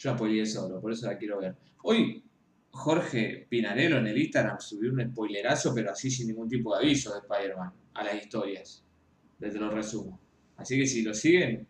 [0.00, 1.54] Yo apoyé solo, por eso la quiero ver.
[1.82, 2.24] Hoy
[2.70, 7.12] Jorge Pinarello en el Instagram subió un spoilerazo, pero así sin ningún tipo de aviso
[7.12, 8.82] de Spider-Man a las historias.
[9.40, 10.18] Les te lo resumo.
[10.56, 11.66] Así que si lo siguen,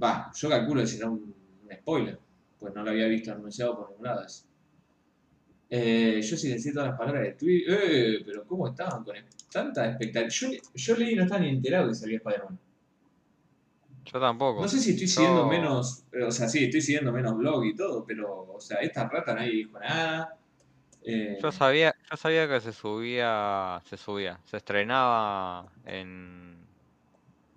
[0.00, 1.34] Va, yo calculo que será un,
[1.72, 2.18] spoiler,
[2.60, 4.24] pues no lo había visto anunciado por ningún lado.
[4.24, 4.44] eso.
[5.68, 7.80] Eh, yo todas las palabras de Twitter.
[7.82, 9.16] Eh, pero ¿cómo estaban con
[9.50, 10.28] tanta expectativa?
[10.28, 12.58] Yo, yo leí y no estaba ni enterado que salía Spider-Man.
[14.12, 14.62] Yo tampoco.
[14.62, 17.74] No sé si estoy siguiendo Yo- menos, o sea, sí, estoy siguiendo menos blog y
[17.74, 20.36] todo, pero, o sea, esta rata nadie dijo nada.
[21.02, 26.64] Eh, Yo sabía, yo sabía que se subía, se subía, se estrenaba en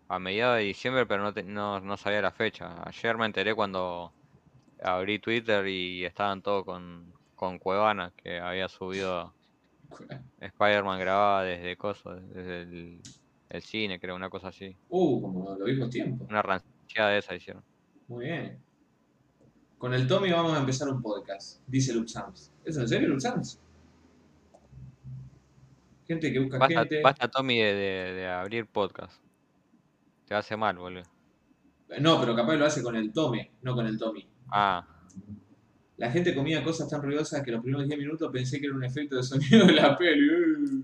[0.07, 2.81] a mediados de diciembre, pero no, te- no, no sabía la fecha.
[2.83, 4.11] Ayer me enteré cuando
[4.81, 9.31] abrí Twitter y estaban todos con, con Cuevana, que había subido
[10.39, 13.01] Spider-Man grabada desde cosas, desde el,
[13.49, 14.75] el cine, creo, una cosa así.
[14.89, 16.25] uh, como lo mismo tiempo.
[16.29, 17.63] Una ranciada de esa hicieron.
[18.07, 18.57] Muy bien.
[19.77, 22.51] Con el Tommy vamos a empezar un podcast, dice Luxams.
[22.65, 23.59] ¿Es en serio, Luxams?
[26.07, 27.01] Gente que busca Basta, gente.
[27.01, 29.21] basta Tommy, de, de- de abrir podcast.
[30.27, 31.03] Te hace mal, boludo.
[31.99, 34.27] No, pero capaz lo hace con el Tome, no con el Tommy.
[34.51, 34.85] Ah,
[35.97, 38.83] La gente comía cosas tan ruidosas que los primeros 10 minutos pensé que era un
[38.83, 40.83] efecto de sonido de la peli.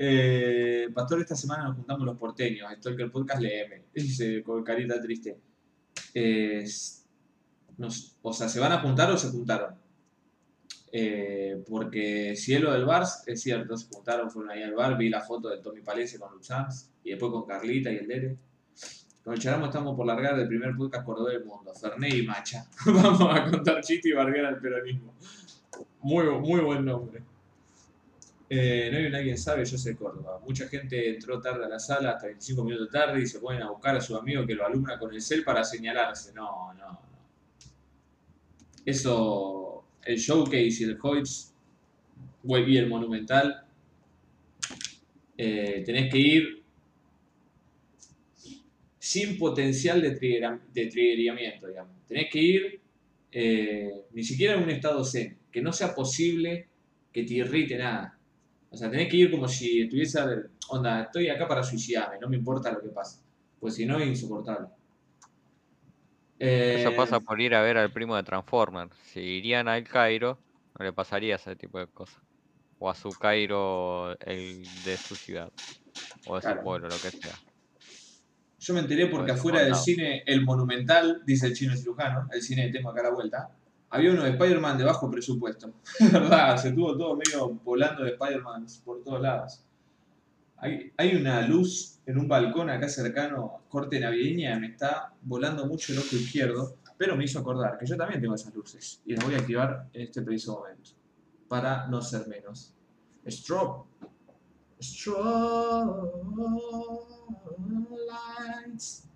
[0.00, 2.72] Eh, Pastor, esta semana nos juntamos los porteños.
[2.78, 3.82] Stalker Podcast LM.
[3.92, 5.36] Dice con carita triste.
[8.22, 9.74] O sea, ¿se van a juntar o se juntaron?
[10.92, 14.96] Eh, porque si es lo del bar, es cierto, se juntaron, fueron ahí al bar,
[14.96, 18.36] vi la foto de Tommy Palese con Luxans y después con Carlita y el Dere.
[19.22, 22.66] Con el Charamo estamos por largar del primer podcast cordobés del mundo, Ferné y Macha.
[22.86, 25.12] Vamos a contar chiste y bardear al peronismo.
[26.00, 27.22] Muy, muy buen nombre.
[28.50, 30.40] Eh, no hay nadie sabe, yo sé Córdoba.
[30.44, 33.70] Mucha gente entró tarde a la sala, hasta 25 minutos tarde, y se ponen a
[33.70, 36.32] buscar a su amigo que lo alumbra con el cel para señalarse.
[36.34, 37.00] No, no, no.
[38.84, 41.54] Eso, el showcase y el Hoyts,
[42.44, 43.64] y el Monumental,
[45.36, 46.62] eh, tenés que ir
[48.98, 51.94] sin potencial de, triggera- de triggeramiento, digamos.
[52.06, 52.80] Tenés que ir
[53.32, 56.68] eh, ni siquiera en un estado zen, que no sea posible
[57.12, 58.17] que te irrite nada.
[58.70, 60.18] O sea, tenés que ir como si estuviese,
[60.70, 63.20] onda, estoy acá para suicidarme, no me importa lo que pase.
[63.58, 64.68] Pues si no, es insoportable.
[66.70, 68.96] Eso Eh, pasa por ir a ver al primo de Transformers.
[68.98, 70.42] Si irían al Cairo,
[70.78, 72.22] no le pasaría ese tipo de cosas.
[72.78, 75.52] O a su Cairo, el de su ciudad.
[76.24, 76.42] O de Claro.
[76.42, 77.42] su pueblo, lo que sea.
[78.60, 82.42] Yo me enteré porque Por afuera del cine El Monumental, dice el chino cirujano, el
[82.42, 83.50] cine que tengo acá a la vuelta,
[83.90, 85.72] había uno de Spider-Man de bajo presupuesto.
[86.00, 89.64] Es verdad, se tuvo todo medio volando de Spider-Man por todos lados.
[90.58, 95.92] Hay, hay una luz en un balcón acá cercano, corte navideña, me está volando mucho
[95.92, 99.24] el ojo izquierdo, pero me hizo acordar que yo también tengo esas luces y las
[99.24, 100.90] voy a activar en este preciso momento,
[101.46, 102.74] para no ser menos.
[103.28, 103.84] Strobe.
[104.80, 106.08] Strobe
[108.08, 109.06] lights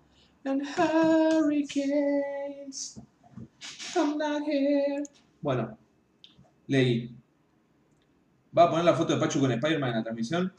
[0.45, 1.59] and hurricanes.
[3.95, 5.03] I'm not here.
[5.41, 5.77] Bueno,
[6.67, 7.15] leí.
[8.57, 10.53] ¿Va a poner la foto de Pachu con Spider-Man en la transmisión?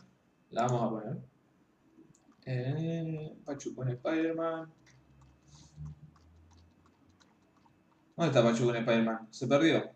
[0.51, 1.19] La vamos a poner.
[2.47, 4.73] Eh, Pachu con Spider-Man.
[8.17, 9.29] ¿Dónde está Pachu con Spider-Man?
[9.31, 9.91] Se perdió.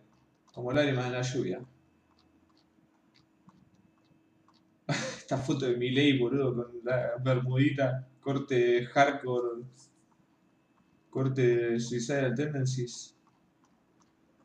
[0.53, 1.61] Como lágrimas en la lluvia.
[5.19, 9.65] Esta foto de Miley, boludo, con la bermudita, corte hardcore,
[11.11, 13.15] corte suicidal tendencies.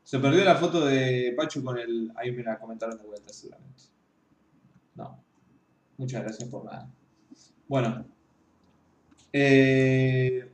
[0.04, 2.12] Se perdió la foto de Pachu con el...
[2.16, 3.84] Ahí me la comentaron de vuelta seguramente.
[4.96, 5.24] No.
[5.98, 6.90] Muchas gracias por nada.
[7.68, 8.06] Bueno.
[9.32, 10.50] Eh,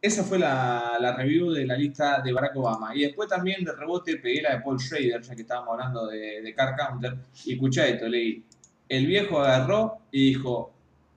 [0.00, 2.94] esa fue la, la review de la lista de Barack Obama.
[2.94, 6.40] Y después también de rebote pegué la de Paul Schrader, ya que estábamos hablando de,
[6.42, 7.16] de Car Counter.
[7.44, 8.44] Y escuché esto, leí.
[8.88, 10.72] El viejo agarró y dijo,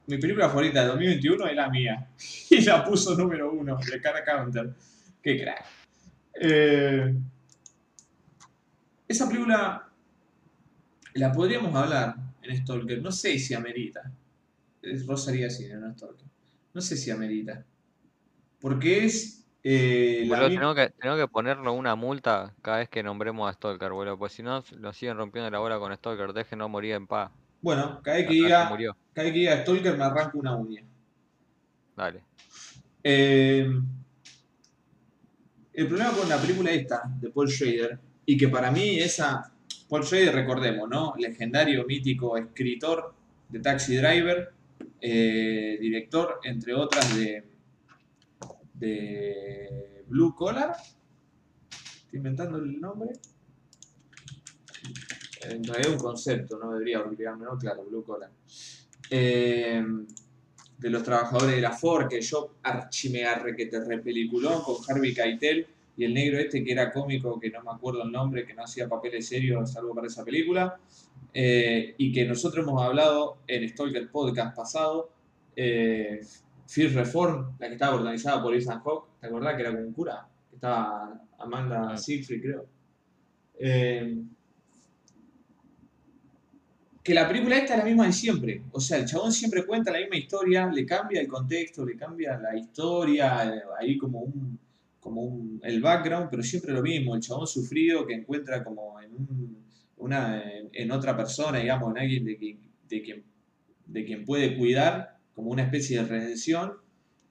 [0.10, 2.08] mi película favorita de 2021 es la mía.
[2.50, 4.74] Y la puso número uno de Car Counter.
[5.22, 5.66] Qué crack.
[6.42, 7.14] Eh,
[9.08, 9.88] esa película
[11.14, 13.02] la podríamos hablar en Stalker.
[13.02, 14.12] No sé si amerita.
[15.08, 16.26] Rosaría Cine, no Stalker.
[16.74, 17.64] No sé si amerita.
[18.60, 19.46] Porque es.
[19.64, 23.92] eh, la Boludo, tenemos que, que ponerle una multa cada vez que nombremos a Stalker,
[23.92, 24.18] boludo.
[24.18, 26.34] Pues si no, nos siguen rompiendo la bola con Stalker.
[26.34, 27.32] Déjenos morir en paz.
[27.62, 30.84] Bueno, cada vez que diga, cada vez que diga Stalker me arranco una uña.
[31.96, 32.24] Dale.
[33.04, 33.70] Eh,
[35.74, 39.54] el problema con la película esta, de Paul Schrader, y que para mí esa.
[39.90, 41.16] Paul Schrader, recordemos, ¿no?
[41.18, 43.14] Legendario, mítico escritor
[43.50, 44.54] de Taxi Driver,
[45.02, 47.44] eh, director, entre otras, de,
[48.76, 50.76] de Blue Collar.
[51.70, 53.14] Estoy inventando el nombre.
[55.42, 57.58] En realidad un concepto, no debería olvidarme, ¿no?
[57.58, 58.30] Claro, Blue Collar.
[59.10, 59.84] Eh,
[60.78, 65.68] de los trabajadores de la Ford, que yo archimegarre que te repeliculó con Harvey Keitel
[65.98, 68.64] y el negro este que era cómico, que no me acuerdo el nombre, que no
[68.64, 70.80] hacía papeles serios salvo para esa película,
[71.34, 75.10] eh, y que nosotros hemos hablado en Stalker Podcast pasado,
[75.56, 76.22] eh,
[76.68, 79.94] Fear Reform, la que estaba organizada por Ethan Hawke, ¿te acordás que era con un
[79.94, 80.28] cura?
[80.54, 81.98] Estaba Amanda Ah.
[81.98, 82.66] Siegfried, creo.
[83.60, 84.16] Eh,
[87.10, 88.62] que la película esta es la misma de siempre.
[88.72, 92.38] O sea, el chabón siempre cuenta la misma historia, le cambia el contexto, le cambia
[92.38, 94.60] la historia, eh, ahí como un,
[95.00, 97.16] como un, el background, pero siempre lo mismo.
[97.16, 99.58] El chabón sufrido que encuentra como en, un-
[99.98, 103.24] una, en, otra persona, digamos, en alguien de quien, de, quien,
[103.88, 106.74] de quien puede cuidar, como una especie de redención,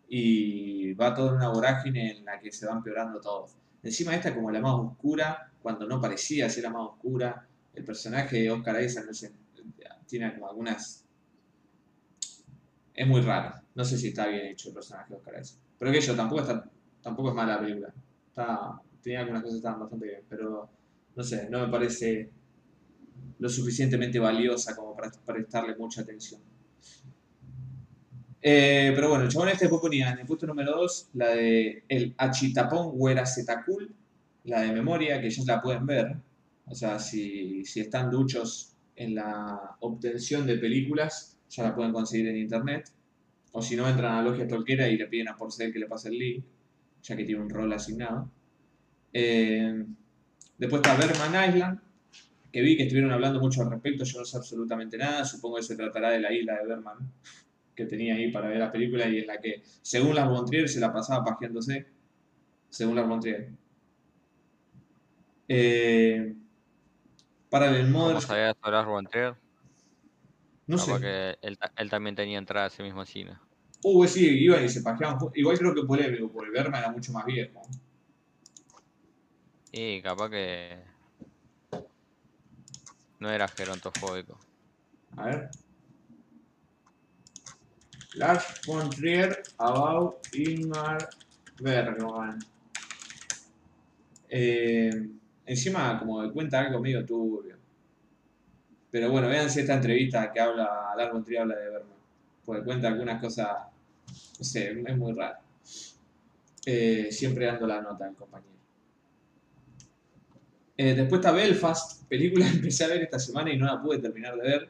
[0.09, 3.47] y va todo en una vorágine en la que se va empeorando todo.
[3.85, 7.47] Encima esta como la más oscura, cuando no parecía ser la más oscura.
[7.75, 9.31] El personaje de Oscar Isaac no sé,
[10.09, 11.05] tiene como algunas...
[12.95, 13.55] Es muy raro.
[13.75, 15.59] No sé si está bien hecho el personaje de Oscar Isaac.
[15.79, 16.69] Pero que yo, tampoco, está,
[17.01, 17.95] tampoco es mala la película.
[18.29, 20.69] Está, tenía algunas cosas que estaban bastante bien, pero
[21.15, 22.31] no sé, no me parece
[23.39, 26.41] lo suficientemente valiosa como para prestarle mucha atención.
[28.41, 31.83] Eh, pero bueno, el chabón este después ponía en el puesto número 2 la de
[31.89, 33.95] el Achitapón Huerazetacul,
[34.45, 36.17] la de memoria, que ya la pueden ver.
[36.67, 42.29] O sea, si, si están duchos en la obtención de películas, ya la pueden conseguir
[42.29, 42.91] en internet.
[43.53, 45.87] O si no, entran a la logia tolquera y le piden a Porcel que le
[45.87, 46.45] pase el link,
[47.03, 48.31] ya que tiene un rol asignado.
[49.13, 49.85] Eh,
[50.59, 51.81] después está Berman Island,
[52.53, 55.63] que vi que estuvieron hablando mucho al respecto, yo no sé absolutamente nada, supongo que
[55.63, 57.13] se tratará de la isla de Berman
[57.79, 60.69] que tenía ahí para ver la película y en la que, según Lars von Trier,
[60.69, 61.87] se la pasaba pajeándose,
[62.69, 63.51] según Lars von Trier.
[65.47, 66.35] Eh,
[67.51, 68.55] Parallel ¿Cómo Mothers, sabía
[69.11, 69.35] Trier?
[70.67, 71.01] no sé.
[71.01, 73.39] que él, él también tenía entrada a ese mismo cine.
[73.83, 75.19] Uh, sí, iban y se pajeaban.
[75.35, 77.63] Igual creo que polémico, porque Berman era mucho más viejo.
[79.73, 80.83] Y capaz que
[83.21, 84.39] no era gerontofóbico.
[85.17, 85.51] A ver.
[88.15, 91.09] Lars von Trier about Ingmar
[91.61, 92.39] Bergman.
[94.29, 95.09] Eh,
[95.49, 97.57] encima, como que cuenta algo medio turbio.
[98.91, 101.99] Pero bueno, véanse esta entrevista que habla, Lars von Trier habla de Bergman.
[102.45, 103.49] Porque cuenta algunas cosas,
[104.39, 105.39] no sé, es muy raro.
[106.65, 108.53] Eh, siempre dando la nota al compañero.
[110.77, 113.99] Eh, después está Belfast, película que empecé a ver esta semana y no la pude
[113.99, 114.69] terminar de ver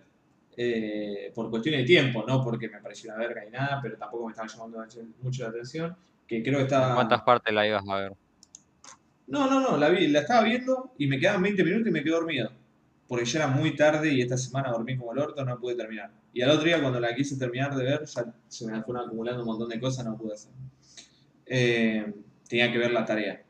[0.56, 4.26] eh, por cuestiones de tiempo, no porque me pareció una verga y nada, pero tampoco
[4.26, 4.84] me estaba llamando
[5.22, 5.96] mucho la atención.
[6.26, 6.74] Que creo que.
[6.74, 8.12] ¿En cuántas partes la ibas a ver?
[9.28, 12.02] No, no, no, la, vi, la estaba viendo y me quedaban 20 minutos y me
[12.02, 12.50] quedé dormido.
[13.06, 16.10] Porque ya era muy tarde y esta semana dormí como el orto, no pude terminar.
[16.32, 19.42] Y al otro día, cuando la quise terminar de ver, ya se me fueron acumulando
[19.42, 20.52] un montón de cosas, no pude hacer.
[21.46, 22.12] Eh,
[22.48, 23.42] tenía que ver la tarea.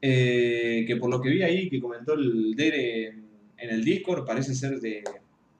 [0.00, 3.26] Eh, que por lo que vi ahí, que comentó el Dere en,
[3.56, 5.02] en el Discord, parece ser de,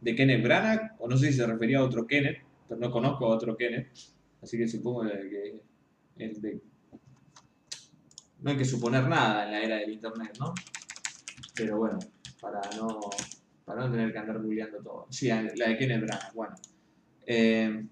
[0.00, 3.26] de Kenneth Branagh, o no sé si se refería a otro Kenneth, pero no conozco
[3.26, 3.88] a otro Kenneth,
[4.42, 5.60] así que supongo que
[6.18, 6.60] el de
[8.44, 10.52] no hay que suponer nada en la era del internet, ¿no?
[11.54, 11.98] Pero bueno,
[12.42, 13.00] para no,
[13.64, 15.06] para no tener que andar googleando todo.
[15.08, 16.54] Sí, la de Kenneth Branagh, bueno.
[17.26, 17.86] Eh,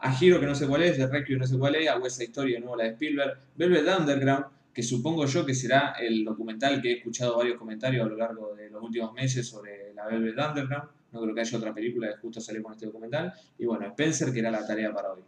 [0.00, 2.16] a Hero, que no sé cuál es, de Requiem, no sé cuál es, a West
[2.16, 6.24] Side Story, de nuevo la de Spielberg, Velvet Underground, que supongo yo que será el
[6.24, 10.06] documental que he escuchado varios comentarios a lo largo de los últimos meses sobre la
[10.06, 10.88] Velvet Underground.
[11.12, 13.32] No creo que haya otra película que justo salió con este documental.
[13.58, 15.22] Y bueno, Spencer, que era la tarea para hoy.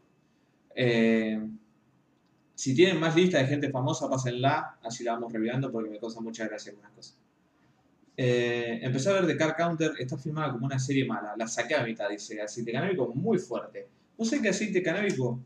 [0.75, 1.41] Eh,
[2.63, 6.21] si tienen más lista de gente famosa, pásenla, así la vamos revirando porque me causa
[6.21, 7.19] mucha gracia algunas cosas.
[8.17, 11.75] Eh, empecé a ver The Car Counter, está filmada como una serie mala, la saqué
[11.75, 13.89] a mitad, dice, aceite canábico muy fuerte.
[14.17, 15.41] ¿No sé qué aceite canábico?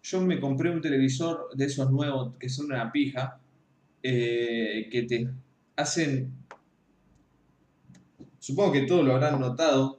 [0.00, 3.40] Yo me compré un televisor de esos nuevos que son una pija,
[4.00, 5.28] eh, que te
[5.74, 6.32] hacen...
[8.38, 9.98] Supongo que todos lo habrán notado,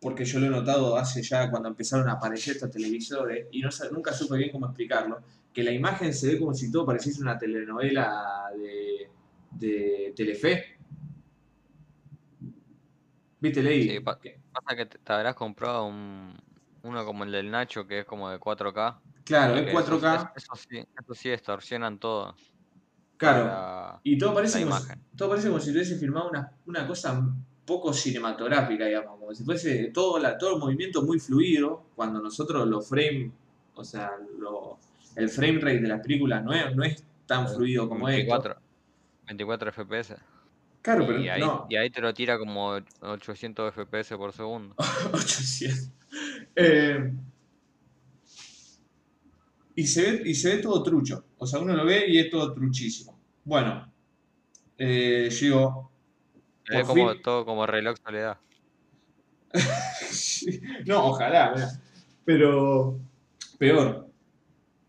[0.00, 4.12] porque yo lo he notado hace ya cuando empezaron a aparecer estos televisores y nunca
[4.12, 5.18] supe bien cómo explicarlo,
[5.56, 9.08] que la imagen se ve como si todo pareciese una telenovela de,
[9.52, 10.76] de Telefe.
[13.40, 13.88] ¿Viste, Ley?
[13.88, 14.18] Sí, pa-
[14.52, 16.34] Pasa que te, te habrás comprado un,
[16.82, 19.00] uno como el del Nacho, que es como de 4K.
[19.24, 20.32] Claro, es eso- 4K.
[20.36, 22.34] es- Eso, sí, eso sí distorsionan todo.
[23.16, 23.46] Claro.
[23.46, 25.02] la- Y todo parece, como imagen.
[25.16, 27.34] todo parece como si tuviese filmado una, una cosa
[27.64, 32.68] poco cinematográfica, digamos, como si fuese todo, la, todo el movimiento muy fluido, cuando nosotros
[32.68, 33.32] los frame,
[33.74, 34.78] o sea, lo-
[35.16, 38.32] el frame rate de las películas no es, no es tan fluido como esto.
[38.32, 38.56] 24,
[39.26, 40.16] 24 FPS.
[40.82, 44.74] Claro, pero y, ahí, no, y ahí te lo tira como 800 FPS por segundo.
[45.12, 45.90] 800.
[46.54, 47.12] Eh,
[49.74, 51.24] y, se ve, y se ve todo trucho.
[51.38, 53.18] O sea, uno lo ve y es todo truchísimo.
[53.44, 53.92] Bueno,
[54.78, 55.90] eh, digo,
[56.66, 57.22] Es como fin.
[57.22, 58.38] todo como reloj soledad.
[60.86, 61.68] No, ojalá, mirá.
[62.24, 63.00] pero
[63.58, 64.05] peor.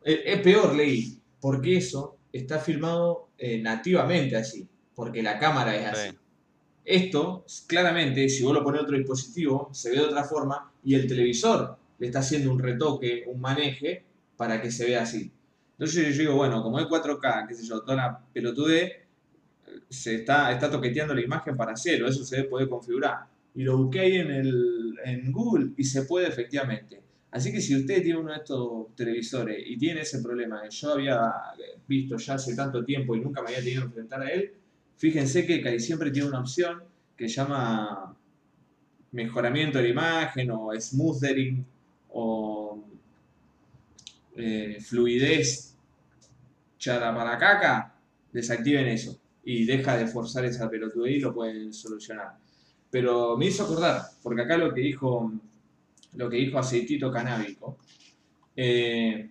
[0.08, 5.86] Es, es peor, leí, porque eso está filmado eh, nativamente así, porque la cámara es
[5.86, 6.10] así.
[6.12, 6.18] Sí.
[6.86, 10.96] Esto, claramente, si vos lo pones en otro dispositivo, se ve de otra forma y
[10.96, 14.06] el televisor le está haciendo un retoque, un maneje
[14.38, 15.30] para que se vea así.
[15.74, 19.08] Entonces yo digo, bueno, como es 4K, qué sé yo, toda la pelotude,
[19.90, 23.26] se está, está toqueteando la imagen para hacerlo, eso se puede configurar.
[23.54, 27.02] Y lo busqué ahí en, el, en Google y se puede efectivamente.
[27.32, 30.94] Así que si usted tiene uno de estos televisores y tiene ese problema que yo
[30.94, 31.34] había
[31.88, 34.54] visto ya hace tanto tiempo y nunca me había tenido que enfrentar a él,
[34.96, 36.84] fíjense que casi siempre tiene una opción
[37.16, 38.16] que llama
[39.12, 41.66] mejoramiento de la imagen o smoothering
[42.10, 42.84] o
[44.36, 45.76] eh, fluidez
[46.78, 47.94] charaparacaca,
[48.32, 52.38] desactiven eso y deja de forzar esa pelotudez y lo pueden solucionar.
[52.90, 55.32] Pero me hizo acordar, porque acá lo que dijo,
[56.18, 57.78] lo que dijo Aceitito Canábico,
[58.56, 59.30] eh,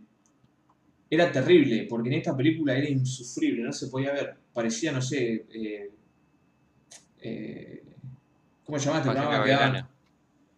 [1.11, 4.37] era terrible, porque en esta película era insufrible, no se podía ver.
[4.53, 5.91] Parecía, no sé, eh,
[7.20, 7.84] eh,
[8.64, 9.89] ¿cómo se llama Pasión de programa que daban?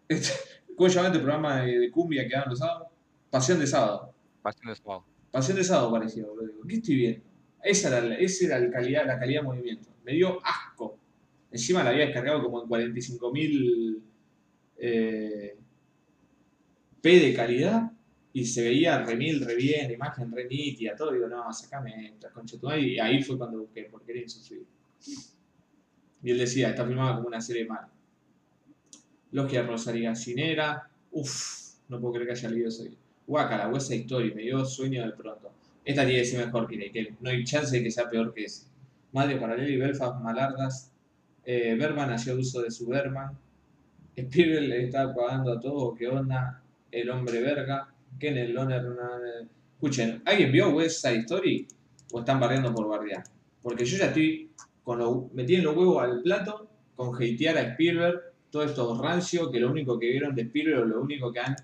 [0.76, 2.89] ¿Cómo se llama este programa de, de cumbia que daban los sábados?
[3.31, 4.14] Pasión de sábado.
[4.43, 5.05] Pasión de sábado.
[5.31, 6.66] Pasión de sábado parecía, boludo.
[6.68, 7.24] ¿Qué estoy viendo?
[7.62, 9.89] Esa era, la, esa era la, calidad, la calidad de movimiento.
[10.05, 10.99] Me dio asco.
[11.51, 14.03] Encima la había descargado como en 45.000
[14.79, 15.59] eh,
[17.01, 17.92] P de calidad
[18.32, 21.12] y se veía re mil, re bien, imagen re nítida, todo.
[21.12, 22.57] Digo, no, sacame esta concha.
[22.78, 24.66] Y ahí fue cuando busqué, porque era insufrible.
[26.22, 27.90] Y él decía, está filmada como una serie mala.
[29.32, 30.90] Logia Rosario Cinera.
[31.11, 32.84] Uff, no puedo creer que haya leído eso.
[33.26, 35.53] Guacala, Side Story, me dio sueño de pronto.
[35.84, 37.14] Esta tiene que ser mejor que Naked.
[37.20, 38.66] No hay chance de que sea peor que ese.
[39.12, 40.92] Madre Paralelo y Belfast Malardas.
[41.44, 43.38] Eh, Berman hacía uso de su Berman.
[44.16, 45.94] Spielberg le está pagando a todo.
[45.94, 46.62] ¿Qué onda?
[46.91, 47.89] El hombre verga.
[48.18, 48.82] Kenneth Loner.
[49.74, 51.68] Escuchen, ¿alguien vio West Side Story?
[52.12, 53.22] ¿O están barriendo por bardear?
[53.62, 54.51] Porque yo ya estoy
[54.82, 58.20] con lo, metiendo los huevos al plato con hatear a Spielberg.
[58.51, 61.55] Todo esto rancio, que lo único que vieron de Spielberg lo único que han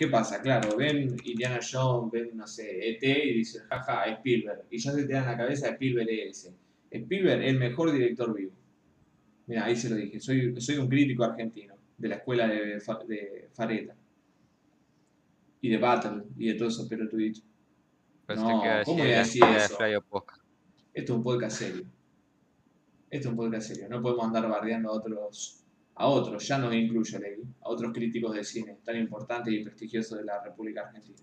[0.00, 0.40] ¿Qué pasa?
[0.40, 4.62] Claro, ven Indiana Jones, ven, no sé, ET y dicen, jaja, Spielberg.
[4.70, 6.54] Y ya se te da en la cabeza Spielberg es ese.
[6.90, 8.52] Spielberg el mejor director vivo.
[9.46, 10.18] Mira, ahí se lo dije.
[10.18, 13.94] Soy, soy un crítico argentino de la escuela de, de Fareta.
[15.60, 17.44] Y de Battle y de todos esos pelotuditos.
[18.26, 19.78] Pensé No, que iba a ¿cómo voy a decir eso?
[19.84, 19.84] Esto
[20.94, 21.84] es un podcast serio.
[23.10, 23.88] Esto es un podcast serio.
[23.88, 28.34] No podemos andar bardeando a otros, a otros, ya no incluyo, Levi, a otros críticos
[28.34, 31.18] de cine tan importantes y prestigiosos de la República Argentina.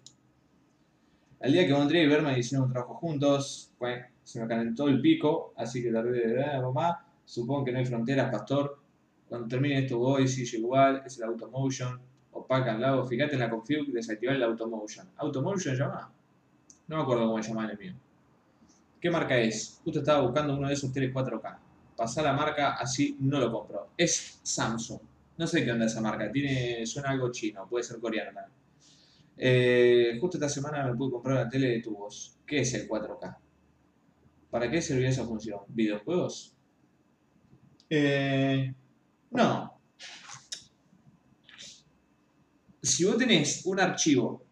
[1.40, 5.00] El día que André y Berman hicieron un trabajo juntos, bueno, se me calentó el
[5.00, 7.06] pico, así que tardé de ver mamá.
[7.26, 8.80] Supongo que no hay fronteras, pastor.
[9.30, 12.02] Cuando termine esto voy, sigue igual, es el automotion.
[12.38, 15.10] Opaca al lado, fíjate en la config, desactivar el automotion.
[15.18, 16.12] ¿Automotion llama?
[16.88, 17.94] No me acuerdo cómo se llama el mío.
[19.02, 19.80] ¿Qué marca es?
[19.84, 21.58] Justo estaba buscando uno de esos teles 4K.
[21.96, 23.90] Pasar la marca, así no lo compro.
[23.98, 25.00] Es Samsung.
[25.38, 26.32] No sé qué onda esa marca.
[26.32, 28.58] Tiene, suena algo chino, puede ser coreano también.
[29.36, 32.38] Eh, justo esta semana me pude comprar una tele de tubos.
[32.46, 33.38] ¿Qué es el 4K?
[34.52, 35.62] ¿Para qué servía esa función?
[35.68, 36.56] ¿Videojuegos?
[37.90, 38.74] Eh,
[39.32, 39.80] no.
[42.88, 44.44] Si vos tenés un archivo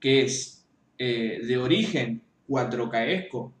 [0.00, 0.66] que es
[0.98, 3.52] eh, de origen 4K-esco,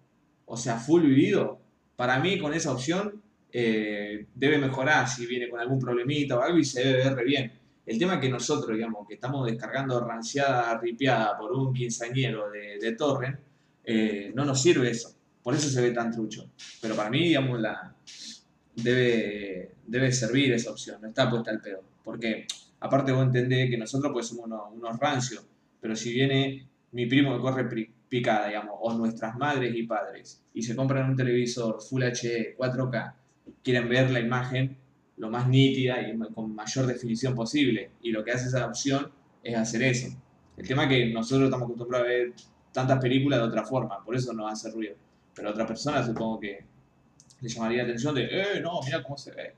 [0.46, 1.60] o sea, full vivido,
[1.96, 3.22] para mí con esa opción
[3.52, 7.52] eh, debe mejorar si viene con algún problemita o algo y se debe ver bien.
[7.86, 12.78] El tema es que nosotros, digamos, que estamos descargando ranciada, ripiada por un quinceañero de,
[12.78, 13.38] de torrent,
[13.84, 15.14] eh, no nos sirve eso.
[15.42, 16.50] Por eso se ve tan trucho.
[16.82, 17.94] Pero para mí, digamos, la,
[18.76, 21.82] debe, debe servir esa opción, no está puesta al pedo.
[22.04, 22.46] Porque,
[22.80, 25.46] aparte vos entendés que nosotros pues somos unos, rancios,
[25.80, 30.62] pero si viene mi primo que corre picada, digamos, o nuestras madres y padres, y
[30.62, 33.14] se compran un televisor Full HD, 4K,
[33.62, 34.76] quieren ver la imagen
[35.16, 39.10] lo más nítida y con mayor definición posible, y lo que hace esa opción
[39.42, 40.08] es hacer eso.
[40.56, 42.32] El tema es que nosotros estamos acostumbrados a ver
[42.72, 44.94] tantas películas de otra forma, por eso nos hace ruido.
[45.34, 46.64] Pero a otra persona supongo que
[47.40, 49.54] le llamaría la atención de, eh, no, mira cómo se ve.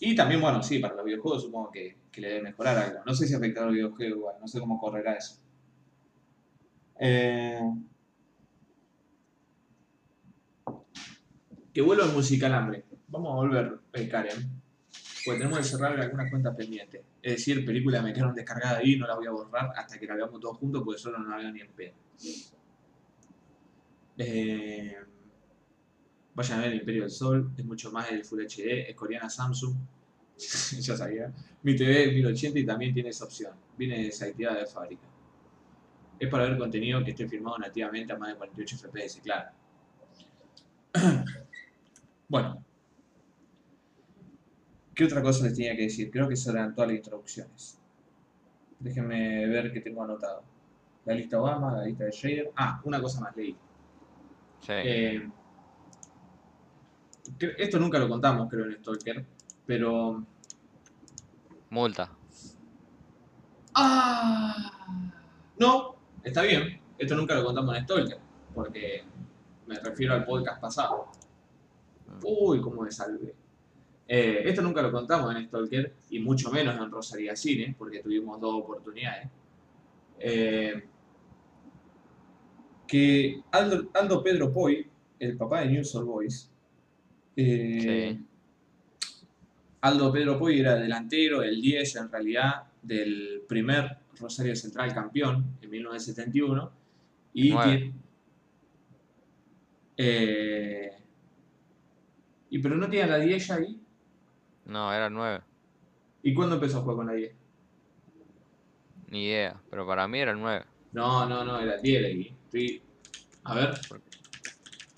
[0.00, 3.00] Y también, bueno, sí, para los videojuegos supongo que, que le debe mejorar algo.
[3.06, 5.36] No sé si afectará a los videojuegos igual, no sé cómo correrá eso.
[7.00, 7.58] Eh,
[11.72, 12.84] Que vuelva el musical hambre.
[13.08, 14.60] Vamos a volver, eh, Karen.
[15.24, 17.02] Porque tenemos que cerrar algunas cuentas pendientes.
[17.22, 20.16] Es decir, películas me quedaron descargadas ahí, no las voy a borrar hasta que la
[20.16, 21.94] veamos todos juntos, porque solo no la veo ni en pedo.
[24.18, 24.96] Eh,
[26.34, 29.30] vayan a ver el Imperio del Sol, es mucho más el Full HD, es coreana
[29.30, 29.74] Samsung.
[30.80, 31.32] ya sabía.
[31.62, 33.52] Mi TV es 1080 y también tiene esa opción.
[33.76, 35.06] Viene desactivada de fábrica.
[36.18, 39.50] Es para ver contenido que esté firmado nativamente a más de 48 FPS, claro.
[42.28, 42.64] bueno.
[44.94, 46.10] ¿Qué otra cosa les tenía que decir?
[46.10, 47.78] Creo que esas eran todas las introducciones.
[48.78, 50.42] Déjenme ver qué tengo anotado.
[51.04, 52.50] La lista Obama, la lista de Shader.
[52.56, 53.56] Ah, una cosa más, leí.
[54.60, 54.72] Sí.
[54.72, 55.30] Eh,
[57.58, 59.24] esto nunca lo contamos, creo, en Stalker,
[59.72, 60.22] pero...
[61.70, 62.10] Multa.
[63.74, 64.70] ¡Ah!
[65.58, 66.78] No, está bien.
[66.98, 68.18] Esto nunca lo contamos en Stalker,
[68.54, 69.02] porque
[69.66, 71.06] me refiero al podcast pasado.
[72.22, 73.34] Uy, cómo me salvé.
[74.06, 78.38] Eh, esto nunca lo contamos en Stalker, y mucho menos en Rosaria Cine, porque tuvimos
[78.42, 79.30] dos oportunidades.
[80.18, 80.84] Eh,
[82.86, 84.86] que Aldo, Aldo Pedro Poi,
[85.18, 86.50] el papá de News All Boys,
[87.36, 88.26] eh, Sí.
[89.82, 95.70] Aldo Pedro Poi era delantero, el 10 en realidad, del primer Rosario Central campeón en
[95.70, 96.70] 1971.
[97.34, 97.92] Y tiene-
[99.96, 100.90] eh,
[102.50, 103.80] y pero no tiene la 10 ya ahí.
[104.66, 105.40] No, era 9.
[106.22, 107.34] ¿Y cuándo empezó a jugar con la 10?
[109.08, 109.60] Ni idea.
[109.70, 110.64] Pero para mí era 9.
[110.92, 112.36] No, no, no, era 10 ahí.
[112.44, 112.82] Estoy-
[113.44, 113.74] A ver.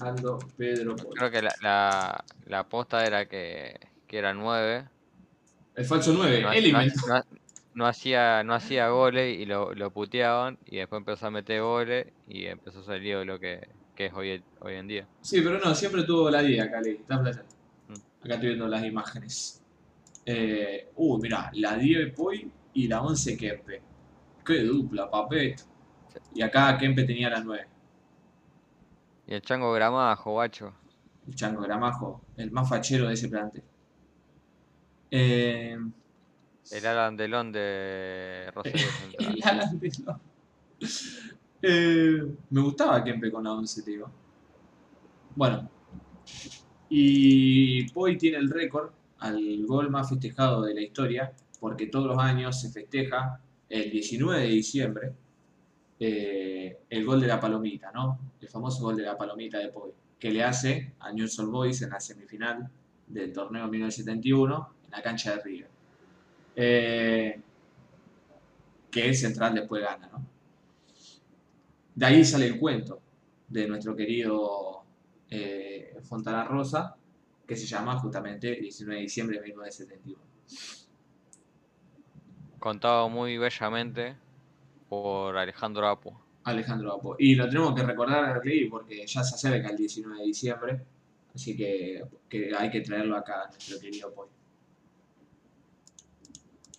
[0.01, 1.15] Aldo Pedro Poi.
[1.15, 4.89] Creo que la, la, la aposta era que, que era 9.
[5.75, 7.25] El falso 9, No, él no- no-
[7.75, 10.59] no hacía, no hacía goles y lo, lo puteaban.
[10.67, 14.43] Y después empezó a meter goles y empezó a salir lo que, que es hoy,
[14.61, 15.09] hoy en día.
[15.21, 16.81] Sí, pero no, siempre tuvo la 10 acá.
[16.81, 17.93] Mm.
[18.25, 19.61] Acá estoy viendo las imágenes.
[20.27, 23.83] Eh, uh, mirá, la 10 Poi y la 11 Kempe.
[24.45, 25.59] Qué dupla, papet.
[25.59, 26.19] Sí.
[26.37, 27.67] Y acá Kempe tenía la 9.
[29.27, 30.73] Y el chango gramajo, guacho.
[31.27, 33.65] El chango gramajo, el más fachero de ese plantel.
[35.17, 35.79] Eh,
[36.73, 39.35] El Alan Delon de Rosario Central.
[39.37, 40.21] el Alan Delon.
[41.63, 44.11] Eh, me gustaba Kempe con la 11, te digo.
[45.37, 45.71] Bueno.
[46.89, 48.91] Y Poi tiene el récord
[49.21, 54.41] al gol más festejado de la historia, porque todos los años se festeja el 19
[54.41, 55.13] de diciembre
[56.01, 58.19] eh, el gol de la palomita, ¿no?
[58.41, 61.83] El famoso gol de la palomita de Poi, que le hace a News Old Boys
[61.83, 62.69] en la semifinal
[63.07, 65.71] del torneo 1971 en la cancha de River.
[66.57, 67.41] Eh,
[68.91, 70.25] que el Central después gana, ¿no?
[71.95, 73.01] De ahí sale el cuento
[73.49, 74.85] de nuestro querido
[75.31, 76.97] eh, Fontana Rosa,
[77.47, 80.21] que se llama justamente 19 de diciembre de 1971.
[82.59, 84.17] Contado muy bellamente
[84.89, 86.21] por Alejandro Apo.
[86.45, 87.17] Alejandro Apo.
[87.19, 90.81] Y lo tenemos que recordar, Lee, porque ya se acerca el 19 de diciembre,
[91.35, 94.29] así que, que hay que traerlo acá, nuestro querido Poi.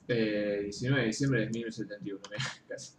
[0.08, 2.94] Eh, 19 de diciembre de 1971, mirá, casi.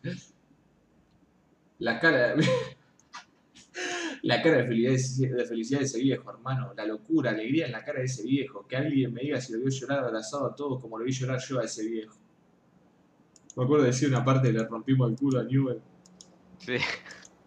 [1.78, 2.34] La cara,
[4.22, 7.84] la cara de felicidad, de felicidad de ese viejo, hermano, la locura, alegría en la
[7.84, 10.80] cara de ese viejo, que alguien me diga si lo vio llorar abrazado a todos
[10.80, 12.16] como lo vi llorar yo a ese viejo.
[13.56, 15.80] Me acuerdo de decir una parte le rompimos el culo a Newell.
[16.58, 16.76] Sí.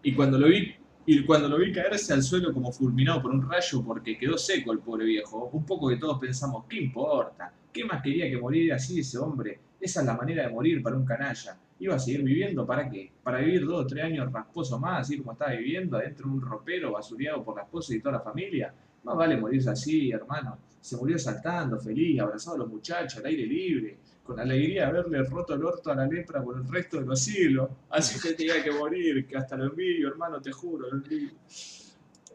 [0.02, 0.74] Y cuando lo vi,
[1.12, 4.70] y cuando lo vi caerse al suelo como fulminado por un rayo porque quedó seco
[4.70, 7.52] el pobre viejo, un poco que todos pensamos, ¿qué importa?
[7.72, 9.58] ¿Qué más quería que morir así ese hombre?
[9.80, 11.58] Esa es la manera de morir para un canalla.
[11.80, 13.10] ¿Iba a seguir viviendo para qué?
[13.24, 16.42] ¿Para vivir dos o tres años rasposo más, así como estaba viviendo, adentro de un
[16.42, 18.72] ropero basureado por la esposa y toda la familia?
[19.02, 20.58] Más vale morirse así, hermano.
[20.80, 23.98] Se murió saltando, feliz, abrazado a los muchachos, al aire libre,
[24.30, 27.20] con alegría de haberle roto el orto a la lepra por el resto de los
[27.20, 27.68] siglos.
[27.88, 31.32] Así que tenía que morir, que hasta lo envidio, hermano, te juro, lo envidio.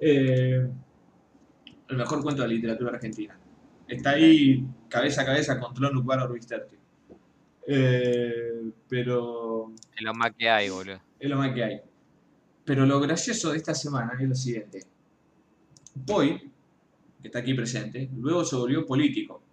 [0.01, 0.67] Eh,
[1.87, 3.39] el mejor cuento de la literatura argentina.
[3.87, 6.75] Está ahí cabeza a cabeza con Tron Urbano Orbisterti.
[7.65, 10.99] Eh, pero Es lo más que hay, boludo.
[11.17, 11.81] es lo más que hay.
[12.65, 14.81] Pero lo gracioso de esta semana es lo siguiente.
[16.05, 16.51] Poi,
[17.21, 19.44] que está aquí presente, luego se volvió político.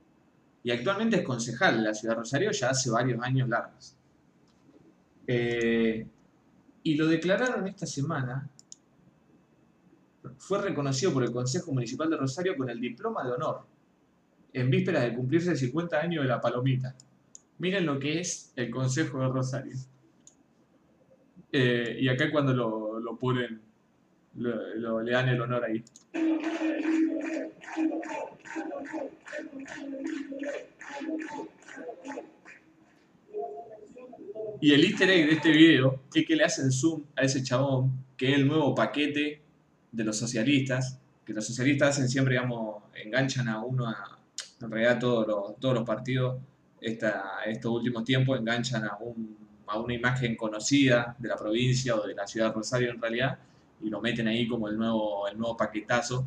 [0.65, 3.97] Y actualmente es concejal de la ciudad de Rosario ya hace varios años largos.
[5.27, 6.07] Eh,
[6.85, 8.49] y lo declararon esta semana.
[10.39, 13.63] Fue reconocido por el Consejo Municipal de Rosario con el diploma de honor
[14.53, 16.95] en vísperas de cumplirse 50 años de la palomita.
[17.59, 19.75] Miren lo que es el Consejo de Rosario.
[21.51, 23.61] Eh, y acá cuando lo, lo ponen,
[24.37, 25.85] lo- lo- le dan el honor ahí.
[34.61, 38.05] Y el easter egg de este video es que le hacen zoom a ese chabón,
[38.17, 39.43] que es el nuevo paquete
[39.91, 44.19] de los socialistas, que los socialistas hacen siempre, digamos, enganchan a uno a,
[44.61, 46.41] en realidad todos los, todos los partidos
[46.81, 52.07] esta, estos últimos tiempos enganchan a, un, a una imagen conocida de la provincia o
[52.07, 53.39] de la ciudad de Rosario en realidad
[53.81, 56.25] y lo meten ahí como el nuevo, el nuevo paquetazo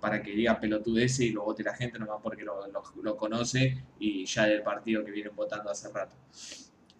[0.00, 3.86] para que diga pelotudece y lo vote la gente nomás porque lo, lo, lo conoce
[3.98, 6.16] y ya es el partido que vienen votando hace rato.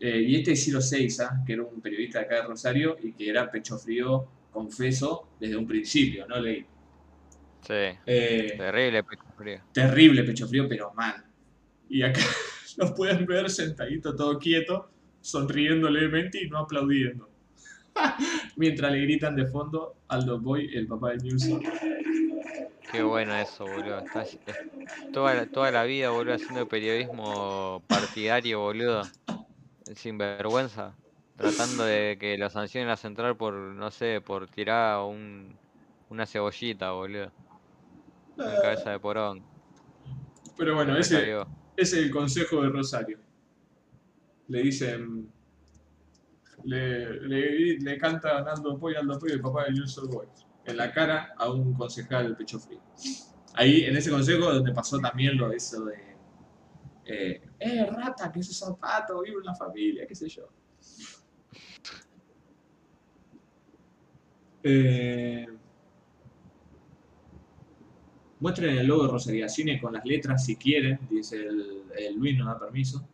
[0.01, 3.13] Eh, y este es Ciro Seiza, que era un periodista de acá de Rosario y
[3.15, 6.39] que era pecho frío, confeso, desde un principio, ¿no?
[6.41, 6.67] Leí.
[7.61, 7.75] Sí.
[8.07, 9.61] Eh, Terrible pecho frío.
[9.73, 11.25] terrible pecho frío, pero mal.
[11.89, 12.21] Y acá
[12.77, 14.91] los pueden ver sentadito, todo quieto,
[15.21, 17.31] sonriendo levemente y no aplaudiendo.
[18.57, 21.61] Mientras le gritan de fondo Aldo Boy, el papá de Newsom.
[22.91, 23.99] Qué bueno eso, boludo.
[23.99, 24.57] Estás- es-
[25.13, 29.03] toda, la- toda la vida, boludo, haciendo periodismo partidario, boludo.
[29.95, 30.95] Sin vergüenza.
[31.37, 35.57] Tratando de que lo sancionen a central por, no sé, por tirar un,
[36.09, 37.31] una cebollita, boludo.
[38.37, 39.43] Una cabeza de porón.
[40.57, 41.37] Pero bueno, ese,
[41.77, 43.19] es el consejo de Rosario.
[44.49, 45.31] Le dicen.
[46.65, 50.27] Le, le, le canta Aldo Boy, Aldo Boy, el papá de Newsom Boy.
[50.69, 52.81] En la cara a un concejal pecho frío.
[53.55, 55.95] Ahí, en ese consejo, donde pasó también lo de eso de.
[57.07, 60.47] Eh, eh, rata, que ese zapato, vive en la familia, qué sé yo.
[64.63, 65.47] Eh,
[68.41, 72.37] muestren el logo de Rosaria Cine con las letras si quieren, dice el, el Luis,
[72.37, 73.09] no da permiso.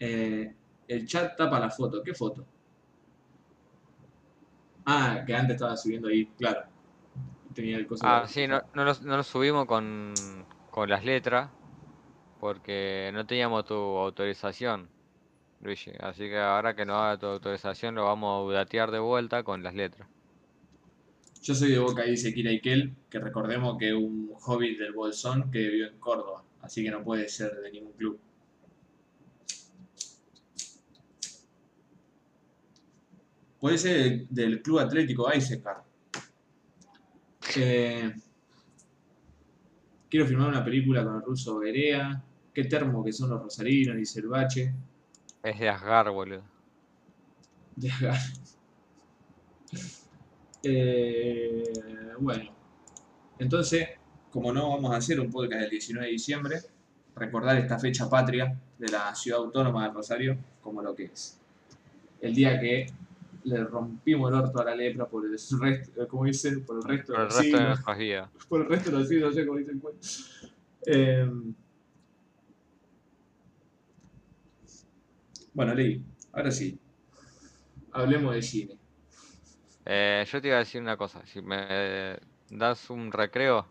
[0.00, 0.52] Eh,
[0.88, 2.02] el chat tapa la foto.
[2.02, 2.44] ¿Qué foto?
[4.92, 6.62] Ah, que antes estaba subiendo ahí, claro.
[7.54, 11.04] Tenía el coso Ah, de- sí, no, no, lo, no lo subimos con, con las
[11.04, 11.52] letras
[12.38, 14.92] porque no teníamos tu autorización,
[15.60, 15.92] Luigi.
[16.00, 19.62] Así que ahora que nos haga tu autorización lo vamos a datear de vuelta con
[19.64, 20.08] las letras.
[21.42, 25.50] Yo soy de Boca, dice Kira Ikel, que recordemos que es un hobbit del Bolsón
[25.50, 28.20] que vivió en Córdoba, así que no puede ser de ningún club.
[33.60, 35.84] Puede ser del, Club Atlético Eisecar.
[37.56, 38.14] Eh,
[40.08, 42.24] quiero filmar una película con el ruso Berea.
[42.54, 44.74] Qué termo que son los rosarinos, dice el bache.
[45.42, 46.42] Es de Asgar, boludo.
[47.76, 48.18] de Agar.
[50.62, 51.62] Eh,
[52.18, 52.50] bueno,
[53.38, 53.88] entonces,
[54.30, 56.60] como no vamos a hacer un podcast del 19 de diciembre,
[57.16, 61.40] recordar esta fecha patria de la ciudad autónoma de Rosario como lo que es.
[62.20, 62.88] El día que
[63.44, 67.12] le rompimos el orto a la lepra por el resto, como dicen, por el resto
[67.12, 67.80] Por de los resto siglos.
[68.48, 70.06] Por el resto de los siglos, no sé cómo dice el cuento.
[70.86, 71.30] Eh,
[75.52, 76.78] bueno, Leí, ahora sí.
[77.92, 78.78] Hablemos de cine.
[79.84, 81.24] Eh, yo te iba a decir una cosa.
[81.26, 82.18] Si me
[82.48, 83.66] das un recreo,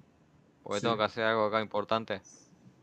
[0.61, 0.85] porque Sí.
[0.85, 2.21] tengo que hacer algo acá importante.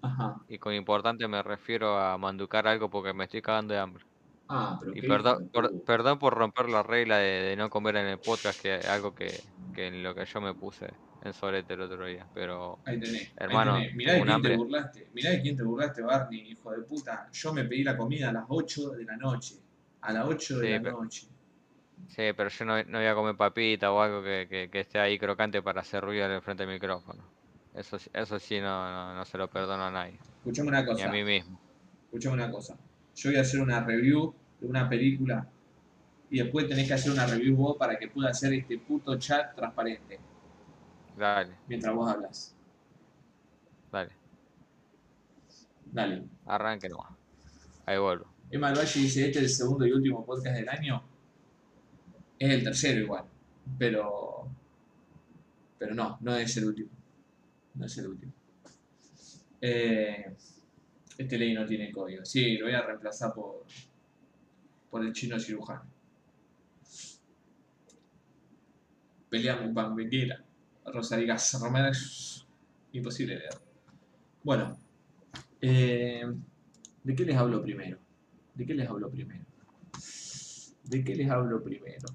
[0.01, 0.37] Ajá.
[0.49, 4.05] Y con importante me refiero a manducar algo porque me estoy cagando de hambre.
[4.49, 5.85] Ah, pero Y perdón, por, puta.
[5.85, 9.15] perdón por romper la regla de, de no comer en el podcast, que es algo
[9.15, 9.29] que,
[9.75, 10.89] que en lo que yo me puse
[11.23, 12.27] en solete el otro día.
[12.33, 13.33] Pero Ahí tenés.
[13.37, 13.97] Hermano, ahí tenés.
[13.97, 15.09] Mirá de quién te burlaste.
[15.15, 17.29] Mirá de quién te burlaste, Barney, hijo de puta.
[17.33, 19.57] Yo me pedí la comida a las 8 de la noche.
[20.03, 21.27] A las 8 de Sí, la pero- noche.
[22.07, 25.01] sí, pero yo no, no voy a comer papita o algo que, que, que esté
[25.01, 27.25] ahí crocante para hacer ruido en el frente del micrófono.
[27.75, 30.87] Eso, sí- eso sí no, no, no se lo perdono a nadie, Escuchame una ni
[30.87, 31.09] cosa.
[31.09, 31.59] a mí mismo.
[32.05, 32.77] Escuchame una cosa.
[33.17, 35.47] Yo voy a hacer una review de una película
[36.31, 39.55] y después tenés que hacer una review vos para que pueda hacer este puto chat
[39.55, 40.19] transparente
[41.17, 42.55] Dale, mientras vos hablas.
[43.91, 44.13] dale,
[45.87, 46.25] Dale.
[46.45, 47.13] arranque nomás.
[47.87, 48.27] Ahí vuelvo.
[48.51, 51.03] Emma Valle dice, este es el segundo y último podcast del año.
[52.39, 53.25] Es el tercero igual,
[53.79, 54.49] pero...
[55.79, 56.91] Pero no, no es el último.
[57.75, 58.33] No es el último.
[59.61, 60.35] Eh,
[61.17, 62.25] este ley no tiene código.
[62.25, 63.65] Sí, lo voy a reemplazar por,
[64.91, 65.85] por el chino cirujano.
[69.29, 70.43] Peleamos Bambequera,
[70.87, 71.91] Rosarigas Romero.
[72.93, 73.59] Imposible leer.
[74.43, 74.79] Bueno,
[75.61, 76.25] eh,
[77.03, 77.99] ¿de qué les hablo primero?
[78.55, 79.45] ¿De qué les hablo primero?
[80.85, 82.09] ¿De qué les hablo primero?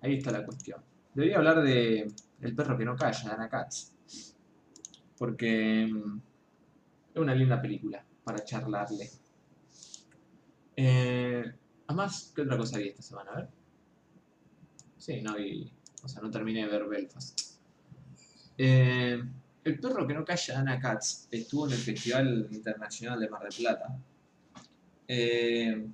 [0.00, 0.80] Ahí está la cuestión.
[1.14, 2.10] Debería hablar de
[2.40, 3.92] El perro que no calla, de Ana Katz.
[5.18, 6.20] Porque mm,
[7.14, 9.10] es una linda película para charlarle.
[10.76, 11.52] Eh,
[11.92, 13.30] además, ¿qué otra cosa vi esta semana?
[13.32, 13.48] A ver.
[14.98, 15.70] Sí, no vi.
[16.02, 17.38] O sea, no terminé de ver Belfast.
[18.58, 19.22] Eh,
[19.64, 23.54] El perro que no calla, Ana Katz, estuvo en el Festival Internacional de Mar del
[23.56, 23.96] Plata.
[25.06, 25.86] Eh,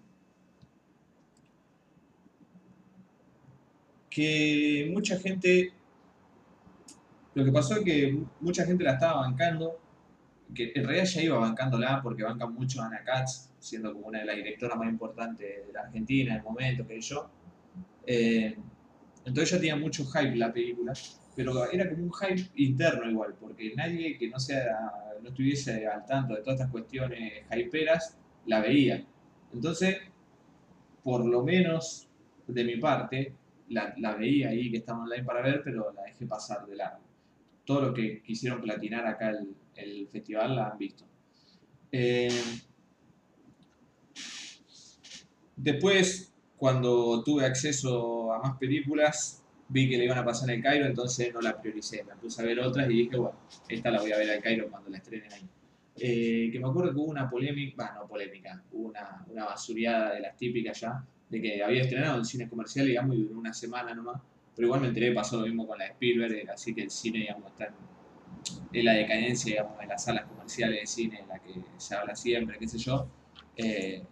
[4.09, 5.73] que mucha gente.
[7.35, 9.79] Lo que pasó es que mucha gente la estaba bancando,
[10.55, 14.21] que en realidad ya iba bancándola porque bancan mucho a Ana Katz, siendo como una
[14.21, 17.31] de las directoras más importantes de la Argentina en el momento, que yo.
[18.07, 18.57] Eh,
[19.25, 20.93] entonces ya tenía mucho hype la película,
[21.37, 26.05] pero era como un hype interno igual, porque nadie que no sea no estuviese al
[26.07, 28.17] tanto de todas estas cuestiones hyperas
[28.47, 29.05] la veía.
[29.53, 29.99] Entonces,
[31.03, 32.09] por lo menos
[32.47, 33.35] de mi parte,
[33.69, 37.01] la, veía ahí que estaba online para ver, pero la dejé pasar de largo.
[37.65, 41.05] Todo lo que quisieron platinar acá el, el festival la han visto.
[41.93, 42.29] Eh,
[45.59, 50.63] después, cuando tuve acceso a más películas, vi que le iban a pasar en el
[50.63, 52.05] Cairo, entonces no la prioricé.
[52.05, 54.69] Me puse a ver otras y dije, bueno, esta la voy a ver al Cairo
[54.71, 55.49] cuando la estrenen ahí.
[56.01, 60.21] Eh, que me acuerdo que hubo una polémica, bueno, no polémica, hubo una, una de
[60.21, 63.95] las típicas ya, de que había estrenado en cine comercial, digamos, y duró una semana
[63.95, 64.23] nomás.
[64.55, 67.21] Pero igual me enteré, pasó lo mismo con la de Spielberg, así que el cine,
[67.21, 67.73] digamos, está
[68.73, 72.17] en, la decadencia, digamos, en las salas comerciales de cine, en la que se habla
[72.17, 73.07] siempre, qué sé yo.
[73.57, 74.03] Eh,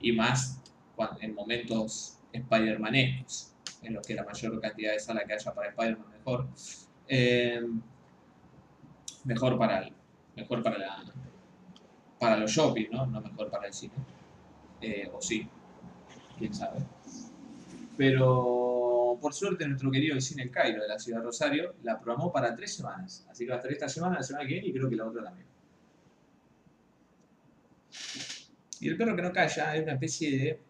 [0.00, 0.63] y más
[1.20, 6.10] en momentos Spider-Manescos, en los que la mayor cantidad de salas que haya para Spider-Man
[6.10, 6.48] mejor.
[7.08, 7.60] Eh,
[9.24, 9.90] mejor para
[10.36, 11.04] mejor para la
[12.18, 13.06] para los shopping, ¿no?
[13.06, 13.94] No mejor para el cine.
[14.80, 15.48] Eh, o sí,
[16.38, 16.80] quién sabe.
[17.96, 22.32] Pero por suerte nuestro querido Cine El Cairo de la ciudad de Rosario la programó
[22.32, 23.26] para tres semanas.
[23.30, 25.06] Así que va a estar esta semana, la semana que viene y creo que la
[25.06, 25.46] otra también.
[28.80, 30.60] Y el perro que no calla es una especie de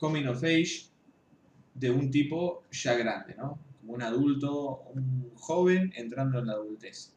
[0.00, 0.86] coming of age
[1.74, 3.58] de un tipo ya grande, ¿no?
[3.80, 7.14] Como un adulto, un joven entrando en la adultez.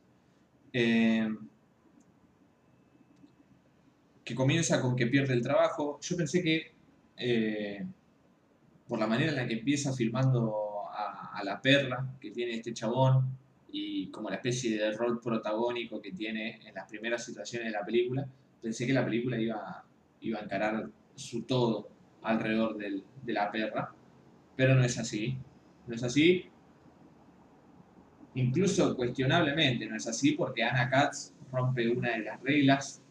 [0.71, 1.27] Eh,
[4.23, 5.99] que comienza con que pierde el trabajo.
[6.01, 6.73] Yo pensé que
[7.17, 7.85] eh,
[8.87, 13.37] por la manera en la que empieza filmando a, la perra que tiene este chabón
[13.69, 17.83] y como la especie de rol protagónico que tiene en las primeras situaciones de la
[17.83, 18.25] película,
[18.61, 19.83] pensé que la película iba,
[20.21, 21.89] iba a encarar su todo
[22.23, 23.93] alrededor del, de la perra,
[24.55, 25.37] pero no es así.
[25.87, 26.49] No es así.
[28.35, 33.03] Incluso cuestionablemente no es así porque Anna Katz rompe una de las reglas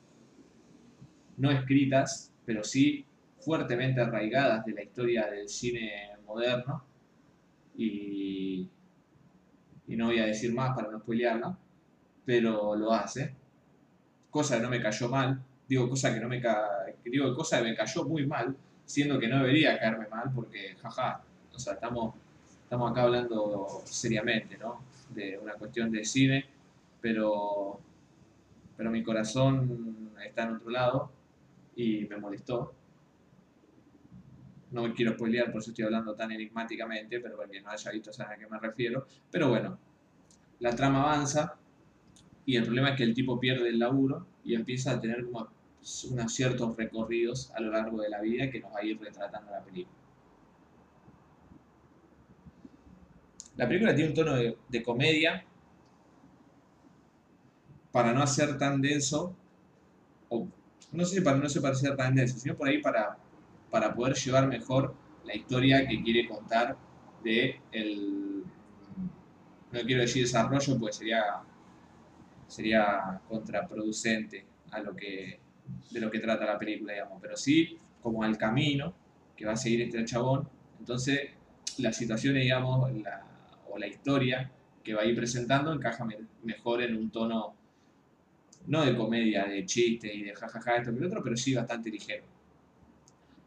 [1.36, 3.04] no escritas, pero sí
[3.38, 6.84] fuertemente arraigadas de la historia del cine moderno.
[7.76, 8.68] Y,
[9.88, 11.58] y no voy a decir más para no spoilearla,
[12.24, 13.34] pero lo hace.
[14.30, 16.40] Cosa que no me cayó mal, digo cosa que no me
[17.04, 21.22] digo cosa que me cayó muy mal, siendo que no debería caerme mal porque jaja,
[21.54, 22.14] o sea, estamos
[22.70, 24.82] acá hablando seriamente, ¿no?
[25.14, 26.46] De una cuestión de cine,
[27.00, 27.80] pero
[28.76, 31.12] pero mi corazón está en otro lado
[31.76, 32.74] y me molestó.
[34.70, 37.90] No me quiero spoilear, por eso estoy hablando tan enigmáticamente, pero para quien no haya
[37.90, 39.06] visto a qué me refiero.
[39.30, 39.78] Pero bueno,
[40.60, 41.54] la trama avanza
[42.46, 45.48] y el problema es que el tipo pierde el laburo y empieza a tener como
[46.10, 49.50] unos ciertos recorridos a lo largo de la vida que nos va a ir retratando
[49.50, 49.96] la película.
[53.56, 55.44] La película tiene un tono de, comedia
[57.90, 59.34] para no hacer tan denso
[60.30, 60.48] o
[60.92, 63.18] no sé para no se tan denso, sino por ahí para,
[63.70, 64.94] para poder llevar mejor
[65.24, 66.76] la historia que quiere contar
[67.22, 68.44] de el
[69.70, 71.42] no quiero decir desarrollo porque sería
[72.46, 75.40] sería contraproducente a lo que
[75.90, 78.94] de lo que trata la película pero sí como al camino
[79.36, 80.48] que va a seguir este chabón
[80.78, 81.30] entonces
[81.78, 82.90] las situaciones digamos
[83.70, 84.50] o la historia
[84.82, 86.06] que va a ir presentando encaja
[86.42, 87.54] mejor en un tono
[88.66, 92.24] no de comedia, de chiste y de jajaja, esto que otro, pero sí bastante ligero.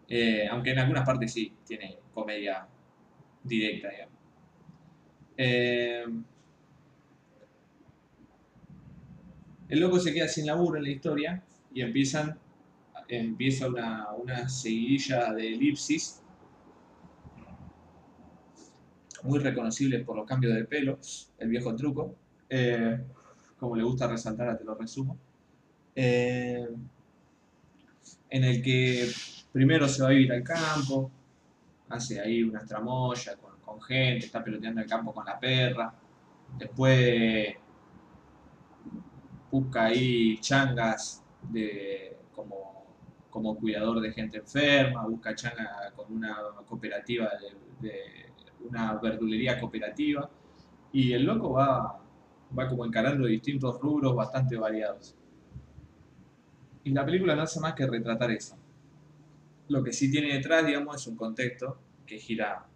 [0.07, 2.67] Eh, aunque en algunas partes sí tiene comedia
[3.43, 4.15] directa, digamos.
[5.37, 6.05] Eh,
[9.67, 11.43] el loco se queda sin laburo en la historia
[11.75, 12.39] y empiezan,
[13.09, 16.21] empieza una, una seguidilla de elipsis
[19.23, 20.97] muy reconocibles por los cambios de pelo,
[21.37, 22.15] el viejo truco.
[22.49, 22.97] Eh,
[23.59, 25.17] como le gusta resaltar, te lo resumo,
[25.95, 26.65] eh,
[28.29, 29.11] en el que
[29.51, 31.11] primero se va a vivir al campo,
[31.89, 35.93] hace ahí unas tramoyas con, gente, está peloteando el campo con la perra,
[36.57, 37.53] después
[39.51, 42.85] busca ahí changas de, como,
[43.29, 47.29] como cuidador de gente enferma, busca changas con una cooperativa
[47.81, 48.31] de, de
[48.67, 50.29] una verdulería cooperativa
[50.91, 52.01] y el loco va
[52.57, 55.15] va como encarando distintos rubros bastante variados.
[56.83, 58.57] Y la película no hace más que retratar eso.
[59.67, 62.67] Lo que sí tiene detrás, digamos, es un contexto que gira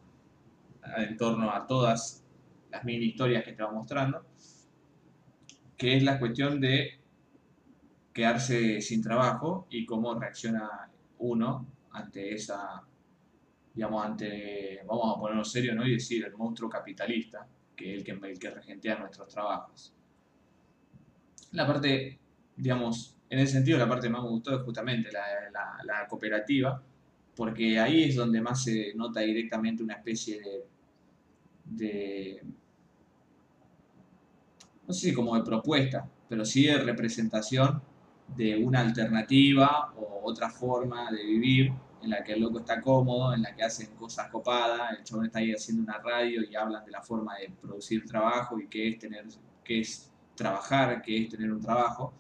[0.98, 2.26] en torno a todas
[2.72, 4.26] las mini historias que te va mostrando,
[5.78, 6.99] que es la cuestión de
[8.20, 10.90] quedarse sin trabajo y cómo reacciona
[11.20, 12.84] uno ante esa,
[13.74, 15.88] digamos, ante, vamos a ponerlo serio, ¿no?
[15.88, 19.96] Y decir, el monstruo capitalista, que es el que, que regentea nuestros trabajos.
[21.54, 22.20] La parte,
[22.58, 25.22] digamos, en ese sentido la parte más me gustó es justamente la,
[25.86, 26.84] la cooperativa,
[27.38, 30.66] porque ahí es donde más se nota directamente una especie de,
[31.64, 32.44] de
[34.86, 37.82] no sé si como de propuesta, pero sí de representación
[38.36, 43.34] de una alternativa o otra forma de vivir en la que el loco está cómodo,
[43.34, 46.86] en la que hacen cosas copadas, el chabón está ahí haciendo una radio y hablan
[46.86, 49.26] de la forma de producir trabajo y qué es tener,
[49.64, 52.14] qué es trabajar, qué es tener un trabajo,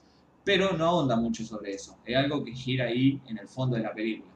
[0.44, 1.98] pero no ahonda mucho sobre eso.
[2.04, 4.32] Es algo que gira ahí en el fondo de la película.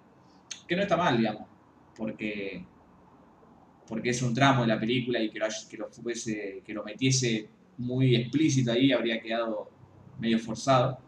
[0.67, 1.47] Que no está mal, digamos,
[1.95, 2.65] porque,
[3.87, 5.39] porque es un tramo de la película y que
[5.69, 9.69] que lo, fuese, que lo metiese muy explícito ahí habría quedado
[10.19, 10.99] medio forzado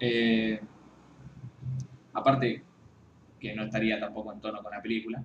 [0.00, 0.60] eh,
[2.12, 2.62] aparte,
[3.38, 5.24] que no estaría tampoco en tono con la película,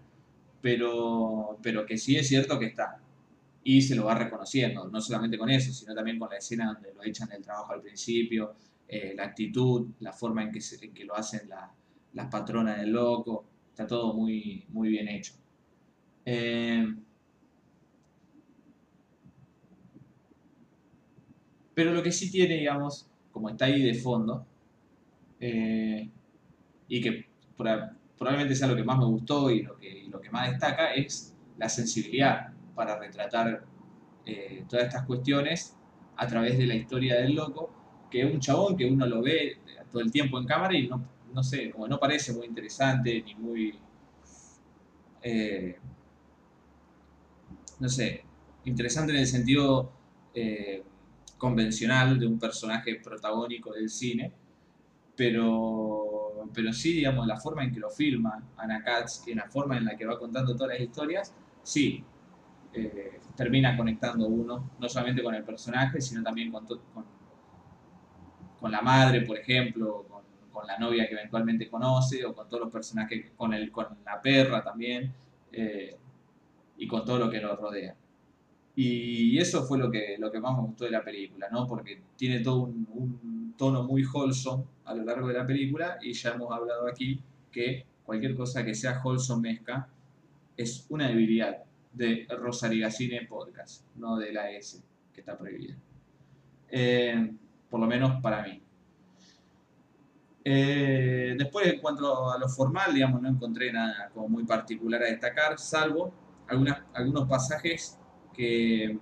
[0.62, 3.00] pero, pero que sí es cierto que está.
[3.64, 6.94] Y se lo va reconociendo, no solamente con eso, sino también con la escena donde
[6.94, 8.56] lo echan del trabajo al principio,
[8.88, 10.60] eh, la actitud, la forma en que,
[10.94, 11.50] que lo hacen
[12.14, 15.34] las patronas del loco, está todo muy, muy bien hecho.
[16.26, 16.86] Eh,
[21.74, 24.46] pero lo que sí tiene, digamos, como está ahí de fondo,
[25.44, 26.08] eh,
[26.88, 27.26] y que
[27.58, 31.36] probablemente sea lo que más me gustó y lo que, lo que más destaca es
[31.58, 33.66] la sensibilidad para retratar
[34.26, 35.76] eh, todas estas cuestiones
[36.16, 37.74] a través de la historia del loco,
[38.12, 39.58] que es un chabón que uno lo ve
[39.92, 41.04] todo el tiempo en cámara y no,
[41.34, 43.80] no sé, como no parece muy interesante ni muy...
[45.24, 45.76] Eh,
[47.80, 48.24] no sé,
[48.66, 49.92] interesante en el sentido
[51.40, 54.32] convencional de un personaje protagónico del cine,
[55.22, 59.78] pero, pero sí, digamos, la forma en que lo filma Anna Katz y la forma
[59.78, 61.32] en la que va contando todas las historias,
[61.62, 62.04] sí,
[62.74, 67.06] eh, termina conectando uno, no solamente con el personaje, sino también con, con,
[68.60, 72.64] con, la madre, por ejemplo, con, con, la novia que eventualmente conoce, o con todos
[72.64, 75.14] los personajes, con, el, con la perra también,
[75.52, 75.96] eh,
[76.78, 77.96] y con todo lo que lo rodea.
[78.76, 81.68] Y eso fue lo que, lo que más me gustó de la película, ¿no?
[81.68, 86.32] Porque tiene todo un tono muy wholesome a lo largo de la película y ya
[86.32, 87.20] hemos hablado aquí
[87.52, 89.62] que cualquier cosa que sea wholesome
[90.58, 91.64] es una debilidad
[91.94, 92.28] de
[92.90, 94.82] Cine Podcast, no de la S,
[95.14, 95.76] que está prohibida.
[96.70, 97.32] Eh,
[97.70, 98.62] por lo menos para mí.
[100.44, 105.06] Eh, después, en cuanto a lo formal, digamos, no encontré nada como muy particular a
[105.06, 106.14] destacar, salvo
[106.48, 107.98] algunas, algunos pasajes
[108.34, 108.98] que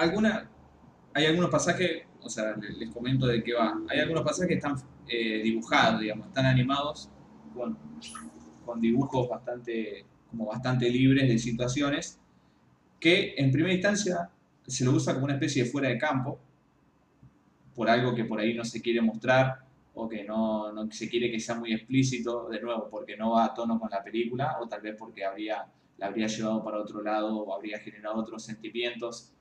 [0.00, 0.50] alguna,
[1.14, 3.78] hay algunos pasajes, o sea, les, comento de qué va.
[3.88, 4.74] Hay algunos pasajes que están
[5.06, 7.10] eh, dibujados, digamos, están animados
[7.54, 7.76] con,
[8.64, 12.18] con, dibujos bastante, como bastante libres de situaciones,
[12.98, 14.30] que en primera instancia
[14.66, 16.38] se lo usa como una especie de fuera de campo,
[17.74, 19.64] por algo que por ahí no se quiere mostrar
[19.94, 23.46] o que no, no se quiere que sea muy explícito, de nuevo, porque no va
[23.46, 25.66] a tono con la película, o tal vez porque habría,
[25.98, 29.32] la habría llevado para otro lado o habría generado otros sentimientos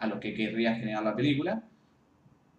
[0.00, 1.62] a los que querría generar la película.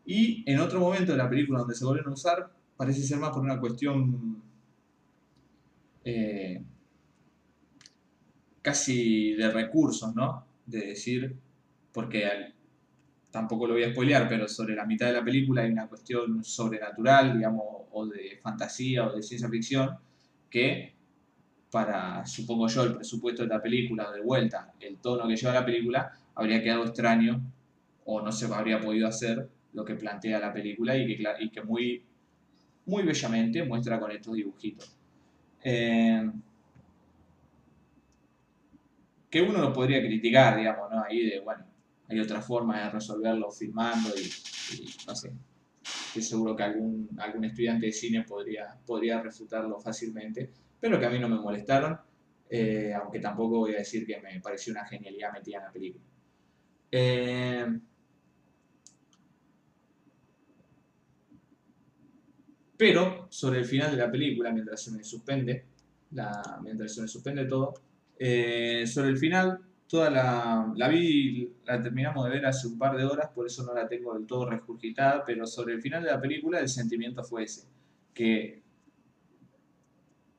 [0.05, 3.31] Y en otro momento de la película donde se vuelven a usar, parece ser más
[3.31, 4.41] por una cuestión
[6.05, 6.63] eh,
[8.61, 10.45] casi de recursos, ¿no?
[10.65, 11.35] De decir,
[11.91, 12.53] porque
[13.31, 16.43] tampoco lo voy a spoilear, pero sobre la mitad de la película hay una cuestión
[16.43, 19.97] sobrenatural, digamos, o de fantasía o de ciencia ficción,
[20.49, 20.93] que
[21.71, 25.65] para, supongo yo, el presupuesto de la película, de vuelta, el tono que lleva la
[25.65, 27.41] película, habría quedado extraño
[28.05, 32.03] o no se habría podido hacer lo que plantea la película y que, y muy,
[32.85, 34.97] muy bellamente muestra con estos dibujitos.
[35.63, 36.29] Eh,
[39.29, 41.03] que uno lo podría criticar, digamos, ¿no?
[41.03, 41.65] Ahí de, bueno,
[42.09, 45.31] hay otra forma de resolverlo filmando y, no sé.
[46.07, 51.09] Estoy seguro que algún, algún estudiante de cine podría, podría refutarlo fácilmente, pero que a
[51.09, 51.97] mí no me molestaron,
[52.49, 56.03] eh, aunque tampoco voy a decir que me pareció una genialidad metida en la película.
[56.91, 57.65] Eh,
[62.77, 65.65] pero sobre el final de la película, mientras se me suspende,
[66.63, 67.73] mientras se me suspende todo,
[68.23, 72.95] Eh, sobre el final, toda la, la vi, la terminamos de ver hace un par
[72.95, 76.11] de horas, por eso no la tengo del todo regurgitada, pero sobre el final de
[76.11, 77.67] la película el sentimiento fue ese,
[78.13, 78.61] que,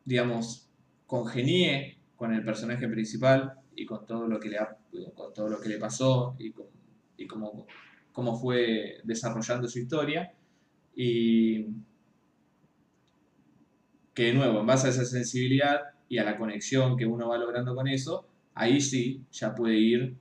[0.05, 0.69] digamos,
[1.07, 4.77] congenié con el personaje principal y con todo lo que le, ha-
[5.15, 6.53] con todo lo que le pasó y,
[7.17, 7.67] y cómo,
[8.13, 10.33] cómo fue desarrollando su historia.
[10.95, 11.67] Y
[14.15, 17.39] que de nuevo, en base a esa sensibilidad y a la conexión que uno va
[17.39, 20.15] logrando con eso, ahí sí ya puede ir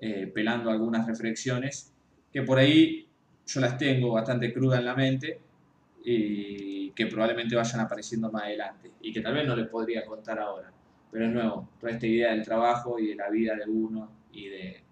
[0.00, 1.92] eh, pelando algunas reflexiones
[2.32, 3.08] que por ahí
[3.46, 5.40] yo las tengo bastante crudas en la mente
[6.04, 10.38] y que probablemente vayan apareciendo más adelante y que tal vez no les podría contar
[10.40, 10.72] ahora.
[11.12, 14.48] Pero de nuevo, toda esta idea del trabajo y de la vida de uno y
[14.48, 14.82] de,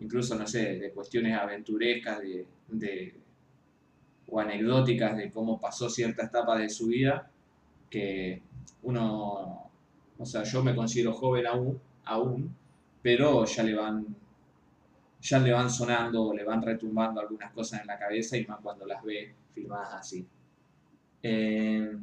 [0.00, 3.20] incluso, no sé, de cuestiones aventurescas de, de-
[4.26, 7.30] o anecdóticas de cómo pasó cierta etapa de su vida,
[7.90, 8.42] que
[8.82, 9.70] uno,
[10.18, 12.56] o sea, yo me considero joven aún, aún
[13.02, 14.06] pero ya le van,
[15.20, 18.86] ya le van sonando, le van retumbando algunas cosas en la cabeza y más cuando
[18.86, 20.26] las ve filmadas así.
[21.22, 21.96] Eh,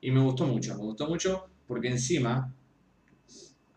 [0.00, 2.54] y me gustó mucho, me gustó mucho porque encima,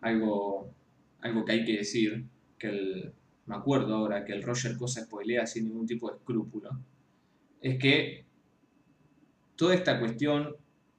[0.02, 0.74] algo,
[1.22, 2.26] algo que hay que decir,
[2.58, 3.14] que el,
[3.46, 6.70] me acuerdo ahora que el Roger Cosa spoilea sin ningún tipo de escrúpulo,
[7.62, 8.26] es que
[9.56, 10.56] toda esta cuestión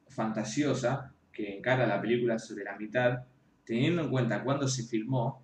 [0.09, 3.25] fantasiosa que encara la película sobre la mitad,
[3.65, 5.43] teniendo en cuenta cuándo se filmó,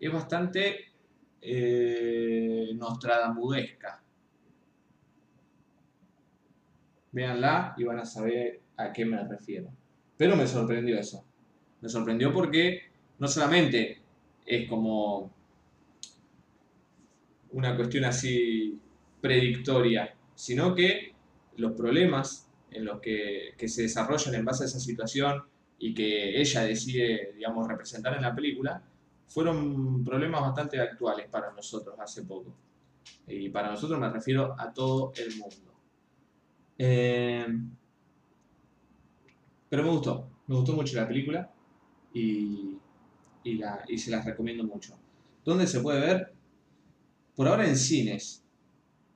[0.00, 0.92] es bastante
[1.40, 4.02] eh, nostradamudesca.
[7.12, 9.70] Véanla y van a saber a qué me refiero.
[10.22, 11.24] Pero me sorprendió eso.
[11.80, 12.82] Me sorprendió porque
[13.18, 14.00] no solamente
[14.46, 15.32] es como
[17.50, 18.78] una cuestión así
[19.20, 21.12] predictoria, sino que
[21.56, 25.42] los problemas en los que, que se desarrollan en base a esa situación
[25.80, 28.80] y que ella decide, digamos, representar en la película,
[29.26, 32.54] fueron problemas bastante actuales para nosotros hace poco.
[33.26, 35.72] Y para nosotros me refiero a todo el mundo.
[36.78, 37.44] Eh,
[39.72, 41.50] pero me gustó, me gustó mucho la película
[42.12, 42.76] y,
[43.42, 44.98] y, la, y se las recomiendo mucho.
[45.46, 46.34] ¿Dónde se puede ver?
[47.34, 48.44] Por ahora en cines.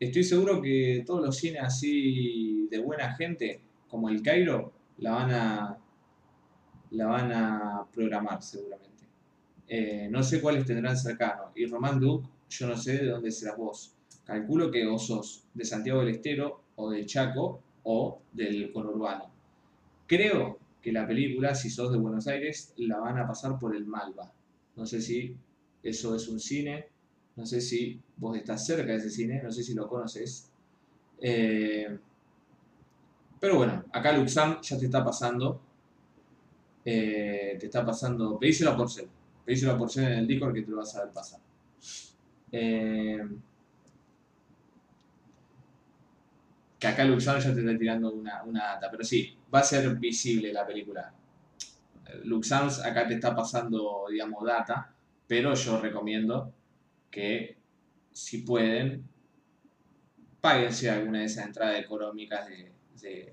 [0.00, 5.30] Estoy seguro que todos los cines así de buena gente, como el Cairo, la van
[5.30, 5.78] a,
[6.92, 9.04] la van a programar seguramente.
[9.68, 11.52] Eh, no sé cuáles tendrán cercano.
[11.54, 13.94] Y Román Duke, yo no sé de dónde serás vos.
[14.24, 19.35] Calculo que o sos de Santiago del Estero, o del Chaco, o del conurbano.
[20.06, 23.86] Creo que la película, si sos de Buenos Aires, la van a pasar por el
[23.86, 24.32] Malva.
[24.76, 25.36] No sé si
[25.82, 26.86] eso es un cine,
[27.36, 30.50] no sé si vos estás cerca de ese cine, no sé si lo conoces.
[31.20, 31.98] Eh,
[33.40, 35.60] pero bueno, acá Luxam ya te está pasando.
[36.84, 38.38] eh, te está pasando.
[38.38, 39.08] Pedíselo a Porcel.
[39.44, 41.40] Pedíselo a Porcel en el Discord que te lo vas a ver pasar.
[42.52, 43.18] Eh,
[46.78, 48.90] que acá Luxam ya te está tirando una, una data.
[48.90, 51.12] Pero sí, va a ser visible la película.
[52.24, 54.94] Luxams acá te está pasando, digamos, data.
[55.26, 56.52] Pero yo recomiendo
[57.10, 57.56] que
[58.12, 59.08] si pueden,
[60.40, 63.30] páguense alguna de esas entradas económicas de,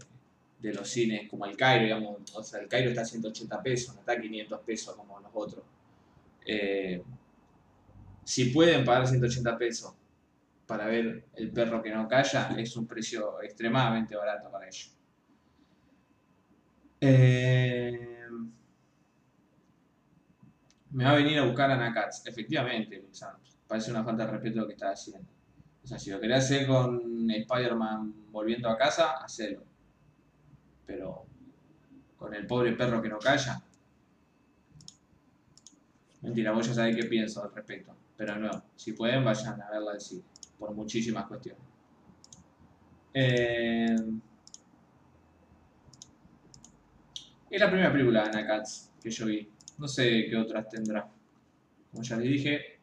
[0.60, 3.94] de, los cines como el Cairo, digamos, o sea, el Cairo está a 180 pesos,
[3.94, 5.64] no está a 500 pesos como los otros.
[6.45, 7.03] Eh,
[8.24, 9.94] si pueden pagar 180 pesos
[10.65, 14.95] para ver El perro que no calla, es un precio extremadamente barato para ellos.
[17.02, 18.27] Eh,
[20.91, 22.26] me va a venir a buscar Ana Katz.
[22.26, 23.35] Efectivamente, Luxan.
[23.68, 25.27] Parece una falta de respeto lo que está haciendo.
[25.84, 29.64] O sea, si lo querés hacer con Spider-Man volviendo a casa, hacelo.
[30.85, 31.26] Pero
[32.15, 33.61] con el pobre perro que no calla.
[36.22, 37.94] Mentira, vos ya sabés qué pienso al respecto.
[38.15, 40.23] Pero no, si pueden, vayan a verla al cine.
[40.64, 41.61] Por muchísimas cuestiones.
[43.14, 43.95] Eh...
[47.49, 49.45] Es la primera película de Ana Katz que yo vi.
[49.77, 51.11] No sé qué otras tendrá.
[51.91, 52.80] Como ya les dije,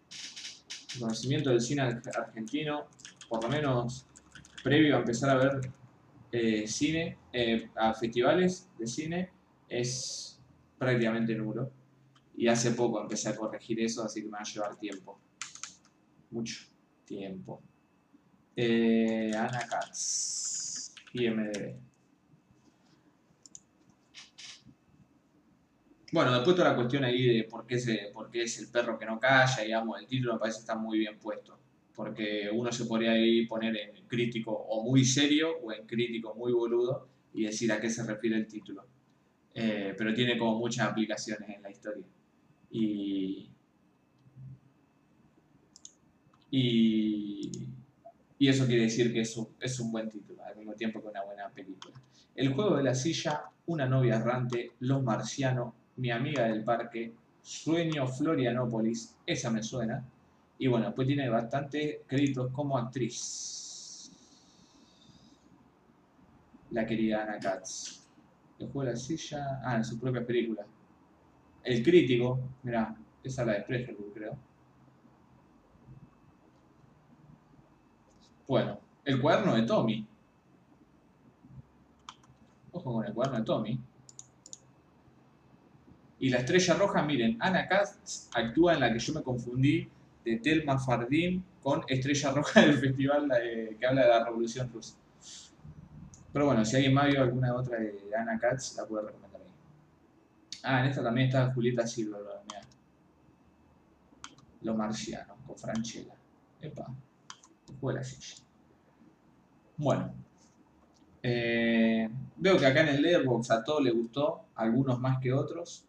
[0.94, 1.80] el conocimiento del cine
[2.14, 2.86] argentino,
[3.30, 4.06] por lo menos
[4.62, 5.72] previo a empezar a ver
[6.30, 9.30] eh, cine, eh, a festivales de cine,
[9.70, 10.38] es
[10.76, 11.72] prácticamente nulo.
[12.36, 15.18] Y hace poco empecé a corregir eso, así que me va a llevar tiempo.
[16.30, 16.66] Mucho
[17.06, 17.62] tiempo.
[18.56, 20.92] Eh, Ana Katz.
[26.12, 28.98] Bueno, después toda la cuestión ahí de por qué, se, por qué es el perro
[28.98, 31.58] que no calla, digamos, el título me parece que está muy bien puesto.
[31.94, 36.52] Porque uno se podría ahí poner en crítico o muy serio o en crítico muy
[36.52, 38.86] boludo y decir a qué se refiere el título.
[39.54, 42.06] Eh, pero tiene como muchas aplicaciones en la historia.
[42.70, 43.50] Y,
[46.50, 47.50] y,
[48.40, 51.08] y eso quiere decir que es un, es un buen título, al mismo tiempo que
[51.08, 51.94] una buena película.
[52.34, 57.12] El juego de la silla, Una novia errante, Los marcianos, Mi amiga del parque,
[57.42, 60.02] Sueño Florianópolis, esa me suena.
[60.58, 64.10] Y bueno, después tiene bastantes créditos como actriz.
[66.70, 68.06] La querida Ana Katz.
[68.58, 70.64] El juego de la silla, ah, en su propia película.
[71.62, 74.49] El crítico, mira, esa es la de Sprecherwood, creo.
[78.50, 80.04] Bueno, el cuaderno de Tommy.
[82.72, 83.80] Ojo con el cuaderno de Tommy.
[86.18, 89.88] Y la estrella roja, miren, Ana Katz actúa en la que yo me confundí
[90.24, 93.28] de Telma Fardín con Estrella Roja del festival
[93.78, 94.96] que habla de la Revolución Rusa.
[96.32, 99.52] Pero bueno, si alguien más vio alguna otra de Ana Katz, la puede recomendar ahí.
[100.64, 102.18] Ah, en esta también está Julieta Silva,
[102.48, 102.62] mirá.
[104.62, 106.16] Los marcianos, con Franchella.
[106.60, 106.92] Epa,
[107.78, 108.42] juego de la silla.
[109.76, 110.14] Bueno.
[111.22, 115.84] Eh, veo que acá en el Letterboxd a todos les gustó, algunos más que otros.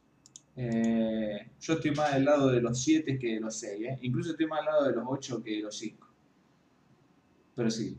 [0.56, 4.00] Eh, yo estoy más del lado de los 7 que de los 6, ¿eh?
[4.02, 6.08] incluso estoy más del lado de los 8 que de los 5.
[7.56, 7.98] Pero sí.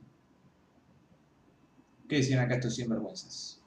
[2.08, 3.60] ¿Qué decían acá estos sinvergüenzas?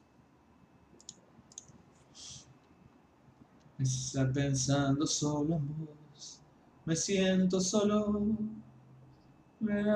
[3.79, 6.39] Estar pensando solo en vos,
[6.85, 8.21] me siento solo,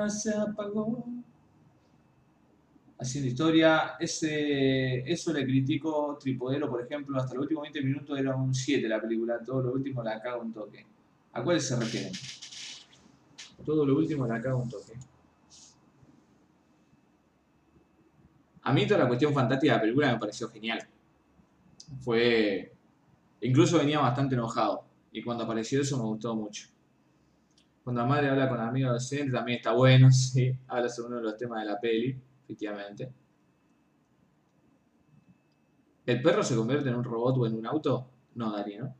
[0.08, 1.04] se apagó.
[2.98, 8.36] Haciendo historia, ese, eso le critico Tripodero, por ejemplo, hasta los últimos 20 minutos era
[8.36, 10.84] un 7 la película, todo lo último la caga un toque.
[11.32, 12.12] ¿A cuáles se refieren?
[13.64, 14.92] Todo lo último la caga un toque.
[18.62, 20.86] A mí toda la cuestión fantástica de la película me pareció genial.
[22.00, 22.72] Fue...
[23.40, 24.84] Incluso venía bastante enojado.
[25.12, 26.68] Y cuando apareció eso me gustó mucho.
[27.82, 30.52] Cuando la madre habla con amigos docentes también está bueno, sí.
[30.68, 33.12] Habla sobre uno de los temas de la peli, efectivamente.
[36.06, 38.10] ¿El perro se convierte en un robot o en un auto?
[38.34, 38.94] No, Dari, ¿no?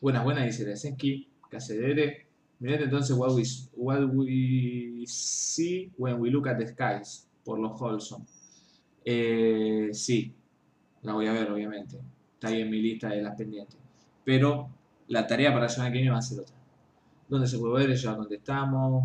[0.00, 1.28] Buenas, buenas, dice Lesensky.
[1.50, 2.28] Cacedere.
[2.60, 3.42] Mirad entonces what we,
[3.76, 8.26] what we see when we look at the skies, por los Holson.
[9.04, 10.34] Eh, sí,
[11.02, 11.98] la voy a ver, obviamente.
[12.34, 13.78] Está ahí en mi lista de las pendientes.
[14.24, 14.68] Pero
[15.08, 16.57] la tarea para la semana va a ser otra.
[17.28, 17.96] ¿Dónde se puede ver?
[17.96, 19.04] Ya contestamos.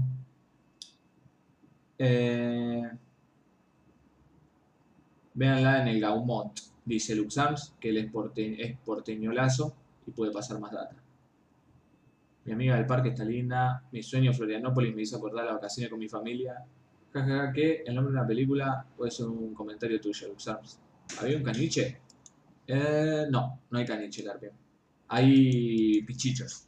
[1.98, 2.90] Eh,
[5.34, 9.76] véanla en el Gaumont, dice Luxams, que él es, es porteñolazo
[10.08, 10.96] y puede pasar más data.
[12.46, 13.84] Mi amiga del parque está linda.
[13.92, 16.64] Mi sueño Florianópolis me hizo acordar las vacaciones con mi familia.
[17.14, 20.80] Jajaja, que el nombre de una película puede ser un comentario tuyo, Luxams.
[21.20, 22.00] ¿Había un caniche?
[22.68, 24.52] Eh, no, no hay caniche, Carpio.
[25.10, 26.68] Hay pichichos.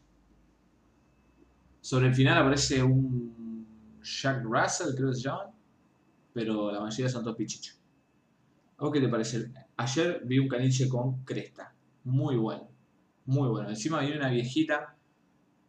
[1.86, 3.68] Sobre el final aparece un
[4.02, 5.52] Jack Russell, creo que se llama.
[6.34, 7.80] Pero la mayoría son todos pichichos.
[8.80, 9.52] ¿A qué te parece?
[9.78, 11.76] Ayer vi un caniche con cresta.
[12.06, 12.68] Muy bueno.
[13.26, 13.70] Muy bueno.
[13.70, 14.96] Encima viene una viejita,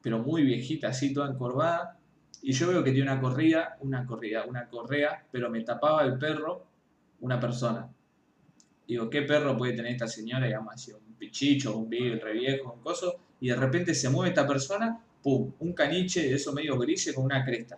[0.01, 1.98] pero muy viejita, así toda encorvada.
[2.40, 6.16] Y yo veo que tiene una corrida, una corrida, una correa, pero me tapaba el
[6.16, 6.64] perro
[7.20, 7.90] una persona.
[8.88, 10.47] Digo, ¿qué perro puede tener esta señora?
[10.47, 13.16] Digamos así, un pichicho, un big, re viejo, un coso.
[13.38, 17.24] Y de repente se mueve esta persona, pum, un caniche de esos medio grises con
[17.24, 17.76] una cresta.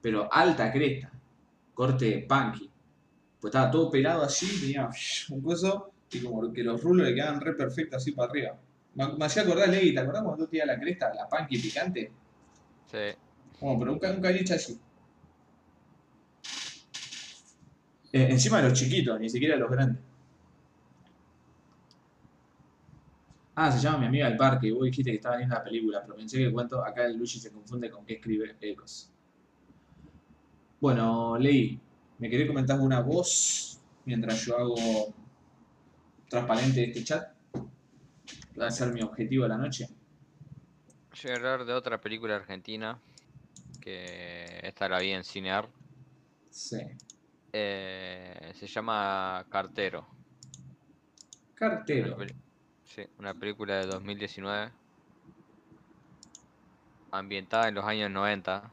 [0.00, 1.12] Pero alta cresta.
[1.72, 2.68] Corte punky.
[3.40, 4.88] Pues estaba todo pelado así, tenía
[5.30, 8.58] un coso, y como que los rulos le quedaban re perfectos así para arriba.
[8.96, 12.10] Me, me hacía acordar, Legui, ¿te acordás cuando tú tenías la cresta, la punky picante?
[12.90, 13.16] Sí.
[13.60, 14.80] Como, pero un caniche así.
[18.12, 20.02] Eh, encima de los chiquitos, ni siquiera de los grandes.
[23.54, 24.72] Ah, se llama Mi amiga del parque.
[24.72, 27.38] Vos dijiste que estaba viendo la película, pero pensé que el cuento acá el Luigi
[27.38, 29.10] se confunde con que escribe Ecos.
[30.80, 31.78] Bueno, Ley,
[32.18, 35.14] ¿me querés comentar una voz mientras yo hago
[36.28, 37.34] transparente este chat?
[38.58, 39.86] Va a ser mi objetivo de la noche.
[41.14, 42.98] Yo voy a hablar de otra película argentina
[43.80, 45.68] que esta la vi en Cinear.
[46.50, 46.80] Sí.
[47.52, 50.06] Eh, se llama Cartero.
[51.54, 52.16] Cartero.
[52.94, 54.70] Sí, una película de 2019.
[57.10, 58.70] Ambientada en los años 90.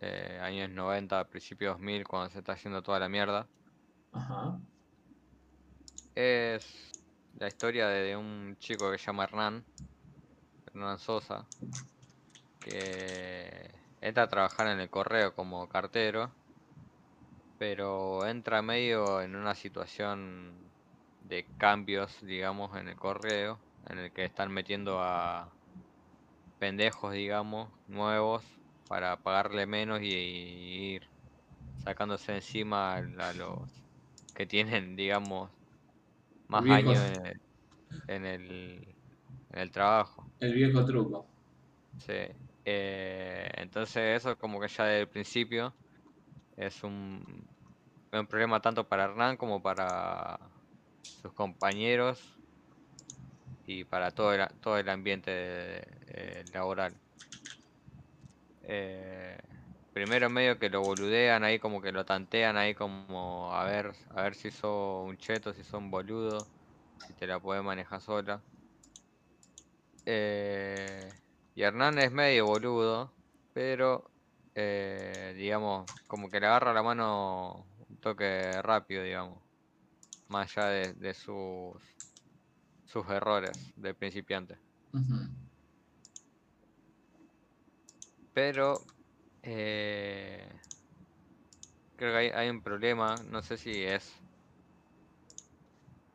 [0.00, 3.46] eh, años 90, principios 2000, cuando se está haciendo toda la mierda.
[4.12, 4.58] Ajá.
[6.14, 6.92] Es
[7.38, 9.64] la historia de un chico que se llama Hernán,
[10.66, 11.46] Hernán Sosa,
[12.60, 16.30] que entra a trabajar en el correo como cartero,
[17.58, 20.61] pero entra medio en una situación
[21.32, 25.50] de cambios, digamos, en el correo, en el que están metiendo a
[26.58, 28.44] pendejos, digamos, nuevos
[28.86, 31.08] para pagarle menos y, ir
[31.78, 33.58] sacándose encima a los
[34.34, 35.50] que tienen, digamos,
[36.48, 37.40] más años en el,
[38.08, 38.94] en el,
[39.52, 40.30] en el trabajo.
[40.38, 41.26] El viejo truco.
[41.96, 42.28] Sí.
[42.66, 45.72] Eh, entonces eso como que ya desde el principio
[46.58, 47.48] es un,
[48.12, 50.51] un problema tanto para Hernán como para
[51.10, 52.40] sus compañeros
[53.64, 55.30] y para todo el, todo el ambiente
[56.06, 57.00] eh, laboral.
[58.60, 59.38] Eh,
[59.92, 64.22] primero medio que lo boludean ahí como que lo tantean ahí como a ver a
[64.22, 66.52] ver si sos un cheto, si sos un boludo,
[67.06, 68.46] si te la puedes manejar sola.
[70.04, 71.20] Eh,
[71.54, 73.16] y Hernán es medio boludo,
[73.52, 74.12] pero
[74.54, 79.41] digamos, como que le agarra la mano un toque rápido, digamos.
[80.32, 81.76] Más allá de, sus,
[82.86, 84.56] sus errores de principiante.
[88.32, 88.82] Pero
[89.42, 90.48] eh,
[91.96, 94.10] creo que hay, hay, un problema, no sé si es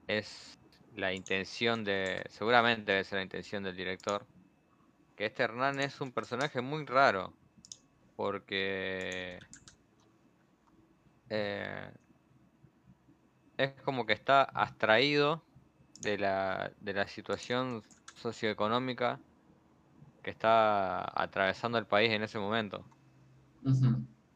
[0.08, 0.58] es
[0.96, 4.26] la intención de, seguramente debe ser la intención del director,
[5.16, 7.34] que este Hernán es un personaje muy raro,
[8.16, 9.40] porque
[11.30, 11.92] eh,
[13.58, 15.48] es como que está abstraído
[15.96, 19.24] de la, de la situación socioeconómica
[20.22, 22.92] que está atravesando el país en ese momento.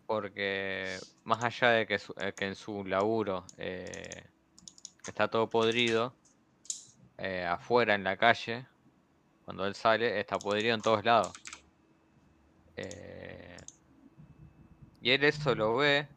[0.05, 4.29] Porque más allá de que, eh, que en su laburo eh,
[5.05, 6.19] está todo podrido,
[7.47, 8.67] afuera en la calle
[9.43, 11.35] cuando él sale, está podrido en todos lados.
[12.75, 13.57] Eh,
[15.01, 16.07] y él eso lo ve.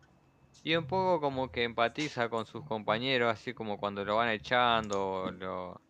[0.65, 5.31] Y un poco como que empatiza con sus compañeros, así como cuando lo van echando,
[5.33, 5.81] lo,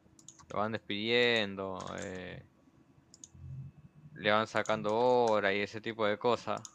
[0.48, 2.48] lo van despidiendo, eh,
[4.14, 6.66] le van sacando hora y ese tipo de cosas.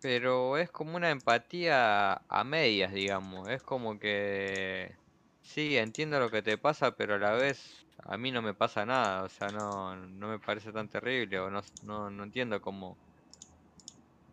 [0.00, 3.50] Pero es como una empatía a medias, digamos.
[3.50, 4.98] Es como que
[5.42, 8.86] sí, entiendo lo que te pasa, pero a la vez a mí no me pasa
[8.86, 12.98] nada, o sea, no, no me parece tan terrible, o no, no, no entiendo cómo,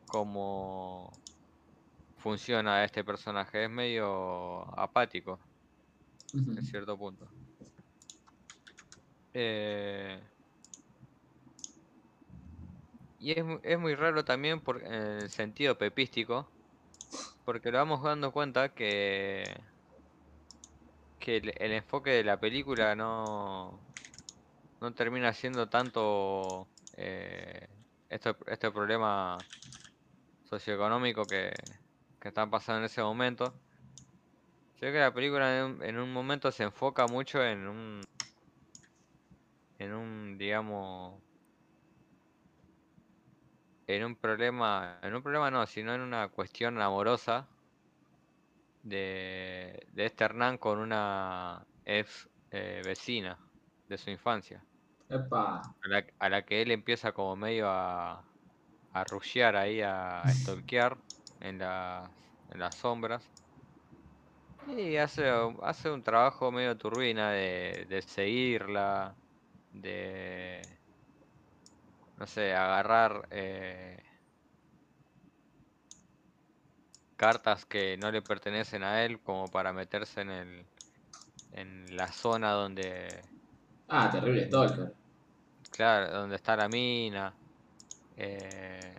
[0.05, 1.21] cómo
[2.17, 5.39] funciona este personaje, es medio apático,
[6.33, 7.27] en cierto punto.
[9.33, 10.19] Eh,
[13.19, 16.47] y es, es, muy raro también por, en el sentido pepístico,
[17.45, 19.43] porque lo vamos dando cuenta que
[21.19, 23.77] que el, enfoque de la película no,
[24.79, 27.67] no termina siendo tanto eh,
[28.09, 29.37] este, este problema
[30.45, 31.51] socioeconómico que,
[32.19, 33.53] que están pasando en ese momento.
[34.79, 38.01] Creo que la película en un, momento se enfoca mucho en un
[39.79, 41.21] en un digamos
[43.87, 47.47] en un problema en un problema no sino en una cuestión amorosa
[48.83, 53.37] de, de este Hernán con una ex eh, vecina
[53.87, 54.63] de su infancia.
[55.09, 58.23] A, la, que él empieza como medio a,
[58.93, 60.97] a rushear ahí, a, stalkear
[61.39, 63.31] en, en las sombras.
[64.65, 65.29] Y hace,
[65.63, 69.15] hace un trabajo medio turbina de, de seguirla,
[69.71, 70.61] de,
[72.17, 73.97] no sé, agarrar eh,
[77.17, 80.69] cartas que no le pertenecen a él como para meterse en el
[81.51, 83.25] en la zona donde
[83.89, 84.93] ah terrible stalker
[85.69, 87.33] claro donde está la mina
[88.15, 88.95] eh,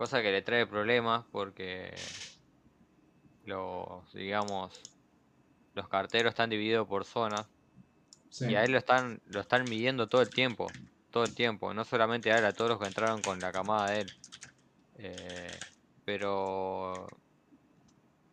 [0.00, 1.92] cosa que le trae problemas porque
[3.44, 4.72] los digamos
[5.74, 7.46] los carteros están divididos por zonas
[8.40, 10.72] y a él lo están lo están midiendo todo el tiempo
[11.10, 13.90] todo el tiempo no solamente a él a todos los que entraron con la camada
[13.90, 14.14] de él
[14.94, 15.60] eh,
[16.04, 17.08] pero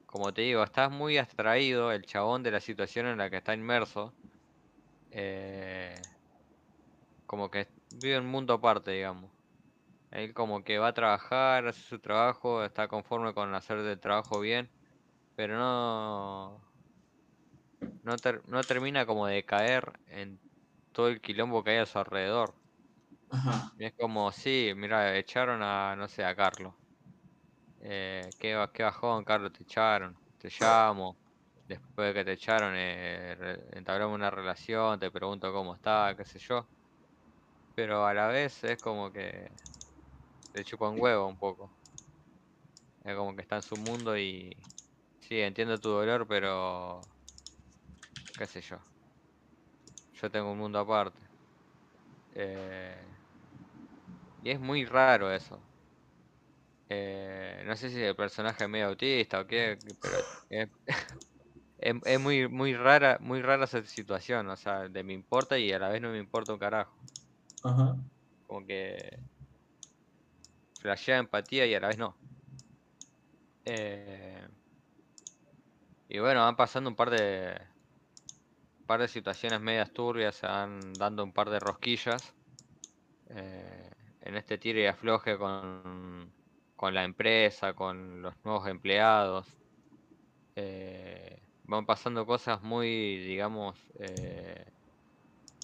[0.08, 3.54] como te digo, estás muy abstraído el chabón de la situación en la que está
[3.54, 4.16] inmerso.
[5.12, 5.96] Eh,
[7.28, 9.37] como que vive un mundo aparte, digamos.
[10.18, 14.40] Él como que va a trabajar, hace su trabajo, está conforme con hacer el trabajo
[14.42, 14.72] bien,
[15.36, 16.66] pero no
[18.02, 20.42] no, no termina como de caer en
[20.92, 22.62] todo el quilombo que hay a su alrededor.
[23.78, 26.76] es como, sí, mira, echaron a, no sé, a Carlos.
[27.80, 29.52] Eh, ¿qué, ¿Qué bajón, Carlos?
[29.54, 30.20] Te echaron.
[30.38, 31.20] Te llamo.
[31.68, 33.36] Después de que te echaron, eh,
[33.74, 36.70] entablamos una relación, te pregunto cómo está, qué sé yo.
[37.76, 39.50] Pero a la vez es como que
[40.58, 41.72] te chupa un huevo un poco.
[43.04, 44.56] Es como que está en su mundo y...
[45.20, 47.06] Sí, entiendo tu dolor, pero
[48.36, 48.78] qué sé yo.
[50.20, 51.20] Yo tengo un mundo aparte.
[52.34, 52.98] Eh,
[54.42, 55.62] y es muy raro eso.
[56.90, 60.18] Eh, no sé si el personaje es medio autista o qué, pero
[60.50, 60.70] es,
[61.78, 65.72] es, es muy, muy rara, muy rara esa situación, o sea, de me importa y
[65.72, 66.98] a la vez no me importa un carajo.
[67.64, 67.96] Ajá.
[68.48, 69.20] Como que
[70.88, 72.18] flashea empatía y a la vez no.
[73.66, 74.48] Eh,
[76.10, 77.60] y bueno, van pasando un par de
[78.80, 82.36] un par de situaciones medias turbias, se van dando un par de rosquillas.
[83.30, 83.92] eh,
[84.22, 86.34] en este tiro y afloje con,
[86.76, 89.48] con la empresa, con los nuevos empleados.
[90.56, 93.78] Eh, van pasando cosas muy, digamos,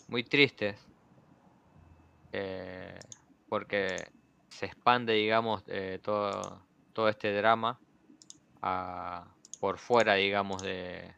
[0.08, 0.90] muy tristes.
[3.50, 4.12] porque
[4.54, 7.84] se expande, digamos, eh, todo, todo este drama
[8.62, 11.16] a- por fuera, digamos, de,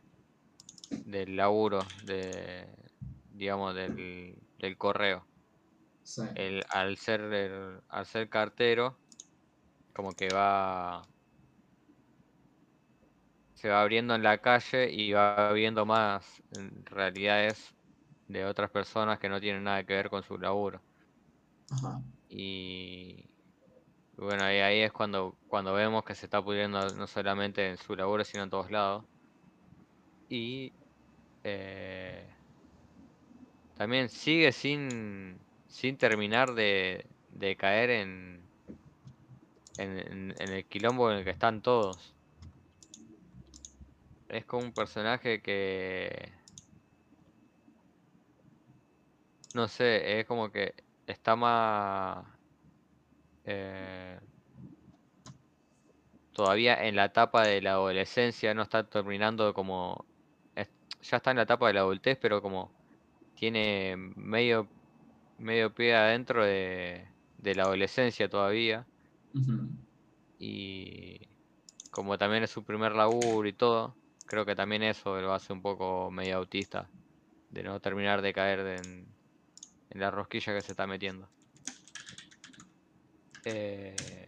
[1.04, 2.68] del laburo, de,
[3.30, 5.30] digamos, del, del correo.
[6.04, 6.22] Sí.
[6.36, 9.02] El, al ser el- al ser cartero,
[9.94, 11.10] como que va
[13.54, 17.76] se va abriendo en la calle y va viendo más realidades
[18.28, 20.86] de otras personas que no tienen nada que ver con su laburo.
[21.70, 22.02] Ajá.
[22.38, 23.30] Y
[24.18, 27.96] bueno, ahí, ahí es cuando, cuando vemos que se está pudriendo no solamente en su
[27.96, 29.06] laburo, sino en todos lados.
[30.30, 30.76] Y
[31.44, 32.36] eh,
[33.74, 38.52] también sigue sin, sin terminar de, de caer en,
[39.78, 42.16] en- en el quilombo en el que están todos.
[44.28, 46.32] Es como un personaje que...
[49.54, 50.76] No sé, es como que
[51.08, 52.26] está más...
[53.44, 54.20] eh,
[56.32, 60.08] todavía en la etapa de la adolescencia, no está terminando como...
[60.56, 60.72] es-
[61.02, 62.76] ya está en la etapa de la adultez, pero como
[63.36, 64.74] tiene medio,
[65.38, 68.90] medio pie adentro de, de la adolescencia todavía.
[70.38, 71.20] Y
[71.92, 75.62] como también es su primer laburo y todo, creo que también eso lo hace un
[75.62, 76.94] poco medio autista,
[77.50, 79.15] de no terminar de caer en,
[80.00, 81.32] la rosquilla que se está metiendo.
[83.44, 84.28] Eh,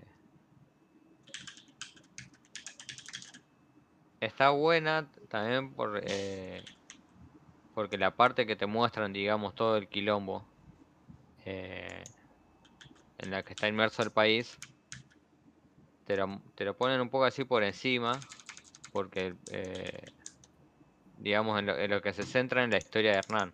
[4.20, 6.68] está buena también por, eh,
[7.74, 10.46] porque la parte que te muestran, digamos, todo el quilombo
[11.46, 12.08] eh,
[13.20, 14.60] en la que está inmerso el país,
[16.06, 18.28] te lo, te lo ponen un poco así por encima,
[18.92, 19.36] porque,
[21.18, 23.54] digamos, en lo, en lo que se centra en la historia de Hernán,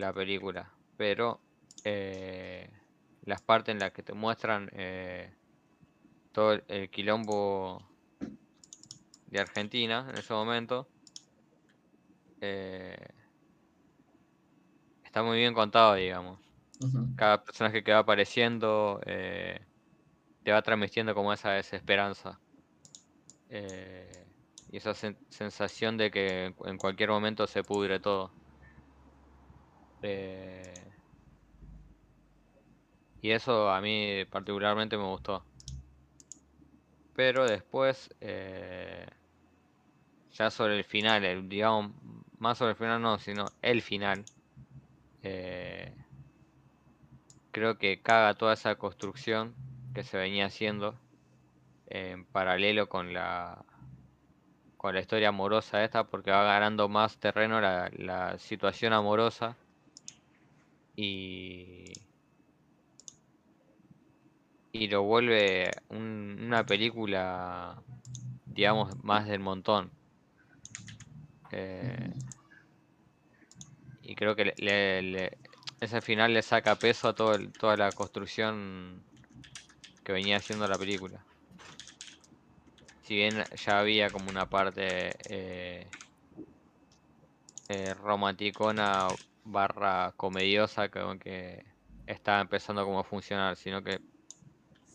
[0.00, 0.74] la película.
[0.96, 1.44] Pero
[1.84, 2.70] eh,
[3.22, 5.34] las partes en las que te muestran eh,
[6.32, 7.92] todo el, el quilombo
[9.26, 10.90] de Argentina en ese momento,
[12.40, 12.96] eh,
[15.04, 16.40] está muy bien contado, digamos
[17.16, 19.00] cada personaje que va apareciendo
[20.42, 22.42] te va transmitiendo como esa desesperanza.
[24.68, 28.37] y esa sen- sensación de que en cualquier momento se pudre todo.
[30.02, 30.92] Eh,
[33.20, 35.44] y eso a mí particularmente me gustó.
[37.12, 39.06] Pero después, eh,
[40.30, 41.92] ya sobre el final, el, digamos,
[42.38, 44.26] más sobre el final no, sino el final.
[45.22, 45.94] eh,
[47.50, 49.54] creo que caga toda esa construcción
[49.92, 50.98] que se venía haciendo
[51.86, 53.64] en paralelo con la
[54.78, 59.58] con la historia amorosa esta porque va ganando más terreno la, la situación amorosa
[60.98, 62.02] y
[64.72, 67.84] y lo vuelve un- una película
[68.54, 69.94] digamos más del montón
[71.50, 72.08] Eh,
[74.00, 74.54] y creo que
[75.80, 79.06] ese final le saca peso a todo el- toda la construcción
[80.04, 81.28] que venía haciendo la película.
[83.00, 85.96] Si bien ya había como una parte eh,
[87.68, 89.14] eh, romanticona
[89.50, 91.62] barra comediosa como que
[92.06, 94.00] estaba empezando como a funcionar, sino que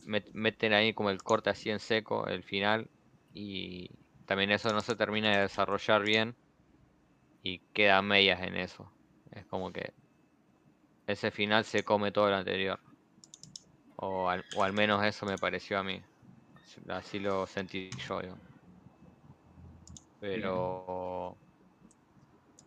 [0.03, 2.91] met- meten ahí como el corte así en seco, el final,
[3.33, 3.89] y
[4.25, 6.37] también eso no se termina de desarrollar bien
[7.41, 8.95] y queda medias en eso.
[9.31, 9.93] Es como que
[11.07, 12.81] ese final se come todo lo anterior.
[13.95, 15.99] O al, o al menos eso me pareció a mí.
[16.89, 18.45] Así lo sentí yo, digamos.
[20.19, 21.37] Pero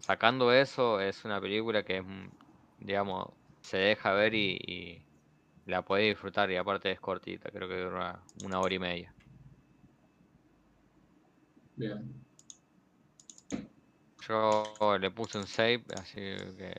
[0.06, 2.30] sacando eso, es una película que, mm,
[2.78, 3.28] digamos,
[3.62, 5.06] se deja ver y, y
[5.64, 6.50] la podés disfrutar.
[6.50, 9.16] Y aparte es cortita, creo que dura una hora y media.
[11.76, 12.26] Bien.
[14.26, 16.72] Yo le puse un save, así que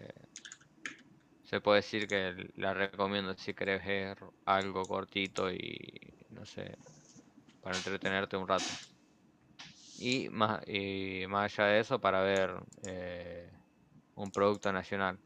[1.44, 5.80] se puede decir que la recomiendo si querés ver algo cortito y
[6.30, 6.78] no sé,
[7.62, 8.82] para entretenerte un rato.
[9.98, 13.50] Y más, y más allá de eso, para ver eh,
[14.16, 15.20] un producto nacional.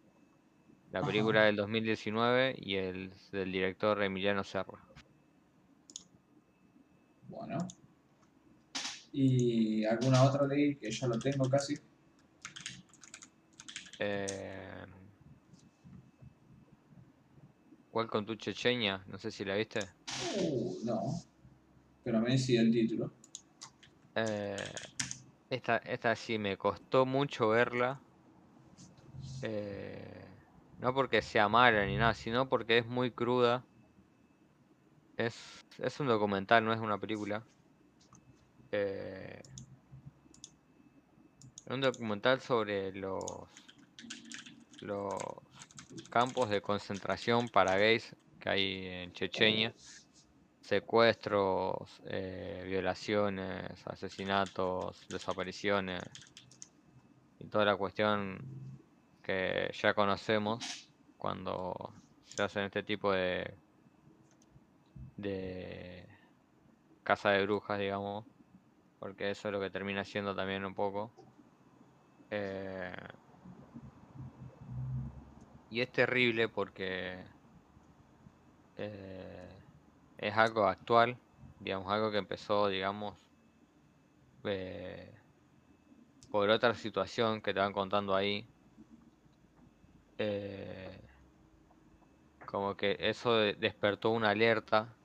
[0.91, 1.07] La Ajá.
[1.07, 4.79] película del 2019 y el del director Emiliano Serra.
[7.27, 7.67] Bueno.
[9.13, 11.75] ¿Y alguna otra ley que ya lo tengo casi?
[13.99, 14.85] Eh,
[17.89, 19.03] ¿Cuál con tu Chechenia?
[19.07, 19.81] No sé si la viste.
[20.37, 21.01] Uh, no.
[22.03, 23.20] Pero me decía el título.
[24.15, 24.57] Eh,
[25.49, 28.01] esta, esta sí me costó mucho verla.
[29.41, 30.25] Eh,
[30.79, 33.63] no porque sea mala ni nada, sino porque es muy cruda.
[35.17, 37.45] Es, es un documental, no es una película.
[38.71, 39.41] Eh,
[41.67, 43.23] un documental sobre los,
[44.81, 45.17] los
[46.09, 49.73] campos de concentración para gays que hay en Chechenia.
[50.71, 56.01] Secuestros, eh, violaciones, asesinatos, desapariciones
[57.39, 58.81] y toda la cuestión
[59.21, 61.73] que ya conocemos cuando
[62.23, 63.59] se hacen este tipo de
[65.15, 66.07] de
[67.03, 68.27] casa de brujas, digamos,
[68.99, 71.15] porque eso es lo que termina siendo también un poco.
[72.29, 72.95] Eh,
[75.69, 77.25] y es terrible porque
[78.75, 79.60] eh,
[80.21, 81.19] es algo actual,
[81.59, 83.19] digamos, algo que empezó, digamos,
[84.43, 85.11] eh,
[86.31, 88.49] por otra situación que te van contando ahí.
[90.17, 91.01] Eh,
[92.45, 94.99] como que eso de- despertó una alerta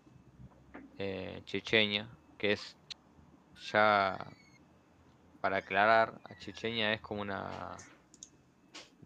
[0.99, 2.77] eh, Chechenia, que es
[3.73, 4.19] ya
[5.41, 7.89] para aclarar, Chechenia es como una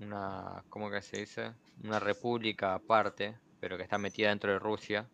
[0.00, 1.54] una ¿cómo que se dice?
[1.82, 5.08] Una república aparte, pero que está metida dentro de Rusia,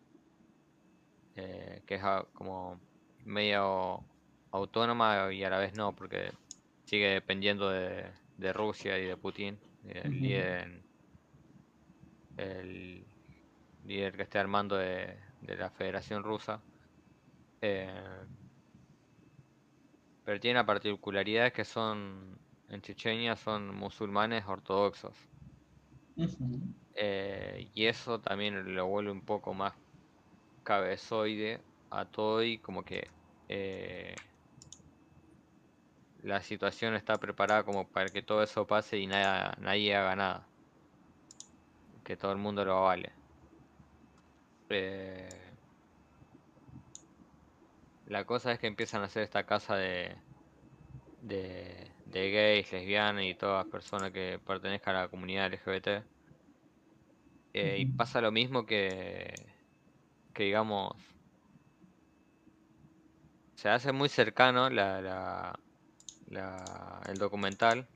[1.37, 2.83] eh, que es a- como
[3.19, 4.09] medio
[4.51, 6.31] autónoma y a la vez no, porque
[6.85, 9.63] sigue dependiendo de, de Rusia y de Putin,
[10.03, 10.11] Ujú.
[10.11, 10.87] líder,
[12.37, 13.11] el
[13.83, 16.67] líder que esté armando de, de la Federación Rusa.
[17.61, 18.27] Eh,
[20.23, 25.17] pero tiene una particularidad que son, en Chechenia son musulmanes ortodoxos.
[26.93, 29.75] Eh, y eso también lo vuelve un poco más
[30.67, 33.09] cabezoide a todo y como que
[33.47, 34.15] eh,
[36.23, 40.53] la situación está preparada como para que todo eso pase y nada, nadie haga nada.
[42.03, 43.13] Que todo el mundo lo avale.
[44.69, 45.29] Eh,
[48.05, 50.17] la cosa es que empiezan a hacer esta casa de,
[51.21, 56.03] de, de gays, lesbianas y todas personas que pertenezcan a la comunidad LGBT.
[57.53, 59.56] Eh, y pasa lo mismo que,
[60.37, 60.93] que digamos,
[63.55, 65.59] se hace muy cercano la, la,
[66.27, 67.89] la- el documental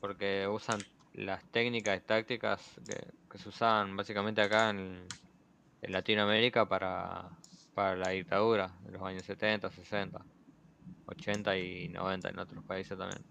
[0.00, 5.18] porque usan las técnicas y tácticas que, se usaban básicamente acá en,
[5.82, 7.38] en Latinoamérica para,
[7.74, 10.26] para la dictadura de los años 70, 60,
[11.06, 13.24] 80 y 90 en otros países también.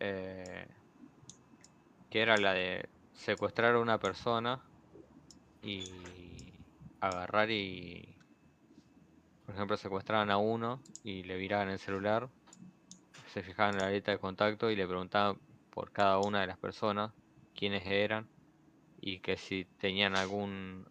[0.00, 0.66] Eh,
[2.10, 4.64] que era la de secuestrar a una persona
[5.62, 6.15] y
[7.00, 8.18] agarrar y,
[9.44, 12.32] por ejemplo, secuestraban a uno y le viraban el celular,
[13.26, 15.40] se fijaban en la lista de contacto y le preguntaban
[15.70, 17.14] por cada una de las personas
[17.54, 18.30] quiénes eran
[18.96, 20.86] y que si tenían algún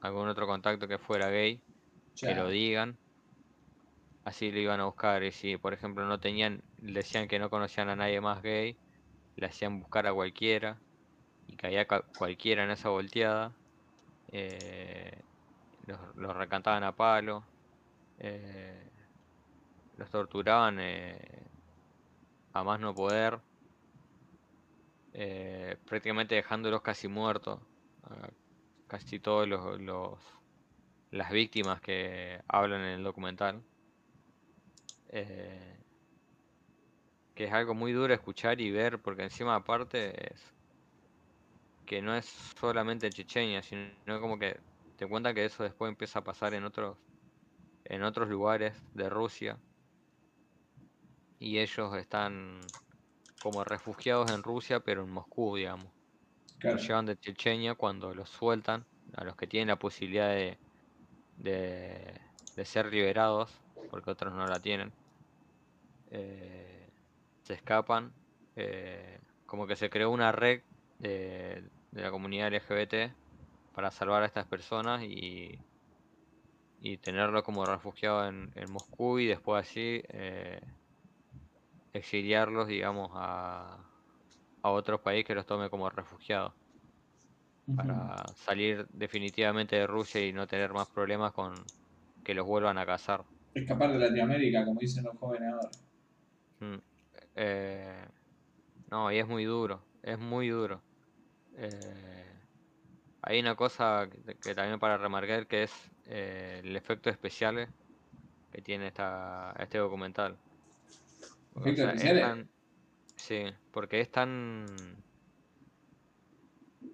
[0.00, 1.64] algún otro contacto que fuera gay,
[2.22, 3.00] que lo digan.
[4.24, 7.88] Así lo iban a buscar y si por ejemplo no tenían, decían que no conocían
[7.88, 8.78] a nadie más gay,
[9.36, 10.84] le hacían buscar a cualquiera
[11.46, 13.60] y caía ca- cualquiera en esa volteada,
[14.28, 15.22] eh,
[15.88, 17.44] los, los recantaban a palo,
[18.18, 18.90] eh,
[19.96, 21.50] los torturaban eh,
[22.52, 23.40] a más no poder,
[25.12, 27.60] eh, prácticamente dejándolos casi muertos,
[28.88, 30.18] casi todos los, los-
[31.12, 33.64] las víctimas que hablan en el documental.
[35.08, 35.78] eh,
[37.34, 40.54] que es algo muy duro escuchar y ver, porque encima aparte es
[41.84, 42.26] que no es
[42.60, 44.60] solamente en Chechenia, sino como que
[44.98, 46.98] te cuentan que eso después empieza a pasar en otros,
[47.84, 49.60] en otros lugares de Rusia.
[51.40, 52.74] Y ellos están
[53.38, 55.92] como refugiados en Rusia, pero en Moscú, digamos.
[56.58, 56.76] Claro.
[56.76, 60.60] Los llevan de Chechenia cuando los sueltan, a los que tienen la posibilidad de,
[61.36, 62.20] de,
[62.56, 64.94] de ser liberados, porque otros no la tienen.
[66.10, 66.92] eh,
[67.42, 68.14] se escapan
[68.56, 70.62] eh, como que se creó una red
[70.98, 73.16] de, de la comunidad LGBT
[73.78, 75.64] para salvar a estas personas y,
[76.80, 80.60] y tenerlo como refugiado en, en Moscú y después así eh,
[81.92, 83.90] exiliarlos, digamos, a,
[84.62, 86.54] a otro país que los tome como refugiados
[87.74, 91.54] para salir definitivamente de Rusia y no tener más problemas con
[92.22, 93.26] que los vuelvan a cazar.
[93.52, 95.70] Escapar de Latinoamérica, como dicen los jóvenes ahora.
[96.60, 96.78] Mm,
[97.34, 98.08] eh,
[98.90, 100.84] no, y es muy duro, es muy duro.
[101.56, 102.27] Eh,
[103.28, 105.72] hay una cosa que, que también para remarcar que es
[106.04, 107.74] eh, el efecto especial
[108.50, 110.40] que tiene esta, este documental.
[111.52, 112.50] Porque, o ¿Efectos sea, es tan-
[113.16, 115.04] sí, porque es tan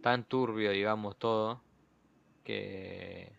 [0.00, 1.66] tan turbio, digamos, todo,
[2.44, 3.38] que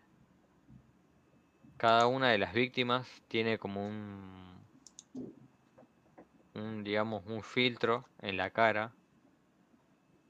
[1.78, 4.68] cada una de las víctimas tiene como un,
[6.54, 8.98] un digamos, un filtro en la cara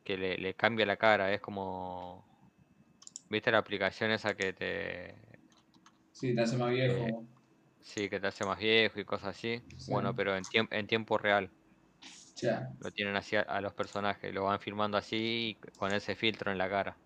[0.04, 1.32] que le, le cambia la cara.
[1.32, 2.25] Es como,
[3.28, 5.40] ¿viste la aplicación esa que te,
[6.10, 7.28] Sí, te hace más viejo.
[7.80, 9.64] sí, que te hace más viejo y cosas así?
[9.76, 9.96] Sí.
[9.96, 11.54] Bueno, pero en tiempo, en tiempo real.
[12.42, 12.76] Ya.
[12.78, 16.58] Lo tienen así a, a los personajes, lo van filmando así con ese filtro en
[16.58, 17.00] la cara.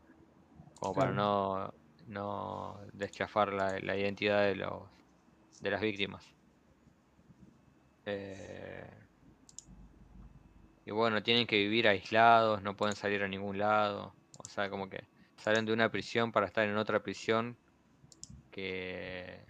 [0.74, 1.74] Como para no,
[2.06, 4.90] no deschafar la, la identidad de los
[5.60, 6.36] de las víctimas.
[8.04, 9.08] Eh,
[10.84, 14.16] y bueno, tienen que vivir aislados, no pueden salir a ningún lado.
[14.38, 15.08] O sea, como que
[15.40, 17.58] salen de una prisión para estar en otra prisión
[18.50, 19.46] que,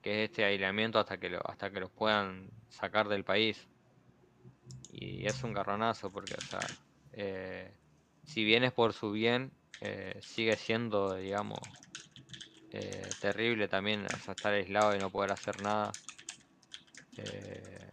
[0.00, 3.70] que es este aislamiento hasta que lo, hasta que los puedan sacar del país.
[4.88, 6.70] Y es un garronazo porque, o sea,
[7.12, 7.78] eh,
[8.24, 11.60] si bien es por su bien, eh, sigue siendo, digamos,
[12.70, 16.00] eh, terrible también estar aislado y no poder hacer nada.
[17.16, 17.90] Eh,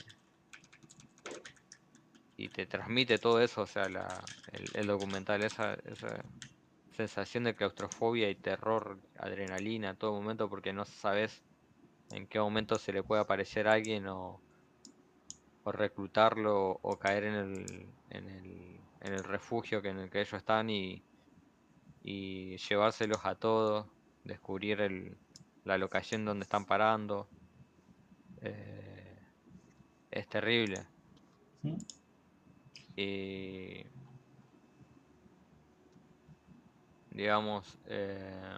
[2.35, 6.23] y te transmite todo eso, o sea, la, el, el documental, esa, esa
[7.07, 11.43] sensación de claustrofobia y terror, adrenalina, a todo momento, porque no sabes
[12.11, 14.41] en qué momento se le puede aparecer a alguien o,
[15.63, 20.19] o reclutarlo o, caer en el, en el, en el refugio que en el que
[20.19, 21.01] ellos están y,
[22.03, 23.87] y llevárselos a todos,
[24.25, 25.17] descubrir el,
[25.63, 27.29] la locación donde están parando.
[28.41, 29.19] Eh,
[30.11, 30.85] es terrible.
[31.61, 31.77] ¿Mm?
[32.97, 33.85] Y
[37.11, 38.57] digamos, eh,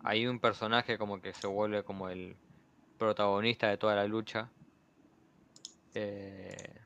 [0.00, 2.36] hay un personaje como que se vuelve como el
[2.98, 4.52] protagonista de toda la lucha.
[5.94, 6.84] eh,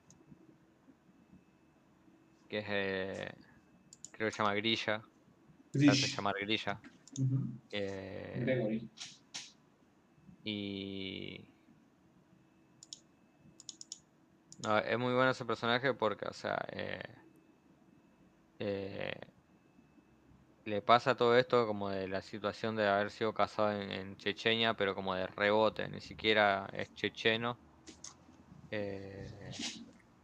[2.48, 3.32] que es, eh,
[4.10, 5.02] creo que se llama Grilla,
[5.72, 6.16] se hace Grish.
[6.16, 6.80] llamar Grilla.
[7.70, 8.90] Gregory.
[10.44, 11.48] y
[14.59, 17.00] no, es muy bueno ese personaje porque, o sea, eh,
[18.59, 19.38] eh,
[20.68, 24.74] le pasa todo esto como de la situación de haber sido casado en, en Chechenia,
[24.74, 27.58] pero como de rebote, ni siquiera es checheno,
[28.70, 29.50] eh,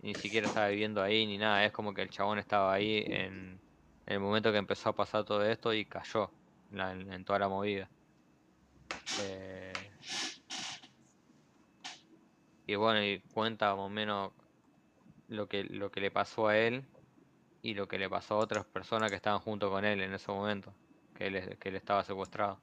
[0.03, 3.61] ni siquiera estaba viviendo ahí ni nada, es como que el chabón estaba ahí en,
[4.07, 6.31] el momento que empezó a pasar todo esto y cayó
[6.71, 7.91] en toda la movida.
[9.19, 9.73] Eh,
[12.67, 14.33] y bueno, y cuenta más o menos
[15.29, 16.85] lo que, lo que le pasó a él
[17.65, 20.31] y lo que le pasó a otras personas que estaban junto con él en ese
[20.31, 20.75] momento,
[21.15, 22.61] que él, que él estaba secuestrado.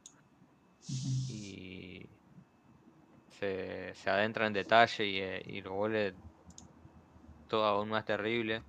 [1.27, 2.05] Y
[3.39, 6.13] se, se adentra en detalle y, eh, y lo vuelve
[7.47, 8.61] todo aún más terrible.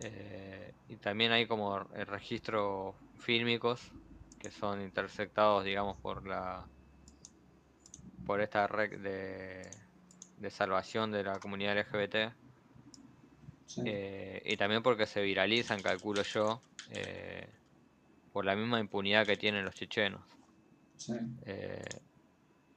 [0.00, 3.80] Eh, y también hay como registros fílmicos
[4.38, 6.66] que son intersectados, digamos, por la
[8.24, 9.70] por esta red de,
[10.36, 12.39] de salvación de la comunidad LGBT.
[13.70, 13.82] Sí.
[13.84, 17.52] Eh, y también porque se viralizan, calculo yo, eh,
[18.32, 20.38] por la misma impunidad que tienen los chechenos,
[20.96, 21.14] Sí.
[21.46, 22.00] eh,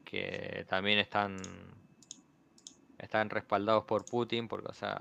[0.03, 1.87] que también están,
[2.97, 4.99] están respaldados por Putin, porque, o sea,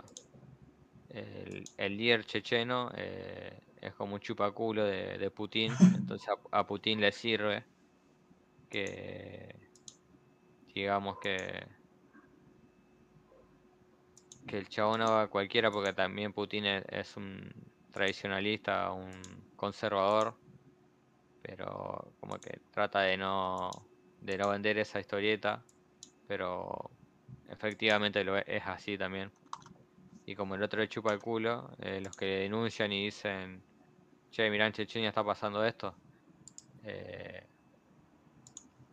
[1.08, 7.00] el, el líder checheno es como un chupaculo de, de Putin, entonces a, a Putin
[7.00, 7.66] le sirve
[8.68, 9.68] que,
[10.74, 11.66] digamos que
[14.46, 17.50] que el chabón haga cualquiera porque también Putin es, un
[17.90, 20.34] tradicionalista, un conservador,
[21.42, 23.70] pero como que trata de no
[24.20, 25.64] de no vender esa historieta,
[26.26, 26.90] pero
[27.48, 29.32] efectivamente lo es, es así también.
[30.26, 33.64] Y como el otro le chupa el culo, eh, los que denuncian y dicen,
[34.30, 35.96] che, mirá, en Chechenia está pasando esto,
[36.84, 37.46] eh,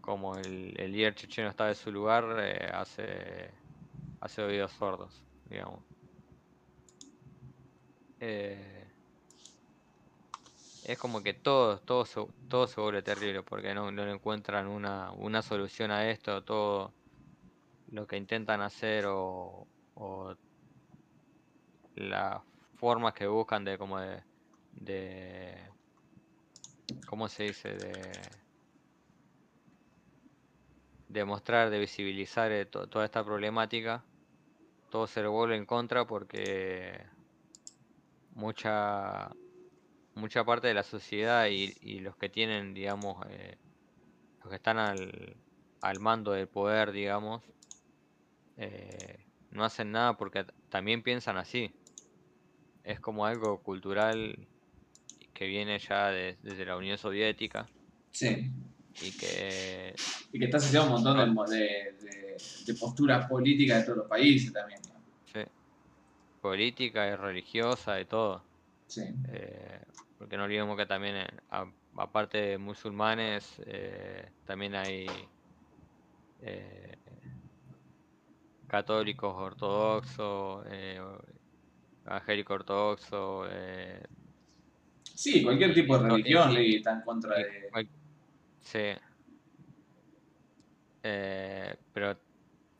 [0.01, 3.51] como el, el líder checheno está de su lugar, eh, hace,
[4.21, 5.85] hace oídos sordos, digamos.
[8.19, 8.91] eh,
[10.81, 12.05] es como que todo, todo,
[12.47, 16.95] todo se vuelve terrible porque no, no encuentran una, una solución a esto, todo
[17.87, 19.69] lo que intentan hacer o,
[21.95, 22.43] las
[22.73, 24.23] formas que buscan de como de,
[24.71, 25.69] de
[27.05, 27.77] ¿cómo se dice?
[27.77, 28.29] de
[31.09, 34.07] de mostrar, de visibilizar eh, to- toda esta problemática,
[34.89, 36.99] todo se le vuelve en contra porque
[38.31, 39.31] mucha
[40.15, 43.55] mucha parte de la sociedad y, y los que tienen, digamos, eh,
[44.41, 45.37] los que están al,
[45.81, 47.41] al mando del poder, digamos,
[48.57, 49.17] eh,
[49.51, 51.71] no hacen nada porque también piensan así.
[52.83, 54.35] Es como algo cultural
[55.33, 57.69] que viene ya de- desde la Unión Soviética
[58.11, 58.51] Sí.
[58.99, 59.93] y que
[60.33, 62.18] Y que está asociado a un montón de, de, de,
[62.65, 64.79] de posturas políticas de todos los países también.
[64.87, 65.01] ¿no?
[65.25, 65.39] sí,
[66.41, 68.43] política y religiosa y todo.
[68.87, 69.03] Sí.
[69.29, 69.81] eh,
[70.19, 71.27] porque no olvidemos que también, eh,
[71.95, 75.07] aparte de musulmanes, eh, también hay
[76.41, 76.97] eh,
[78.67, 80.65] católicos ortodoxos,
[82.05, 83.49] evangélicos ortodoxos,
[85.01, 87.89] Sí, cualquier tipo de religión le está en contra de.
[88.59, 88.91] sí.
[91.01, 92.17] Pero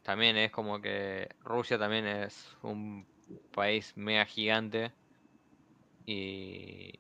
[0.02, 3.08] también es como que Rusia también es un
[3.52, 4.94] país mega gigante
[6.06, 6.92] y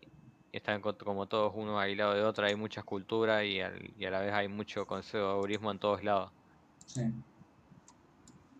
[0.51, 4.11] están co- como todos uno aislado de otro, hay muchas culturas y, al- y a
[4.11, 6.31] la vez hay mucho conservadurismo en todos lados.
[6.85, 7.01] Sí.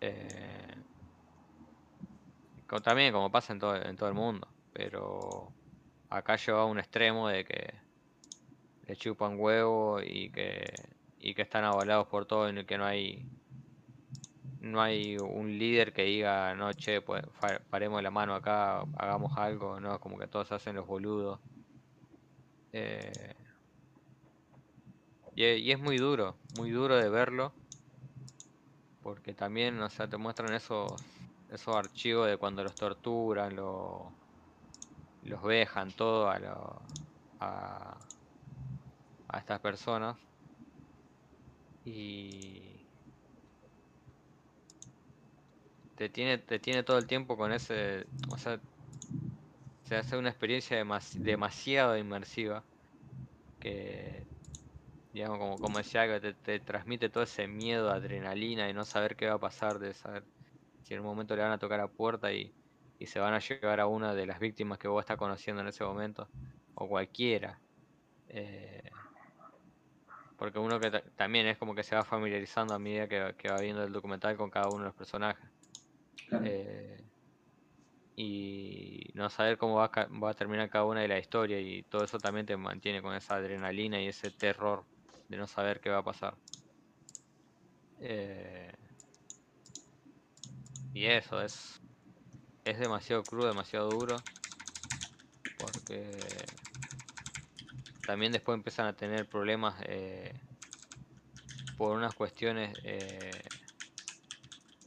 [0.00, 0.84] Eh,
[2.82, 5.54] también como pasa en todo, en todo el mundo, pero
[6.08, 7.82] acá lleva a un extremo de que
[8.82, 13.30] le chupan huevo y que, y que están avalados por todo y que no hay
[14.60, 17.24] no hay un líder que diga no che pues
[17.70, 21.40] paremos la mano acá hagamos algo no como que todos hacen los boludos.
[22.72, 23.34] Eh,
[25.34, 27.56] y, y es muy duro muy duro de verlo
[29.00, 31.00] porque también o sea te muestran esos
[31.48, 34.16] esos archivos de cuando los torturan lo-
[35.22, 36.90] los vejan todo a, lo-
[37.38, 38.10] a
[39.28, 40.18] a estas personas.
[41.84, 42.69] Y
[46.00, 48.62] te tiene te tiene todo el tiempo con ese o sea
[49.82, 52.68] se hace una experiencia demas- demasiado inmersiva
[53.58, 54.30] que
[55.12, 59.16] digamos como como decía que te, te transmite todo ese miedo adrenalina y no saber
[59.16, 60.28] qué va a pasar de saber
[60.82, 62.56] si en un momento le van a tocar la puerta y,
[62.98, 65.68] y se van a llevar a una de las víctimas que vos estás conociendo en
[65.68, 66.32] ese momento
[66.74, 67.64] o cualquiera
[68.26, 68.82] eh,
[70.36, 73.48] porque uno que ta- también es como que se va familiarizando a medida que, que
[73.50, 75.50] va viendo el documental con cada uno de los personajes.
[76.42, 77.10] Eh,
[78.16, 81.82] y no saber cómo va a, va a terminar cada una de la historia y
[81.84, 84.86] todo eso también te mantiene con esa adrenalina y ese terror
[85.28, 86.38] de no saber qué va a pasar.
[87.98, 88.72] Eh,
[90.92, 91.82] y eso es
[92.64, 94.26] es demasiado crudo, demasiado duro
[95.56, 96.60] porque
[98.04, 100.34] también después empiezan a tener problemas eh,
[101.76, 102.76] por unas cuestiones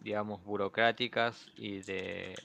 [0.04, 2.38] digamos burocráticas y de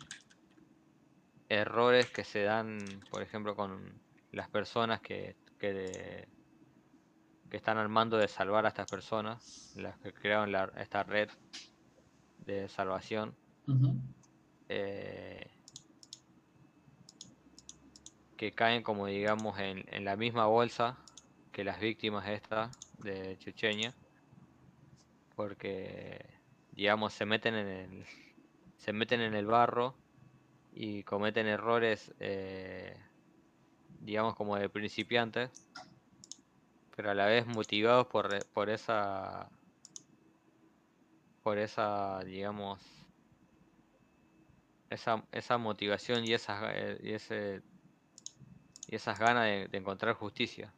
[1.48, 6.28] errores que se dan por ejemplo con las personas que, que, de-
[7.50, 11.28] que están al mando de salvar a estas personas las que crearon la- esta red
[12.38, 13.38] de salvación
[14.68, 15.50] eh,
[18.36, 20.98] que caen como digamos en, en la misma bolsa
[21.52, 23.98] que las víctimas estas de Chechenia
[25.34, 26.37] porque
[26.78, 28.06] digamos se meten en el
[28.76, 29.96] se meten en el barro
[30.72, 32.96] y cometen errores eh,
[34.00, 35.50] digamos como de principiantes
[36.94, 39.50] pero a la vez motivados por, por esa
[41.42, 42.78] por esa digamos
[44.88, 47.60] esa, esa motivación y esas eh, y ese
[48.86, 50.72] y esas ganas de, de encontrar justicia.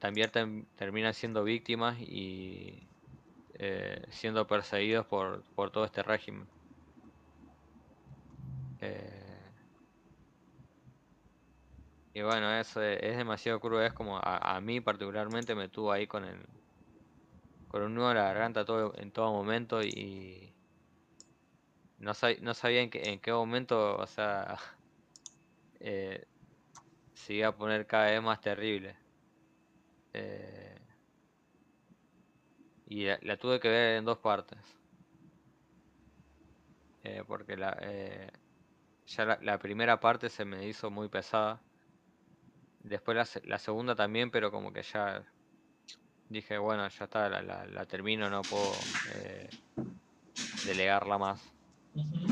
[0.00, 2.88] También terminan siendo víctimas y
[3.54, 6.50] eh, siendo perseguidos por, por todo este régimen
[8.80, 9.54] Eh,
[12.12, 16.06] y bueno es, es demasiado crudo es como a, a mí particularmente me tuvo ahí
[16.06, 16.46] con el
[17.68, 20.56] con un nudo en la garganta todo en todo momento y
[21.98, 24.56] no, sab- no sabía en qué, en qué momento, o sea,
[25.80, 26.26] eh,
[27.14, 28.98] se iba a poner cada vez más terrible.
[30.12, 30.73] Eh,
[32.86, 34.58] y la, la tuve que ver en dos partes.
[37.02, 38.30] Eh, porque la, eh,
[39.06, 41.60] ya la, la primera parte se me hizo muy pesada.
[42.82, 45.22] Después la, la segunda también, pero como que ya
[46.28, 48.72] dije, bueno, ya está, la, termino, no puedo
[49.14, 49.48] eh,
[50.66, 51.42] delegarla más.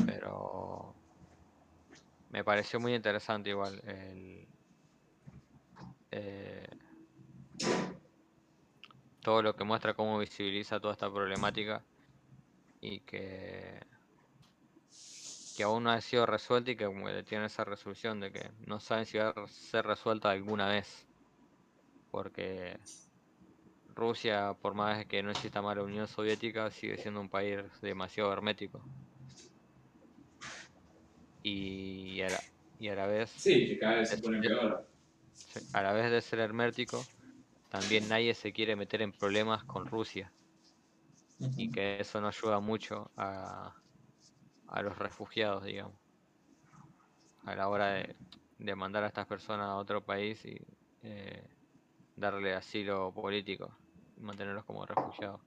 [0.05, 0.93] Pero
[2.29, 4.47] me pareció muy interesante igual el,
[6.11, 6.67] eh,
[9.23, 11.87] todo lo que muestra cómo visibiliza toda esta problemática
[12.81, 13.81] y que,
[15.53, 19.05] que aún no ha sido resuelta y que tiene esa resolución de que no saben
[19.05, 21.09] si va a ser resuelta alguna vez.
[22.09, 22.77] Porque
[23.87, 28.33] Rusia, por más que no exista más la Unión Soviética, sigue siendo un país demasiado
[28.33, 28.89] hermético.
[31.41, 32.43] Y a la,
[32.77, 34.89] y a la vez Sí, que cada vez se pone peor.
[35.73, 37.11] A la vez de ser hermético,
[37.73, 40.35] también nadie se quiere meter en problemas con Rusia
[41.55, 43.73] y que eso no ayuda mucho a,
[44.67, 46.01] a los refugiados, digamos,
[47.45, 48.17] a la hora de,
[48.57, 50.57] de mandar a estas personas a otro país y
[51.01, 51.47] eh,
[52.15, 53.79] darle asilo político
[54.15, 55.41] y mantenerlos como refugiados.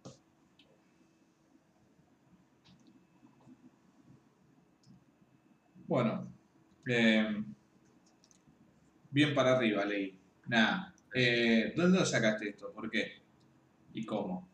[5.87, 6.33] Bueno,
[6.89, 7.45] eh,
[9.11, 10.23] bien para arriba, leí.
[10.47, 10.96] Nada.
[11.17, 12.73] Eh, ¿Dónde lo sacaste esto?
[12.73, 13.23] ¿Por qué?
[13.93, 14.51] ¿Y cómo?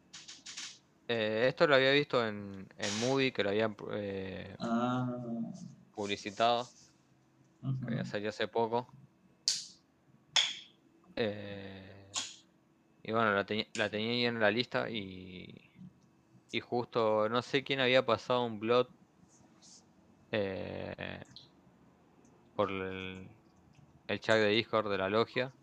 [1.09, 5.07] Eh, esto lo había visto en, en Movie, que lo habían eh, Ah,
[5.91, 6.75] publicitado,
[7.81, 8.05] que había ujú.
[8.05, 8.89] salido hace poco.
[11.17, 12.19] Eh,
[13.03, 15.71] y bueno, la, teni- la tenía ahí en la lista y,
[16.53, 18.89] y justo no sé quién había pasado un blog
[20.31, 21.23] eh,
[22.55, 23.31] por el,
[24.09, 25.57] el chat de Discord de la logia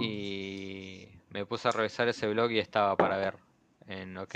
[0.00, 3.36] y me puse a revisar ese blog y estaba para ver
[3.86, 4.34] en OK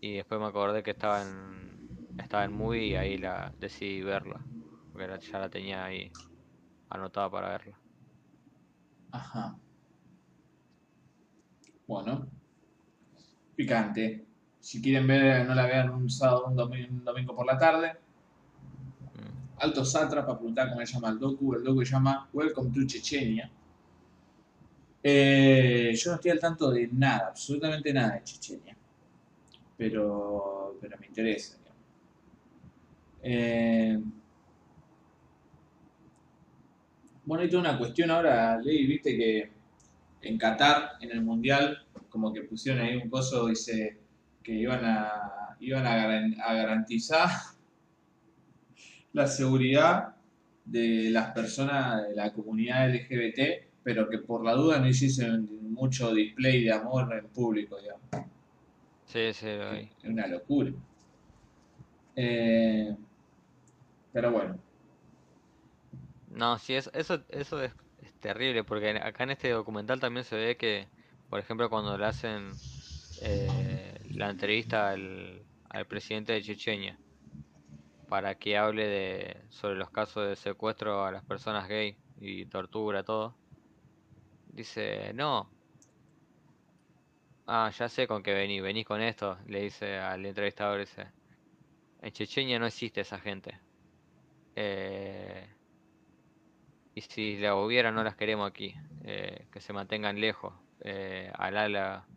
[0.00, 1.70] y después me acordé que estaba en
[2.18, 4.40] estaba en Movie y ahí la decidí verla
[4.92, 6.10] porque ya la tenía ahí
[6.88, 7.78] anotada para verla.
[9.12, 9.56] Ajá.
[11.86, 12.28] Bueno.
[13.56, 14.26] Picante.
[14.60, 17.96] Si quieren ver, no la vean un sábado un domingo, un domingo por la tarde.
[19.60, 21.54] Alto Sátrapa, preguntar cómo se llama el docu.
[21.54, 23.50] El docu se llama Welcome to Chechenia.
[25.02, 28.74] Eh, yo no estoy al tanto de nada, absolutamente nada de Chechenia.
[29.76, 31.58] Pero, pero me interesa.
[33.22, 34.02] Eh,
[37.26, 39.52] bueno, hay toda una cuestión ahora, Ley, viste que
[40.22, 43.98] en Qatar, en el Mundial, como que pusieron ahí un coso, dice
[44.42, 47.28] que iban a, iban a garantizar
[49.12, 50.16] la seguridad
[50.64, 56.14] de las personas de la comunidad LGBT, pero que por la duda no hiciesen mucho
[56.14, 58.08] display de amor en público, digamos.
[59.04, 59.90] Sí, sí, lo vi.
[60.02, 60.72] Es una locura.
[62.16, 62.94] Eh,
[64.12, 64.58] pero bueno,
[66.26, 70.36] No, sí, es- eso, eso es, es terrible, porque acá en este documental también se
[70.36, 70.90] ve que,
[71.28, 72.60] por ejemplo, cuando le hacen
[73.16, 77.00] eh, la entrevista al, al presidente de Chechenia
[78.10, 83.04] para que hable de, sobre los casos de secuestro a las personas gay y tortura,
[83.04, 83.40] todo,
[84.46, 85.54] dice, no,
[87.46, 91.12] ah, ya sé con qué venís, venís con esto, le dice al entrevistador, dice,
[92.00, 93.60] en Chechenia no existe esa gente.
[94.56, 95.56] Eh,
[96.94, 98.74] y si la hubiera, no las queremos aquí.
[99.04, 100.54] eh, que se mantengan lejos.
[100.80, 102.10] Eh, Alá la-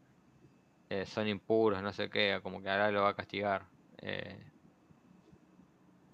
[0.89, 3.71] eh, son impuros, no sé qué, como que Alá lo va a castigar.
[4.01, 4.52] eh.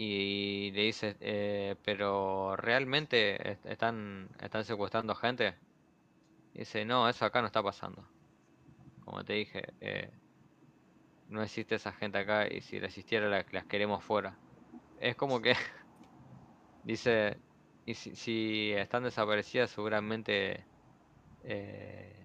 [0.01, 5.59] Y le dice, eh, pero ¿realmente est- están, están secuestrando gente?
[6.53, 8.11] Dice, no, eso acá no está pasando.
[8.99, 10.11] Como te dije, eh,
[11.27, 14.41] no existe esa gente acá y si la existiera la- las queremos fuera.
[14.95, 15.53] Es como que
[16.81, 17.41] dice,
[17.85, 20.67] y si, si están desaparecidas seguramente
[21.41, 22.18] eh,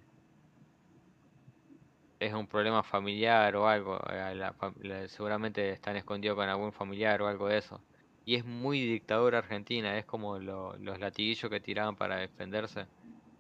[2.27, 7.21] es un problema familiar o algo, la fam- la- seguramente están escondidos con algún familiar
[7.23, 7.85] o algo de eso.
[8.25, 12.89] Y es muy dictadura argentina, es como lo- los latiguillos que tiraban para defenderse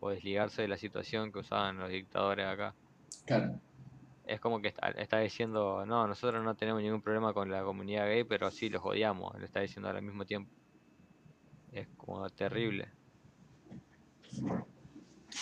[0.00, 2.76] o desligarse de la situación que usaban los dictadores acá.
[3.26, 3.60] claro.
[4.24, 8.06] Es como que está, está diciendo, no, nosotros no tenemos ningún problema con la comunidad
[8.06, 10.50] gay, pero sí los odiamos, lo está diciendo al mismo tiempo.
[11.72, 12.94] Es como terrible.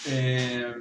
[0.07, 0.75] Eh,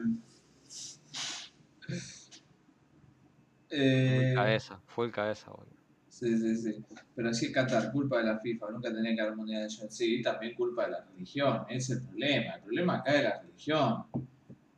[3.72, 5.77] Full eh, cabeza, full cabeza, boludo.
[6.10, 6.85] Sí, sí, sí.
[7.15, 9.69] Pero sí, Qatar, culpa de la FIFA, nunca tenía que haber mundial de.
[9.89, 12.56] Sí, también culpa de la religión, ese es el problema.
[12.56, 14.03] El problema acá es la religión.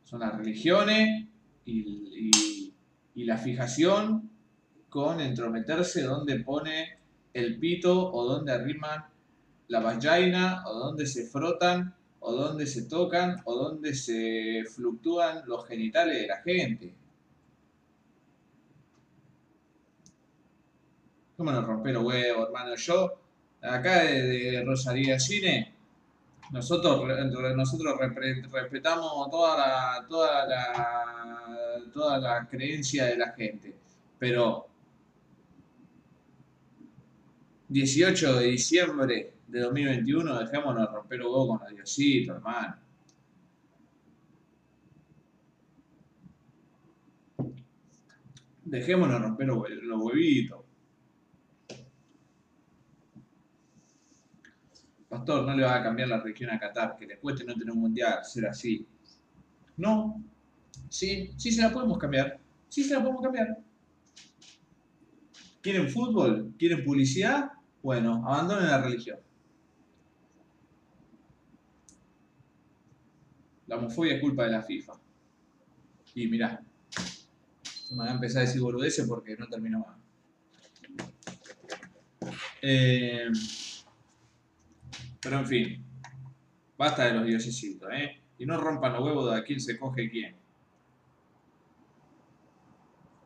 [0.04, 1.26] Son las religiones
[1.64, 1.80] y,
[2.30, 2.74] y-
[3.16, 4.30] y la fijación
[4.88, 6.98] con entrometerse donde pone
[7.32, 9.04] el pito o dónde arriman
[9.68, 15.66] la vagina o dónde se frotan o dónde se tocan o dónde se fluctúan los
[15.66, 16.94] genitales de la gente.
[21.36, 22.76] ¿Cómo romper los huevos, hermano?
[22.76, 23.18] Yo,
[23.60, 25.74] acá de, Rosaría Cine,
[26.52, 27.02] nosotros,
[27.56, 27.98] nosotros
[28.52, 33.74] respetamos toda la, toda la, toda la creencia de la gente,
[34.18, 34.68] pero
[37.68, 42.76] 18 de diciembre de 2021, dejémonos romper los huevos con los diositos, hermano.
[48.64, 50.63] Dejémonos romper los huevitos.
[55.14, 57.70] Pastor, no le va a cambiar la región a Qatar, que le cueste no tener
[57.72, 58.84] un mundial, ser así.
[59.76, 60.20] No.
[60.88, 62.40] Sí, sí se la podemos cambiar.
[62.68, 63.58] Sí se la podemos cambiar.
[65.62, 66.52] ¿Quieren fútbol?
[66.58, 67.52] ¿Quieren publicidad?
[67.80, 69.20] Bueno, abandonen la religión.
[73.68, 74.94] La homofobia es culpa de la FIFA.
[76.16, 76.60] Y mirá,
[77.92, 79.96] me van a empezar a decir boludeces porque no termino más.
[82.60, 83.28] Eh,
[85.24, 85.84] pero en fin,
[86.76, 88.20] basta de los diosesitos, ¿eh?
[88.38, 90.36] Y no rompan los huevos de a quién se coge quién.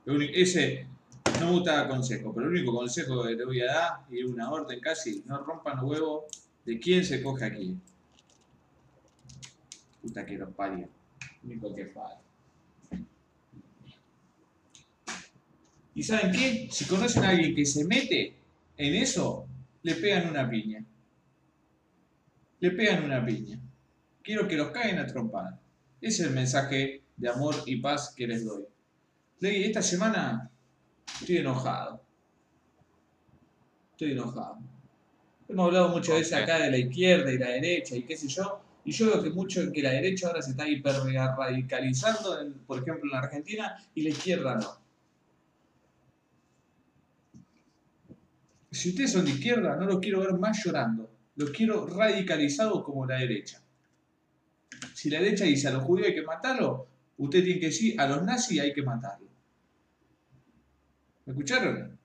[0.06, 0.86] Ese
[1.40, 4.50] no me gusta consejo, pero el único consejo que te voy a dar, y una
[4.50, 6.24] orden casi, no rompan los huevos
[6.64, 7.82] de quién se coge a quién.
[10.00, 10.88] Puta que los parió.
[11.42, 12.20] Único que falta.
[15.94, 16.68] ¿Y saben qué?
[16.70, 18.36] Si conocen a alguien que se mete
[18.76, 19.46] en eso,
[19.82, 20.84] le pegan una piña.
[22.60, 23.58] Le pegan una piña.
[24.22, 25.58] Quiero que los caguen a trompar.
[26.00, 28.64] Ese es el mensaje de amor y paz que les doy.
[29.40, 30.50] Leí, esta semana
[31.20, 32.02] estoy enojado.
[33.92, 34.58] Estoy enojado.
[35.48, 38.28] Hemos hablado muchas ¿Por veces acá de la izquierda y la derecha y qué sé
[38.28, 38.60] yo.
[38.84, 42.78] Y yo veo que mucho que la derecha ahora se está hiper radicalizando, en- por
[42.82, 44.78] ejemplo en la Argentina, y la izquierda no.
[48.70, 51.07] Si ustedes son de izquierda, no los quiero ver más llorando.
[51.38, 53.62] Los quiero radicalizados como la derecha.
[54.92, 58.08] Si la derecha dice a los judíos hay que matarlos, usted tiene que decir a
[58.08, 59.30] los nazis hay que matarlos.
[61.24, 61.96] ¿Me escucharon?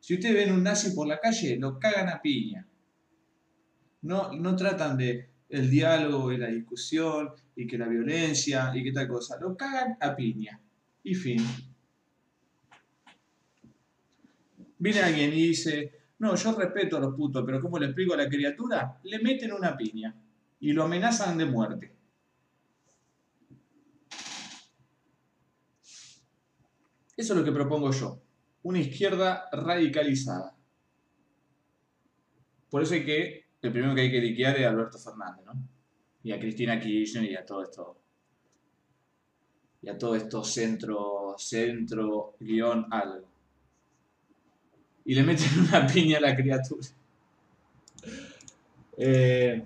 [0.00, 2.66] Si ustedes ven un nazi por la calle, lo cagan a piña.
[4.02, 8.90] No, no tratan de el diálogo y la discusión y que la violencia y que
[8.90, 9.38] tal cosa.
[9.40, 10.60] Lo cagan a piña.
[11.04, 11.38] Y fin.
[14.76, 18.16] Viene alguien y dice, no, yo respeto a los putos, pero ¿cómo le explico a
[18.16, 18.98] la criatura?
[19.02, 20.14] Le meten una piña
[20.60, 21.94] y lo amenazan de muerte.
[27.16, 28.20] Eso es lo que propongo yo.
[28.62, 30.54] Una izquierda radicalizada.
[32.70, 35.52] Por eso hay que, el primero que hay que liquear es a Alberto Fernández, ¿no?
[36.22, 37.96] Y a Cristina Kirchner y a todo esto.
[39.82, 43.35] Y a todo esto centro, centro, guion, algo.
[45.06, 46.86] Y le meten una piña a la criatura.
[48.98, 49.64] Eh,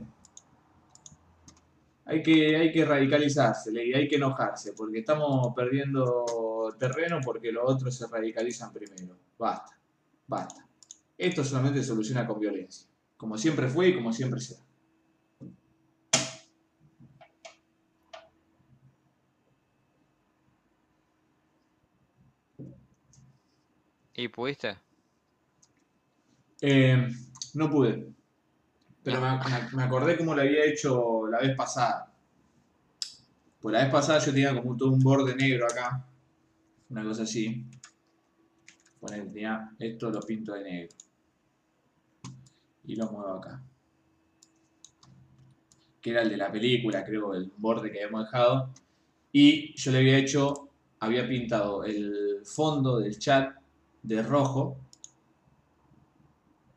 [2.04, 6.24] hay, que, hay que radicalizarse, y hay que enojarse, porque estamos perdiendo
[6.78, 9.16] terreno porque los otros se radicalizan primero.
[9.38, 9.78] Basta,
[10.26, 10.66] basta.
[11.16, 14.60] Esto solamente se soluciona con violencia, como siempre fue y como siempre será.
[24.14, 24.76] ¿Y pudiste?
[26.62, 27.08] Eh,
[27.54, 28.12] no pude.
[29.04, 29.30] Pero me,
[29.76, 32.12] me- acordé cómo lo había hecho la vez pasada.
[33.60, 36.04] Pues la vez pasada yo tenía como todo un borde negro acá.
[36.90, 37.66] Una cosa así.
[39.00, 40.96] Poner, tenía esto lo pinto de negro.
[42.84, 43.62] Y lo muevo acá.
[46.00, 48.70] Que era el de la película, creo, el borde que habíamos dejado.
[49.32, 50.70] Y yo le había hecho,
[51.00, 53.54] había pintado el fondo del chat
[54.02, 54.78] de rojo.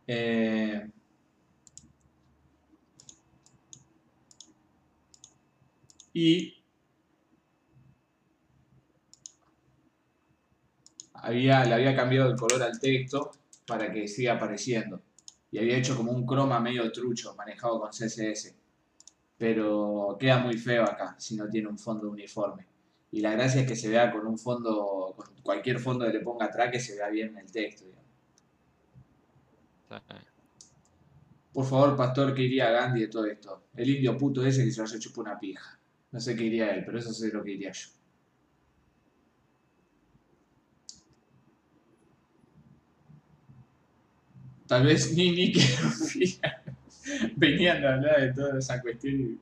[0.08, 0.90] Eh,
[6.14, 6.64] y
[11.14, 13.32] había, le había cambiado el color al texto
[13.66, 15.02] para que siga apareciendo.
[15.52, 18.56] Y había hecho como un croma medio trucho, manejado con CSS.
[19.38, 22.66] Pero queda muy feo acá, si no tiene un fondo uniforme.
[23.12, 26.22] Y la gracia es que se vea con un fondo, con cualquier fondo que le
[26.22, 27.86] ponga atrás, que se vea bien el texto.
[31.54, 33.64] Por favor, pastor, ¿qué iría Gandhi de todo esto?
[33.76, 35.80] El indio puto ese que se vaya a chupar una pija.
[36.12, 37.90] No sé qué iría él, pero eso sé lo que iría yo.
[44.68, 45.62] Tal vez ni, ni que
[47.36, 49.40] venían a hablar de toda esa cuestión y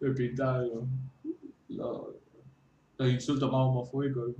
[0.00, 0.32] me
[1.68, 2.14] los,
[2.98, 4.34] los insultos más homofóbicos.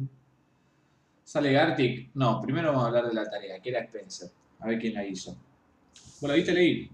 [1.25, 2.11] ¿Sale Gartic?
[2.15, 4.31] No, primero vamos a hablar de la tarea, que era Spencer.
[4.61, 5.37] A ver quién la hizo.
[6.21, 6.91] ¿Vos la viste, Leí?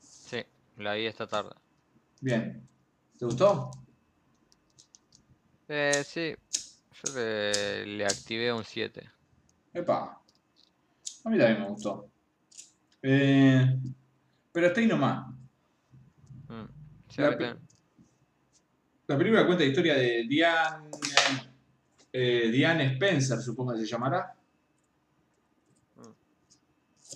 [0.00, 0.42] Sí,
[0.78, 1.50] la vi esta tarde.
[2.20, 2.66] Bien.
[3.18, 3.70] ¿Te gustó?
[5.68, 6.34] Eh, sí,
[7.04, 9.10] yo le, le activé un 7.
[9.72, 10.20] Epa.
[11.24, 12.10] A mí también me gustó.
[13.02, 13.78] Eh,
[14.52, 15.26] pero hasta ahí nomás.
[16.48, 16.64] Mm.
[17.10, 17.56] Sí, La pe-
[19.06, 20.90] La película cuenta la historia de Diane,
[22.12, 24.34] eh, Diane Spencer, supongo que se llamará.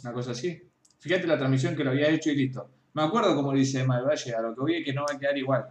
[0.03, 0.68] Una cosa así.
[0.99, 2.69] Fíjate la transmisión que lo había hecho y listo.
[2.95, 5.15] Me acuerdo como dice Emma del Valle, a lo que voy es que no va
[5.15, 5.67] a quedar igual.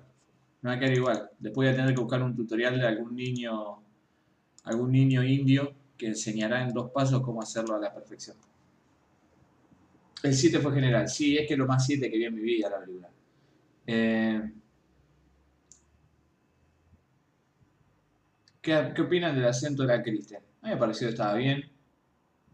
[0.61, 1.29] No va a quedar igual.
[1.39, 3.83] Después voy a tener que buscar un tutorial de algún niño,
[4.63, 8.37] algún niño indio que enseñará en dos pasos cómo hacerlo a la perfección.
[10.23, 11.07] El 7 fue general.
[11.09, 13.09] Sí, es que lo más 7 que vi en mi vida la película.
[13.85, 14.51] Eh,
[18.61, 20.41] ¿Qué, qué opinan del acento de la Kristen?
[20.61, 21.76] A mí me pareció que estaba bien.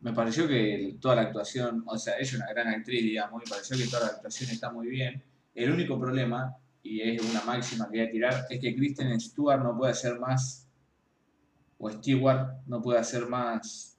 [0.04, 3.50] Me pareció que toda la actuación, o sea, ella es una gran actriz, digamos, me
[3.50, 5.24] pareció que toda la actuación está muy bien.
[5.56, 9.64] El único problema, y es una máxima que voy a tirar, es que Kristen Stewart
[9.64, 10.68] no puede hacer más,
[11.78, 13.98] o Stewart no puede hacer más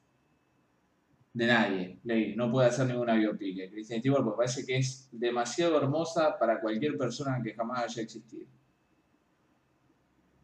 [1.32, 3.70] de nadie, Leí, no puede hacer ninguna biopic.
[3.70, 8.47] Kristen Stewart porque parece que es demasiado hermosa para cualquier persona que jamás haya existido.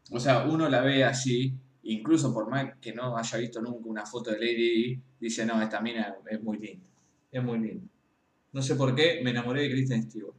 [0.09, 4.05] O sea, uno la ve así, incluso por más que no haya visto nunca una
[4.05, 6.85] foto de Lady Di, dice, no, esta mina es muy linda.
[7.31, 7.87] Es muy linda.
[8.53, 10.35] No sé por qué me enamoré de Kristen Stewart,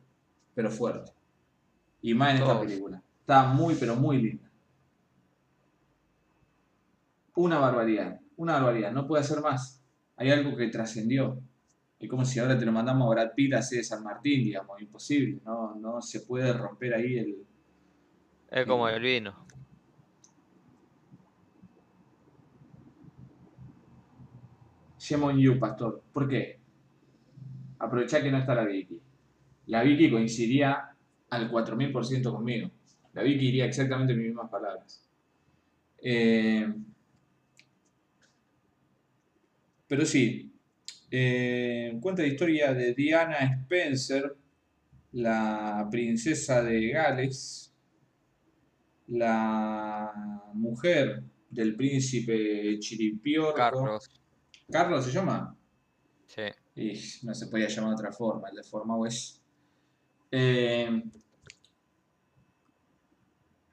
[0.54, 1.12] pero fuerte.
[2.02, 3.02] Y más en esta película.
[3.20, 4.50] Está muy, pero muy linda.
[7.34, 8.92] Una barbaridad, una barbaridad.
[8.92, 9.82] No puede hacer más.
[10.16, 11.40] Hay algo que trascendió.
[11.98, 14.80] Es como si ahora te lo mandamos a Brad Pitt a de San Martín, digamos,
[14.82, 15.40] imposible.
[15.44, 17.46] No, no se puede romper ahí el,
[18.50, 19.46] Es como el vino.
[25.02, 26.00] Shame on you, pastor.
[26.12, 26.60] ¿Por qué?
[27.80, 29.00] Aprovechá que no está la Vicky.
[29.66, 30.94] La Vicky coincidía
[31.28, 32.70] al 4000% conmigo.
[33.12, 35.04] La Vicky diría exactamente mis mismas palabras.
[36.00, 36.72] Eh,
[39.88, 40.52] pero sí,
[41.10, 44.36] eh, cuenta la historia de Diana Spencer,
[45.14, 47.74] la princesa de Gales,
[49.08, 50.12] la
[50.54, 53.54] mujer del príncipe Chiripiorco.
[53.54, 54.21] Carlos.
[54.72, 55.54] ¿Carlos se llama?
[56.26, 56.42] Sí.
[56.74, 56.92] Y
[57.26, 59.40] no se podía llamar de otra forma, el de forma es.
[60.30, 61.02] Eh,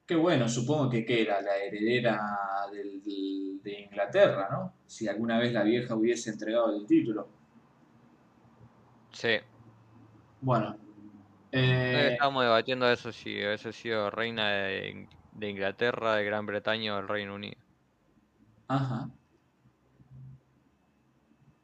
[0.05, 2.19] qué bueno, supongo que, que era la heredera
[2.71, 4.73] del- del- de Inglaterra, ¿no?
[4.85, 7.30] Si alguna vez la vieja hubiese entregado el título.
[9.11, 9.38] Sí.
[10.41, 10.77] Bueno.
[11.51, 16.97] Eh, Estábamos debatiendo eso si hubiese sido reina de, de Inglaterra, de Gran Bretaña o
[16.97, 17.57] del Reino Unido.
[18.67, 19.09] ajá.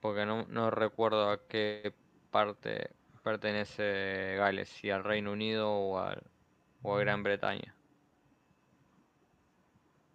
[0.06, 1.94] Porque no, no recuerdo a qué
[2.30, 2.92] parte
[3.24, 6.22] pertenece Gales, si al Reino Unido o, al,
[6.84, 7.76] o a Gran Bretaña.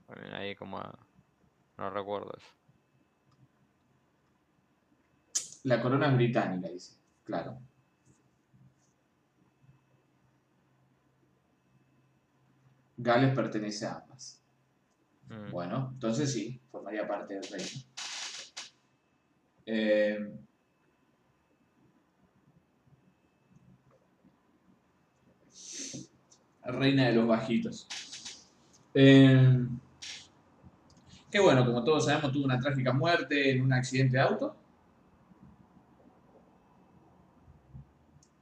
[0.06, 0.96] También ahí como a-
[1.76, 2.48] no recuerdo eso.
[5.64, 6.94] La corona es británica, dice.
[7.24, 7.58] Claro.
[12.96, 14.40] Gales pertenece a ambas.
[15.28, 15.50] Mm.
[15.50, 17.68] Bueno, entonces sí, formaría parte del reino.
[19.66, 20.19] Eh,
[26.65, 27.87] reina de los bajitos.
[28.95, 29.66] Eh,
[31.31, 34.57] que bueno, como todos sabemos, tuvo una trágica muerte en un accidente de auto.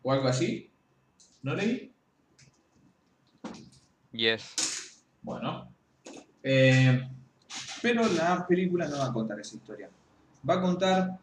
[0.02, 0.70] O algo así.
[1.42, 1.92] ¿No leí?
[4.12, 5.04] Yes.
[5.22, 5.72] Bueno.
[6.42, 7.08] Eh,
[7.82, 9.90] pero la película no va a contar esa historia.
[10.46, 11.18] Va a contar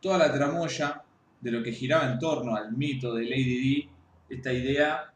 [0.00, 1.02] toda la tramoya
[1.40, 3.90] de lo que giraba en torno al mito de Lady Di.
[4.28, 5.12] Esta idea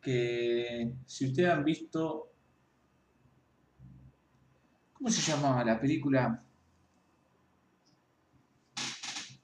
[0.00, 2.30] que, si ustedes han visto.
[4.92, 6.42] ¿Cómo se llamaba la película?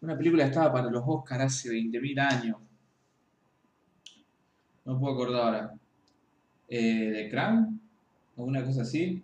[0.01, 2.57] Una película que estaba para los Oscars hace 20.000 años.
[4.87, 5.75] No puedo acordar ahora.
[6.69, 7.81] Eh, ¿The Crown?
[8.37, 9.23] o una cosa así,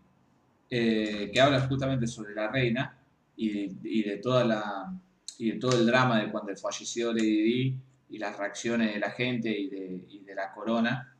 [0.69, 2.99] eh, que habla justamente sobre la reina
[3.37, 4.93] y de, y de toda la
[5.39, 7.79] y de todo el drama de cuando falleció Lady Di
[8.11, 11.15] y las reacciones de la gente y de, y de la corona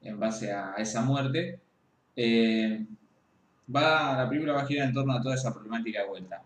[0.00, 1.60] en base a esa muerte.
[2.16, 2.84] Eh,
[3.74, 6.42] va, la película va a girar en torno a toda esa problemática de vuelta.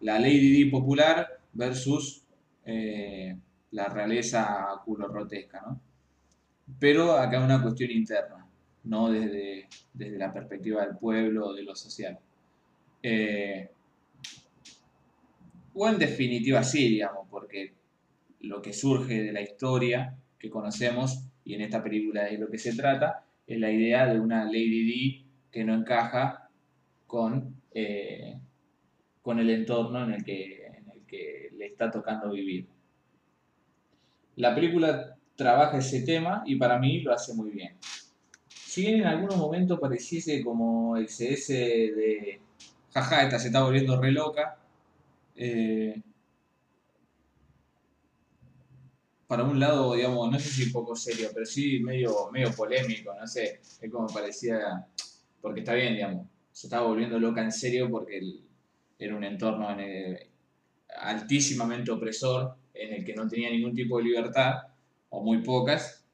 [0.00, 2.22] La Lady Di popular versus
[2.64, 3.36] eh,
[3.72, 5.80] la realeza culo rotesca, ¿no?
[6.78, 8.46] Pero acá una cuestión interna,
[8.84, 12.16] no desde, desde la perspectiva del pueblo o de lo social.
[13.02, 13.68] Eh,
[15.82, 17.72] o en definitiva sí, digamos, porque
[18.40, 22.58] lo que surge de la historia que conocemos, y en esta película de lo que
[22.58, 26.50] se trata, es la idea de una Lady D que no encaja
[27.06, 28.38] con, eh,
[29.22, 32.66] con el entorno en el, que, en el que le está tocando vivir.
[34.36, 37.78] La película trabaja ese tema y para mí lo hace muy bien.
[38.50, 42.40] Si bien en algunos momentos pareciese como el CS de
[42.92, 44.59] jaja, esta se está volviendo re loca,
[45.36, 46.02] eh,
[49.26, 53.14] para un lado, digamos, no sé si un poco serio, pero sí medio, medio polémico,
[53.14, 54.86] no sé, es como parecía,
[55.40, 58.20] porque está bien, digamos, se estaba volviendo loca en serio porque
[58.98, 59.68] era un entorno
[60.98, 64.54] altísimamente opresor, en el que no tenía ningún tipo de libertad,
[65.10, 66.04] o muy pocas,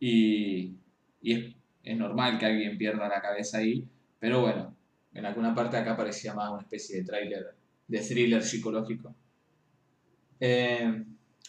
[0.00, 0.74] y,
[1.22, 1.54] es,
[1.96, 3.86] normal que alguien pierda la cabeza ahí,
[4.18, 4.74] pero bueno,
[5.12, 7.54] en alguna parte acá parecía más una especie de tráiler,
[7.86, 9.14] de thriller psicológico.
[10.40, 11.04] Eh,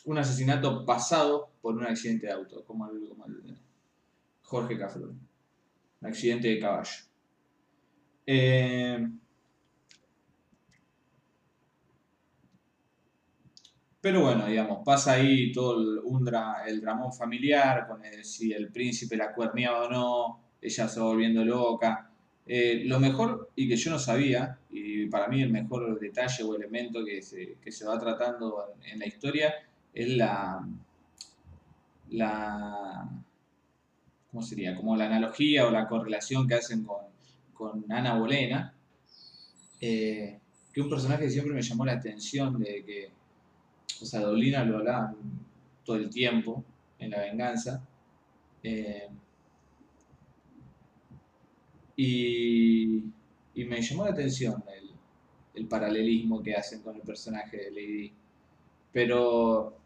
[0.06, 3.10] un asesinato pasado por un accidente de auto, como el,
[4.44, 5.20] Jorge Cafrón.
[6.02, 7.04] Un accidente de caballo.
[8.28, 9.08] Eh,
[14.06, 16.00] Pero bueno, digamos, pasa ahí todo el,
[16.68, 21.44] el dramón familiar, con si el príncipe la cuerneaba o no, ella se va volviendo
[21.44, 22.12] loca.
[22.46, 26.56] Eh, lo mejor, y que yo no sabía, y para mí el mejor detalle o
[26.56, 29.54] elemento que se, que se va tratando en, la historia,
[29.94, 30.68] es la,
[32.10, 33.10] la,
[34.32, 34.76] ¿cómo sería?
[34.76, 37.06] Como la analogía o la correlación que hacen con,
[37.54, 38.74] con Ana Bolena,
[39.82, 40.40] eh,
[40.74, 43.12] que un personaje que siempre me llamó la atención de que
[44.02, 45.16] o sea, Dolina lo hablaba
[45.84, 46.64] todo el tiempo
[47.00, 47.82] en La Venganza.
[48.64, 49.08] Eh,
[51.96, 53.04] y,
[53.56, 54.64] me llamó la atención
[55.68, 58.14] paralelismo que hacen con el personaje de Lady.
[58.92, 59.78] Pero,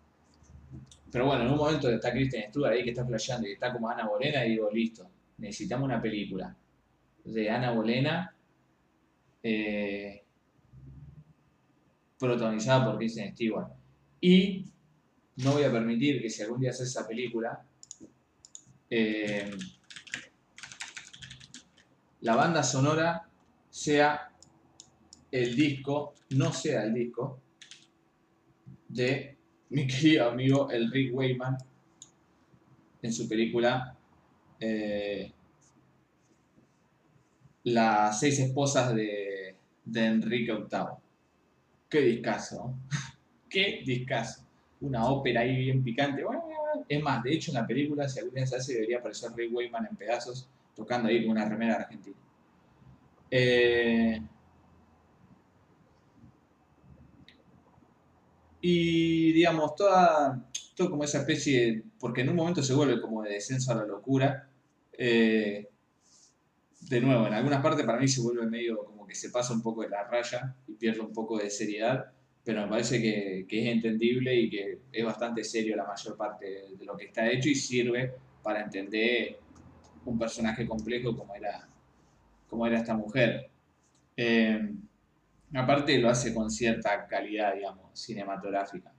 [1.11, 3.89] pero bueno, en un momento está Kristen Stewart ahí que está flasheando y está como
[3.89, 6.55] Ana Bolena y digo, listo, necesitamos una película.
[7.23, 8.33] de Ana Bolena
[9.43, 10.23] eh,
[12.17, 13.71] protagonizada por Kristen Stewart.
[14.21, 14.65] Y
[15.37, 17.63] no voy a permitir que si algún día haces esa película,
[18.89, 19.49] eh,
[22.21, 23.29] la banda sonora
[23.69, 24.28] sea
[25.31, 27.39] el disco, no sea el disco
[28.88, 29.38] de
[29.69, 31.57] mi querido amigo el Rick Wayman
[33.01, 33.95] en su película
[34.60, 35.31] eh,
[37.64, 39.56] Las seis esposas de,
[39.93, 40.97] Enrique VIII.
[41.89, 42.76] Qué discazo
[43.49, 44.43] qué discazo.
[44.81, 46.23] Una ópera ahí bien picante.
[46.88, 49.49] Es más, de hecho en la película, si alguna vez se hace, debería aparecer Ray
[49.49, 52.15] Wayman en pedazos, tocando ahí con una remera argentina.
[53.30, 54.22] Eh,
[58.61, 63.34] y digamos, toda, todo como esa especie, porque en un momento se vuelve como de
[63.34, 64.49] descenso a la locura.
[64.94, 65.68] Eh,
[66.81, 69.61] de nuevo, en algunas partes para mí se vuelve medio como que se pasa un
[69.61, 72.11] poco de la raya y pierde un poco de seriedad
[72.49, 76.84] pero me parece que, es entendible y que es bastante serio la mayor parte de
[76.84, 78.11] lo que está hecho y sirve
[78.41, 79.38] para entender
[80.03, 81.68] un personaje complejo como era,
[82.49, 83.52] como era esta mujer.
[84.18, 84.73] Eh,
[85.53, 88.93] aparte lo hace con cierta calidad, digamos, cinematográfica,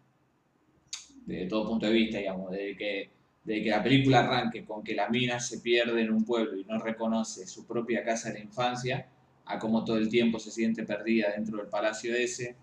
[1.27, 3.11] de todo punto de vista, digamos, de que,
[3.45, 6.65] de que la película arranque con que la mina se pierde en un pueblo y
[6.65, 9.09] no reconoce su propia casa de la infancia,
[9.47, 12.57] a cómo todo el tiempo se siente perdida dentro del palacio ese,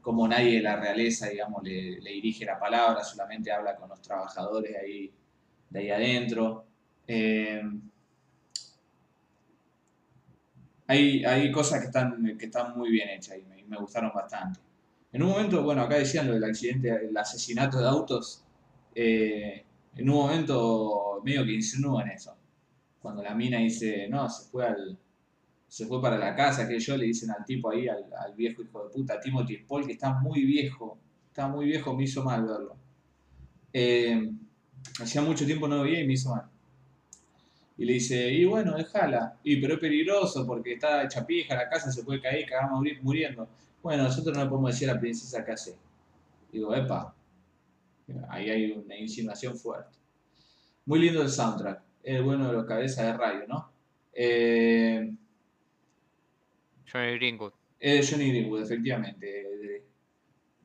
[0.00, 4.76] como nadie de la realeza, digamos, le, dirige la palabra, solamente habla con los trabajadores
[4.76, 5.10] ahí,
[5.70, 6.66] de ahí adentro.
[7.06, 7.62] Eh,
[10.94, 14.60] hay, cosas que están, que están muy bien hechas y me, gustaron bastante.
[15.12, 18.44] En un momento, bueno, acá decían lo del accidente, el asesinato de autos,
[18.94, 19.64] eh,
[19.96, 22.36] en un momento medio que insinúan eso.
[23.00, 24.98] Cuando la mina dice, no, se fue al,
[25.68, 28.84] se fue para la casa, que yo le dicen al tipo ahí, al, viejo hijo
[28.84, 30.98] de puta, Timothy Paul, que está muy viejo,
[31.28, 32.76] está muy viejo, me hizo mal verlo.
[33.72, 34.30] Eh,
[35.00, 36.48] hacía mucho tiempo no veía y me hizo mal.
[37.76, 41.68] Y le dice, y bueno, déjala, y pero es peligroso porque está hecha pija, la
[41.68, 43.48] casa se puede caer, cagamos muriendo.
[43.82, 45.76] Bueno, nosotros no le podemos decir a la princesa qué hace.
[46.52, 47.14] Digo, epa,
[48.28, 49.98] ahí hay una insinuación fuerte.
[50.86, 53.72] Muy lindo el soundtrack, es bueno de los cabezas de radio, ¿no?
[54.12, 55.12] Eh,
[56.90, 57.52] Johnny Greenwood.
[57.80, 59.82] Es Johnny Greenwood, efectivamente.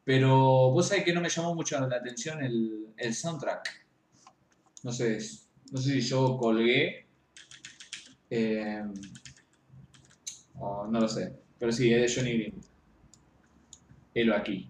[0.04, 3.88] Pero vos sabés que no me llamó mucho la atención el, el soundtrack.
[4.84, 5.20] No sé,
[5.72, 7.06] no sé si yo colgué.
[8.30, 8.84] eh,
[10.60, 11.34] no lo sé.
[11.58, 12.54] Pero sí, es de Johnny Green.
[14.14, 14.70] Helo aquí.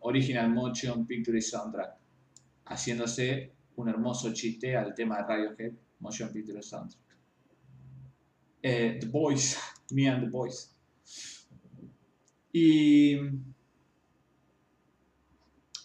[0.00, 1.94] Original Motion Picture Soundtrack.
[2.66, 7.02] Haciéndose un hermoso chiste al tema de Radiohead, Motion Picture Soundtrack.
[8.62, 9.58] Eh, the Boys,
[9.90, 10.74] Me and the Boys.
[12.52, 13.16] Y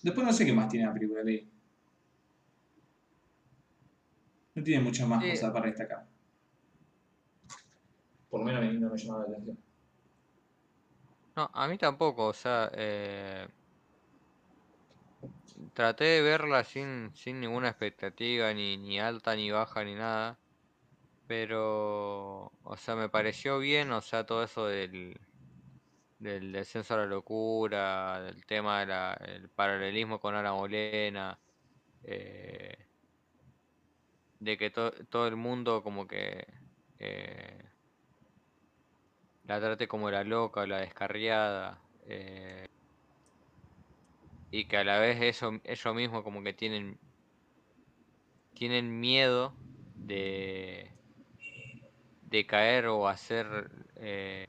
[0.04, 1.49] después no sé qué más tiene la película ahí.
[4.60, 5.26] No tiene muchas más Sí.
[5.26, 6.06] cosas para destacar.
[8.30, 9.58] Por lo menos a mí no me llamaba la atención.
[11.36, 13.48] No, a mí tampoco, o sea, eh,
[15.74, 20.42] traté de verla sin, sin ninguna expectativa, ni, ni alta, ni baja, ni nada,
[21.28, 25.20] pero, o sea, me pareció bien, o sea, todo eso del,
[26.20, 31.42] del descenso a la locura, del tema del paralelismo con Ana Bolena,
[32.04, 32.89] eh,
[34.40, 36.46] de que to- todo el mundo como que
[37.00, 37.64] eh,
[39.48, 41.78] la trate como la loca o la descarriada.
[42.08, 42.66] eh,
[44.52, 46.98] y que a la vez eso, ellos mismos como que tienen
[48.54, 49.54] tienen miedo
[49.96, 50.90] de
[52.30, 54.48] de caer o hacer eh,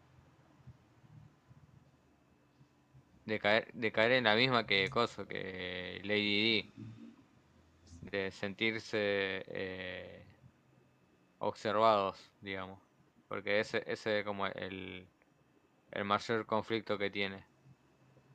[3.25, 6.99] de caer de caer en la misma que cosa que Lady D
[8.11, 10.24] de sentirse eh,
[11.39, 12.78] observados digamos
[13.28, 15.07] porque ese ese es como el
[15.93, 17.51] el mayor conflicto que tiene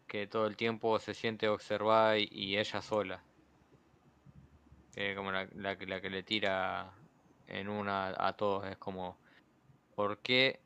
[0.07, 3.23] que todo el tiempo se siente observada y, ella sola.
[4.93, 6.93] Que como la, la la que le tira
[7.47, 8.65] en una a todos.
[8.67, 9.17] Es como,
[9.95, 10.59] ¿por qué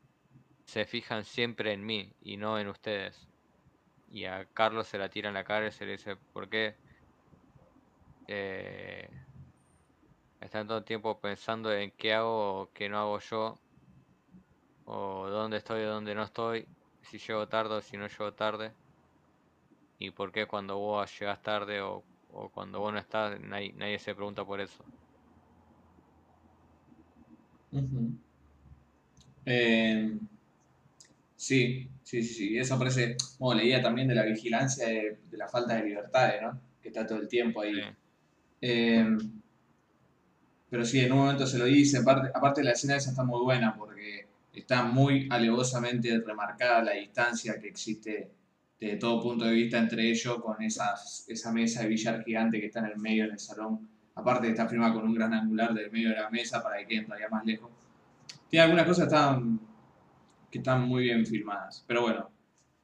[0.64, 3.28] se fijan siempre en mí y no en ustedes?
[4.10, 6.76] Y a Carlos se la tira en la cara y se le dice, ¿por qué
[8.30, 9.10] eh,
[10.40, 13.62] están todo el tiempo pensando en qué hago o qué no hago yo?
[14.84, 16.68] O dónde estoy o dónde no estoy,
[17.00, 18.76] si llego tarde o si no llego tarde
[19.98, 23.98] y por qué cuando vos llegas tarde o, o cuando vos no estás, nadie, nadie
[24.00, 24.84] se pregunta por eso.
[29.44, 30.18] Eh,
[31.36, 32.58] sí, sí, sí, sí.
[32.58, 33.16] Eso parece.
[33.38, 36.60] Bueno, leía también de la vigilancia de, de la falta de libertades, ¿no?
[36.80, 37.74] Que está todo el tiempo ahí.
[37.74, 37.82] Sí.
[38.60, 39.16] Eh,
[40.70, 41.98] pero sí, en un momento se lo dice.
[41.98, 47.58] Aparte, aparte la escena esa está muy buena porque está muy alevosamente remarcada la distancia
[47.60, 48.30] que existe
[48.78, 52.66] de todo punto de vista entre ellos con esas, esa mesa de billar gigante que
[52.66, 53.88] está en el medio del salón.
[54.14, 57.04] Aparte está filmada con un gran angular del medio de la mesa para que queden
[57.04, 57.70] todavía más lejos.
[58.48, 59.08] Tiene algunas cosas
[60.50, 61.84] que están, muy bien filmadas.
[61.86, 62.30] Pero bueno,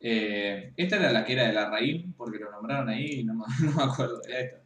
[0.00, 3.34] eh, esta era la que era de la raíz, porque lo nombraron ahí y no
[3.34, 4.20] me acuerdo.
[4.28, 4.65] Era esta.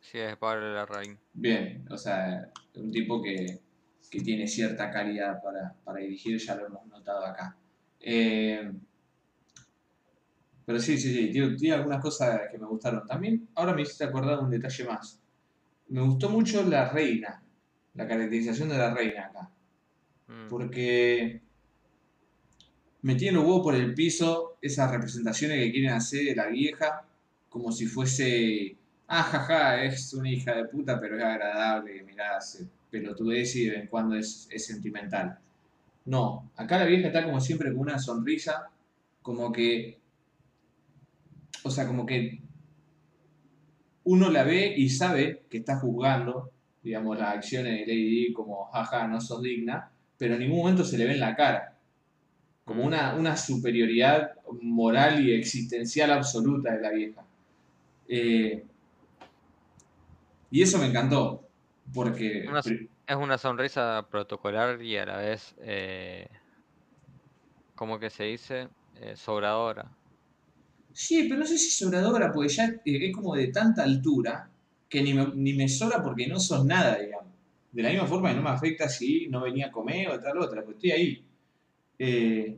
[0.00, 1.18] Sí, es Pablo Larraín.
[1.32, 3.60] Bien, o sea, un tipo que,
[4.10, 7.56] que tiene cierta calidad para, para dirigir, ya lo hemos notado acá.
[8.00, 8.72] Eh,
[10.64, 13.06] pero sí, sí, sí, tiene, tiene algunas cosas que me gustaron.
[13.06, 15.20] También, ahora me hiciste acordar un detalle más.
[15.88, 17.42] Me gustó mucho la reina,
[17.94, 19.50] la caracterización de la reina acá.
[20.28, 21.40] Mm, Porque
[23.02, 27.06] me tiene los huevos por el piso esas representaciones que quieren hacer de la vieja,
[27.48, 28.76] como si fuese,
[29.08, 33.70] ah, jaja, es una hija de puta, pero es agradable, mirá, hace pelotudez y de
[33.72, 35.38] vez en cuando es, es sentimental.
[36.04, 38.70] No, acá la vieja está como siempre con una sonrisa,
[39.22, 39.98] como que,
[41.64, 42.40] o sea, como que
[44.04, 46.50] uno la ve y sabe que está juzgando,
[46.82, 50.84] digamos, las acciones de Lady Di como, jaja, no sos digna, pero en ningún momento
[50.84, 51.76] se le ve en la cara.
[52.64, 57.24] Como una, una superioridad moral y existencial absoluta de la vieja.
[58.08, 58.64] Eh,
[60.50, 61.48] y eso me encantó,
[61.92, 62.46] porque...
[62.48, 66.28] Una Es una sonrisa protocolar y a la vez, eh,
[67.74, 68.68] ¿cómo que se dice?
[69.00, 69.90] Eh, sobradora.
[70.92, 74.50] Sí, pero no sé si sobradora, porque ya eh, es como de tanta altura
[74.88, 77.28] que ni me, ni me sobra porque no sos nada, digamos.
[77.70, 80.38] De la misma forma que no me afecta si no venía a comer o tal
[80.38, 81.24] otra, pues estoy ahí.
[81.98, 82.56] Eh,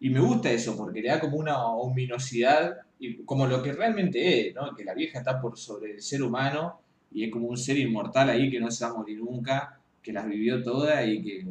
[0.00, 4.48] y me gusta eso porque le da como una ominosidad, y como lo que realmente
[4.48, 4.74] es, ¿no?
[4.74, 6.80] Que la vieja está por sobre el ser humano
[7.16, 10.12] y es como un ser inmortal ahí que no se va a morir nunca, que
[10.12, 11.46] las vivió todas y que,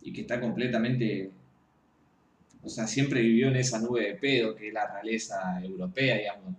[0.00, 1.30] y que está completamente
[2.62, 6.54] o sea, siempre vivió en esa nube de pedo que es la realeza europea, digamos.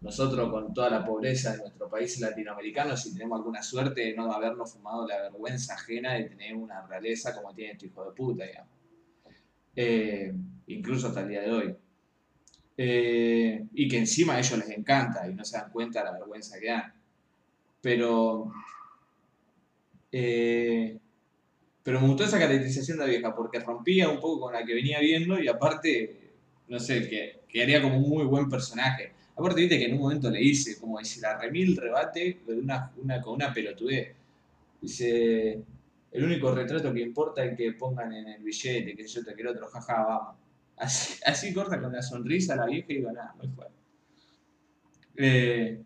[0.00, 4.32] Nosotros con toda la pobreza de nuestro país latinoamericano, si tenemos alguna suerte de no
[4.32, 8.44] habernos fumado la vergüenza ajena de tener una realeza como tiene este hijo de puta,
[8.44, 8.70] digamos.
[9.74, 10.32] Eh,
[10.68, 11.76] incluso hasta el día de hoy.
[12.76, 16.12] Eh, y que encima a ellos les encanta y no se dan cuenta de la
[16.12, 16.97] vergüenza que dan.
[17.80, 18.52] Pero.
[20.12, 20.98] eh,
[21.82, 24.74] pero me gustó esa caracterización de la vieja porque rompía un poco con la que
[24.74, 26.32] venía viendo y aparte,
[26.68, 29.12] no sé, que, que haría como un muy buen personaje.
[29.36, 32.92] Aparte, viste que en un momento le dice, como dice, la remil rebate de una,
[32.98, 34.14] una, con una pelotudez.
[34.80, 35.62] Dice,
[36.12, 39.52] el único retrato que importa es que pongan en el billete, que yo te quiero
[39.52, 40.36] otro, jaja, vamos.
[40.76, 43.74] Así, así corta con la sonrisa la vieja y digo, nada, muy fuerte.
[45.16, 45.82] Eh,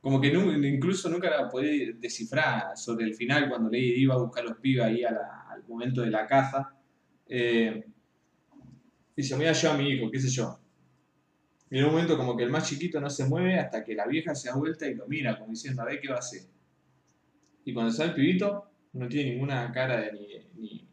[0.00, 4.44] como que incluso nunca la podía descifrar sobre el final cuando le iba a buscar
[4.44, 6.74] los pibes ahí a al momento de la caza.
[7.26, 7.84] Eh,
[9.16, 10.58] dice, me voy a a mi hijo, qué sé yo.
[11.70, 14.06] Y en un momento como que el más chiquito no se mueve hasta que la
[14.06, 16.42] vieja se da vuelta y lo mira como diciendo, a ver qué va a hacer.
[17.64, 20.88] Y cuando sale el pibito, no tiene ninguna cara de ni, ni,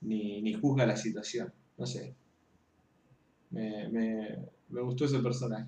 [0.00, 1.52] ni, ni juzga la situación.
[1.76, 2.14] No sé.
[3.50, 4.38] Me, me,
[4.70, 5.66] me gustó ese personaje.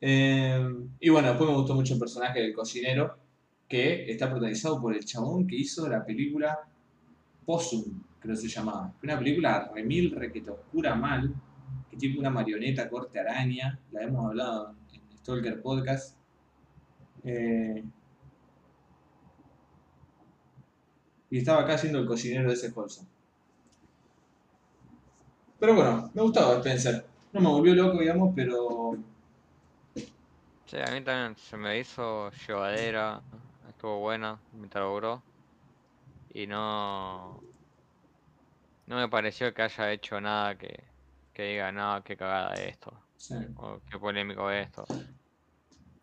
[0.00, 0.60] Eh,
[1.00, 3.16] y bueno, después me gustó mucho el personaje del cocinero,
[3.68, 6.58] que está protagonizado por el chabón que hizo la película
[7.44, 8.92] Possum, creo que se llamaba.
[9.02, 11.34] Una película remil, requete oscura mal,
[11.90, 16.16] que tiene una marioneta corte araña, la hemos hablado en Stalker Podcast.
[17.24, 17.84] Eh,
[21.30, 23.06] y estaba acá haciendo el cocinero de ese Holson.
[25.58, 27.04] Pero bueno, me gustaba Spencer.
[27.32, 28.96] No me volvió loco, digamos, pero
[30.68, 33.24] Sí, a mí también se me hizo llevadera,
[33.68, 35.26] estuvo buena mientras logró.
[36.28, 37.44] Y no.
[38.86, 40.92] No me pareció que haya hecho nada que,
[41.32, 43.34] que diga, no, qué cagada esto, sí.
[43.54, 44.92] o qué polémico esto.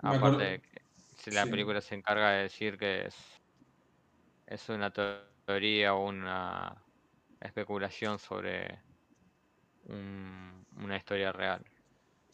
[0.02, 0.82] Me Aparte de que
[1.18, 1.50] si la sí.
[1.50, 3.16] película se encarga de decir que es,
[4.48, 6.88] es una teoría o una
[7.40, 8.84] especulación sobre
[9.84, 11.66] un- una historia real.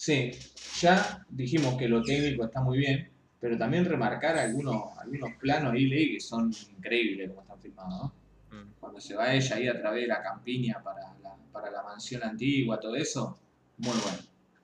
[0.02, 0.32] Sí,
[0.80, 5.86] ya dijimos que lo técnico está muy bien, pero también remarcar algunos, algunos planos ahí,
[5.86, 8.12] leí, que son increíbles como están filmados,
[8.50, 8.58] ¿no?
[8.58, 8.72] Mm.
[8.80, 12.24] Cuando se va ella ahí a través de la campiña para la, para la mansión
[12.24, 13.38] antigua, todo eso,
[13.78, 14.18] muy bueno.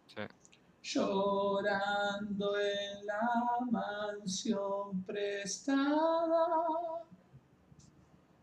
[0.07, 0.95] Sí.
[0.95, 6.47] Llorando en la mansión prestada.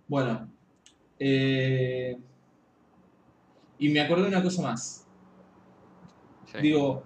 [0.06, 0.48] Bueno,
[1.18, 2.16] eh,
[3.80, 5.03] y me acordé de una cosa más.
[6.60, 7.04] Digo,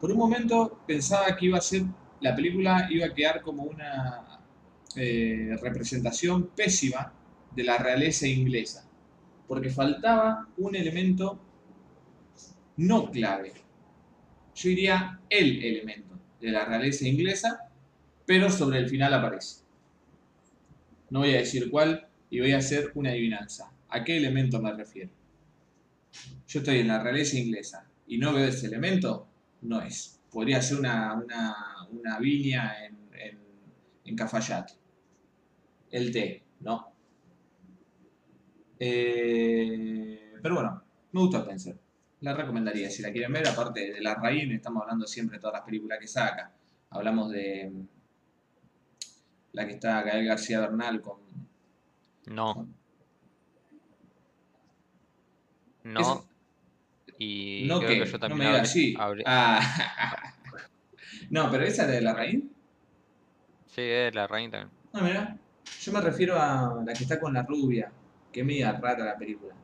[0.00, 1.82] por un momento pensaba que iba a ser,
[2.20, 4.40] la película iba a quedar como una
[4.96, 7.12] eh, representación pésima
[7.50, 8.86] de la realeza inglesa,
[9.48, 11.40] porque faltaba un elemento
[12.76, 13.52] no clave.
[14.54, 17.70] Yo diría el elemento de la realeza inglesa,
[18.26, 19.62] pero sobre el final aparece.
[21.08, 23.72] No voy a decir cuál y voy a hacer una adivinanza.
[23.88, 25.10] ¿A qué elemento me refiero?
[26.46, 29.26] Yo estoy en la realeza inglesa y no veo ese elemento,
[29.62, 30.20] no es.
[30.30, 31.54] Podría ser una, una,
[31.90, 33.38] una viña en, en,
[34.04, 34.74] en Cafayate.
[35.90, 36.92] El té, no.
[38.78, 41.78] Eh, pero bueno, me gusta Spencer.
[42.20, 43.46] La recomendaría si la quieren ver.
[43.48, 46.52] Aparte de la raíz, estamos hablando siempre de todas las películas que saca.
[46.90, 47.86] Hablamos de mm,
[49.52, 51.18] la que está Gael García Bernal con.
[52.26, 52.66] No.
[55.84, 56.00] No.
[56.00, 56.26] Eso-
[57.18, 58.94] Y no creo que, que yo no me digas hablé- así.
[59.26, 59.60] Ah.
[61.30, 62.42] no, pero esa de la raíz.
[63.66, 64.70] Sí, es la reina también.
[64.92, 65.36] No, mira,
[65.80, 67.92] yo me refiero a la que está con la rubia,
[68.32, 69.54] que es media rara la película.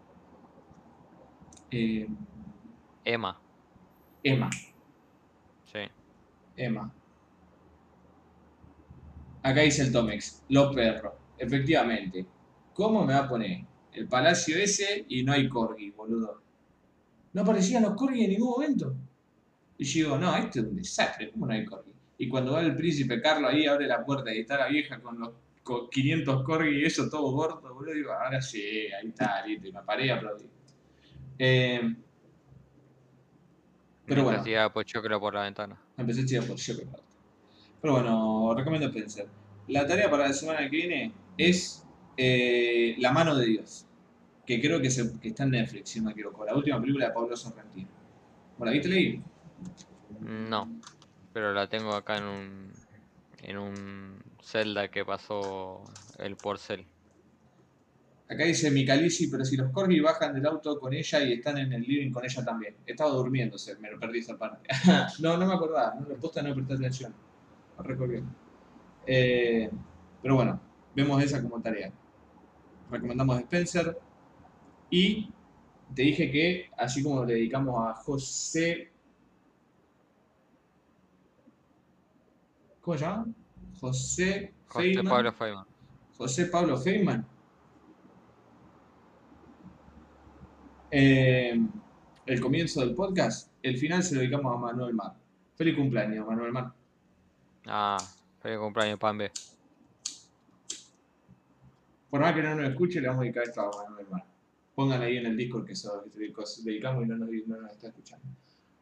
[1.70, 2.08] Eh,
[3.04, 3.40] Emma.
[4.22, 4.50] Emma,
[5.64, 5.78] Sí.
[6.56, 6.92] Emma.
[9.42, 11.14] Acá dice el Tomex, los perros.
[11.38, 12.26] Efectivamente.
[12.74, 16.42] ¿Cómo me va a poner el palacio ese y no hay corgi, boludo?
[17.32, 18.94] No aparecían los corgi en ningún momento.
[19.78, 21.90] Y yo digo, no, esto es un desastre, ¿cómo no hay corgi?
[22.18, 25.18] Y cuando va el príncipe Carlos ahí, abre la puerta y está la vieja con
[25.18, 25.30] los
[25.62, 29.72] con 500 corgi y eso todo gordo, boludo, digo, ahora sí, ahí está, listo, y
[29.72, 30.46] me paré y aplaudí.
[31.38, 31.94] Eh,
[34.06, 34.42] Pero bueno.
[34.42, 35.80] tiraba pochoclo por la ventana.
[35.96, 37.02] Empecé chida por Chocolate.
[37.80, 39.26] Pero bueno, recomiendo Spencer.
[39.68, 41.86] La tarea para la semana que viene es
[42.16, 43.86] eh, La mano de Dios.
[44.50, 46.44] Que creo que, se- que está en Netflix, si no me equivoco.
[46.44, 47.86] La última película de Pablo Sorrentino.
[48.58, 49.22] ¿Bueno, la viste leí?
[50.18, 50.68] No.
[51.32, 52.72] Pero la tengo acá en un.
[53.44, 55.84] En un Zelda que pasó
[56.18, 56.84] el porcel.
[58.28, 61.72] Acá dice Micalici, pero si los corgi bajan del auto con ella y están en
[61.72, 62.74] el living con ella también.
[62.84, 64.68] Estaba durmiéndose, me lo perdí esa parte.
[65.20, 67.14] no, no me acordaba, no, posta no presté atención.
[67.78, 68.20] No recuerdo.
[69.06, 69.70] Eh,
[70.20, 70.60] pero bueno,
[70.92, 71.92] vemos esa como tarea.
[72.90, 73.96] Recomendamos Spencer
[74.90, 75.32] y
[75.94, 78.90] te dije que, así como le dedicamos a José.
[82.80, 83.26] ¿Cómo se llama?
[83.80, 85.06] José José Heyman.
[85.06, 85.66] Pablo Feynman.
[86.16, 87.26] José Pablo Heyman.
[90.92, 91.60] Eh,
[92.26, 95.14] el comienzo del podcast, el final se lo dedicamos a Manuel Mar.
[95.54, 96.72] Feliz cumpleaños, Manuel Mar.
[97.66, 97.98] Ah,
[98.40, 99.30] feliz cumpleaños, Pambe.
[102.08, 104.29] Por más que no nos escuche, le vamos a dedicar esto a Manuel Mar.
[104.80, 108.26] Pongan ahí en el Discord que lo dedicamos y no nos, no nos está escuchando.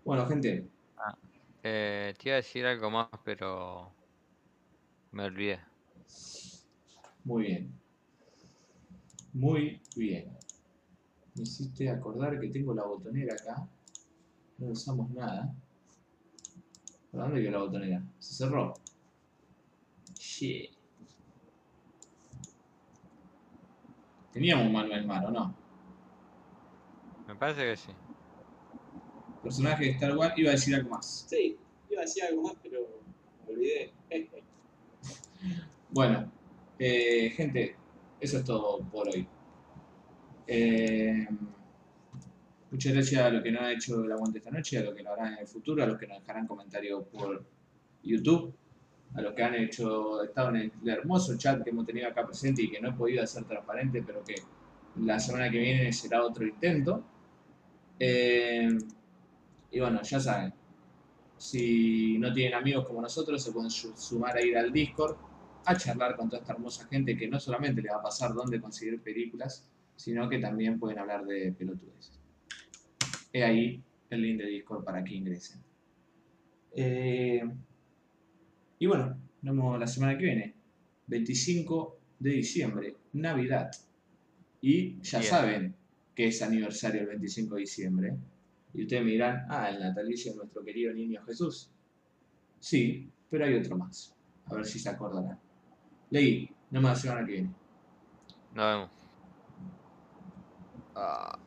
[0.04, 0.64] Bueno, gente,
[1.64, 3.90] Eh, te iba a decir algo más, pero
[5.10, 5.58] me olvidé.
[7.24, 7.72] muy bien.
[9.32, 10.30] Muy bien.
[11.34, 13.66] Me hiciste acordar que tengo la botonera acá.
[14.58, 15.52] No usamos nada.
[17.10, 18.02] ¿Para dónde quedó la botonera?
[18.20, 18.72] Se cerró.
[20.14, 20.70] Shit.
[24.32, 25.57] Teníamos un Manuel Mar, ¿o no?
[27.28, 27.92] Me parece que sí.
[29.42, 30.32] Personaje de Star Wars.
[30.38, 31.26] Iba a decir algo más.
[31.28, 31.58] Sí,
[31.90, 32.80] iba a decir algo más, pero
[33.46, 33.92] me olvidé.
[35.90, 36.30] Bueno,
[36.78, 37.74] eh, gente,
[38.20, 39.26] eso es todo por hoy.
[40.46, 41.26] Eh,
[42.70, 45.02] muchas gracias a los que no han hecho el aguante esta noche, a los que
[45.02, 47.42] lo harán en el futuro, a los que nos dejarán comentarios por
[48.02, 48.52] YouTube,
[49.14, 52.62] a los que han hecho, estado en el hermoso chat que hemos tenido acá presente
[52.62, 54.34] y que no he podido hacer transparente, pero que
[54.96, 57.02] la semana que viene será otro intento.
[57.98, 58.68] Eh,
[59.70, 60.52] y bueno, ya saben,
[61.36, 65.16] si no tienen amigos como nosotros, se pueden su- sumar a ir al Discord
[65.64, 68.60] a charlar con toda esta hermosa gente que no solamente le va a pasar dónde
[68.60, 72.12] conseguir películas, sino que también pueden hablar de pelotudes.
[73.32, 75.62] He ahí el link de Discord para que ingresen.
[76.74, 77.42] Eh,
[78.78, 80.54] y bueno, nos vemos la semana que viene,
[81.08, 83.70] 25 de diciembre, Navidad.
[84.60, 85.30] Y ya Bien.
[85.30, 85.74] saben
[86.18, 88.16] que es aniversario el 25 de diciembre.
[88.74, 91.70] Y ustedes me dirán, ah, el natalicio de nuestro querido niño Jesús.
[92.58, 94.12] Sí, pero hay otro más.
[94.46, 95.38] A ver si se acordarán.
[96.10, 97.54] Leí, no más semana que viene.
[98.52, 98.90] Nos vemos.
[100.96, 101.38] Ah.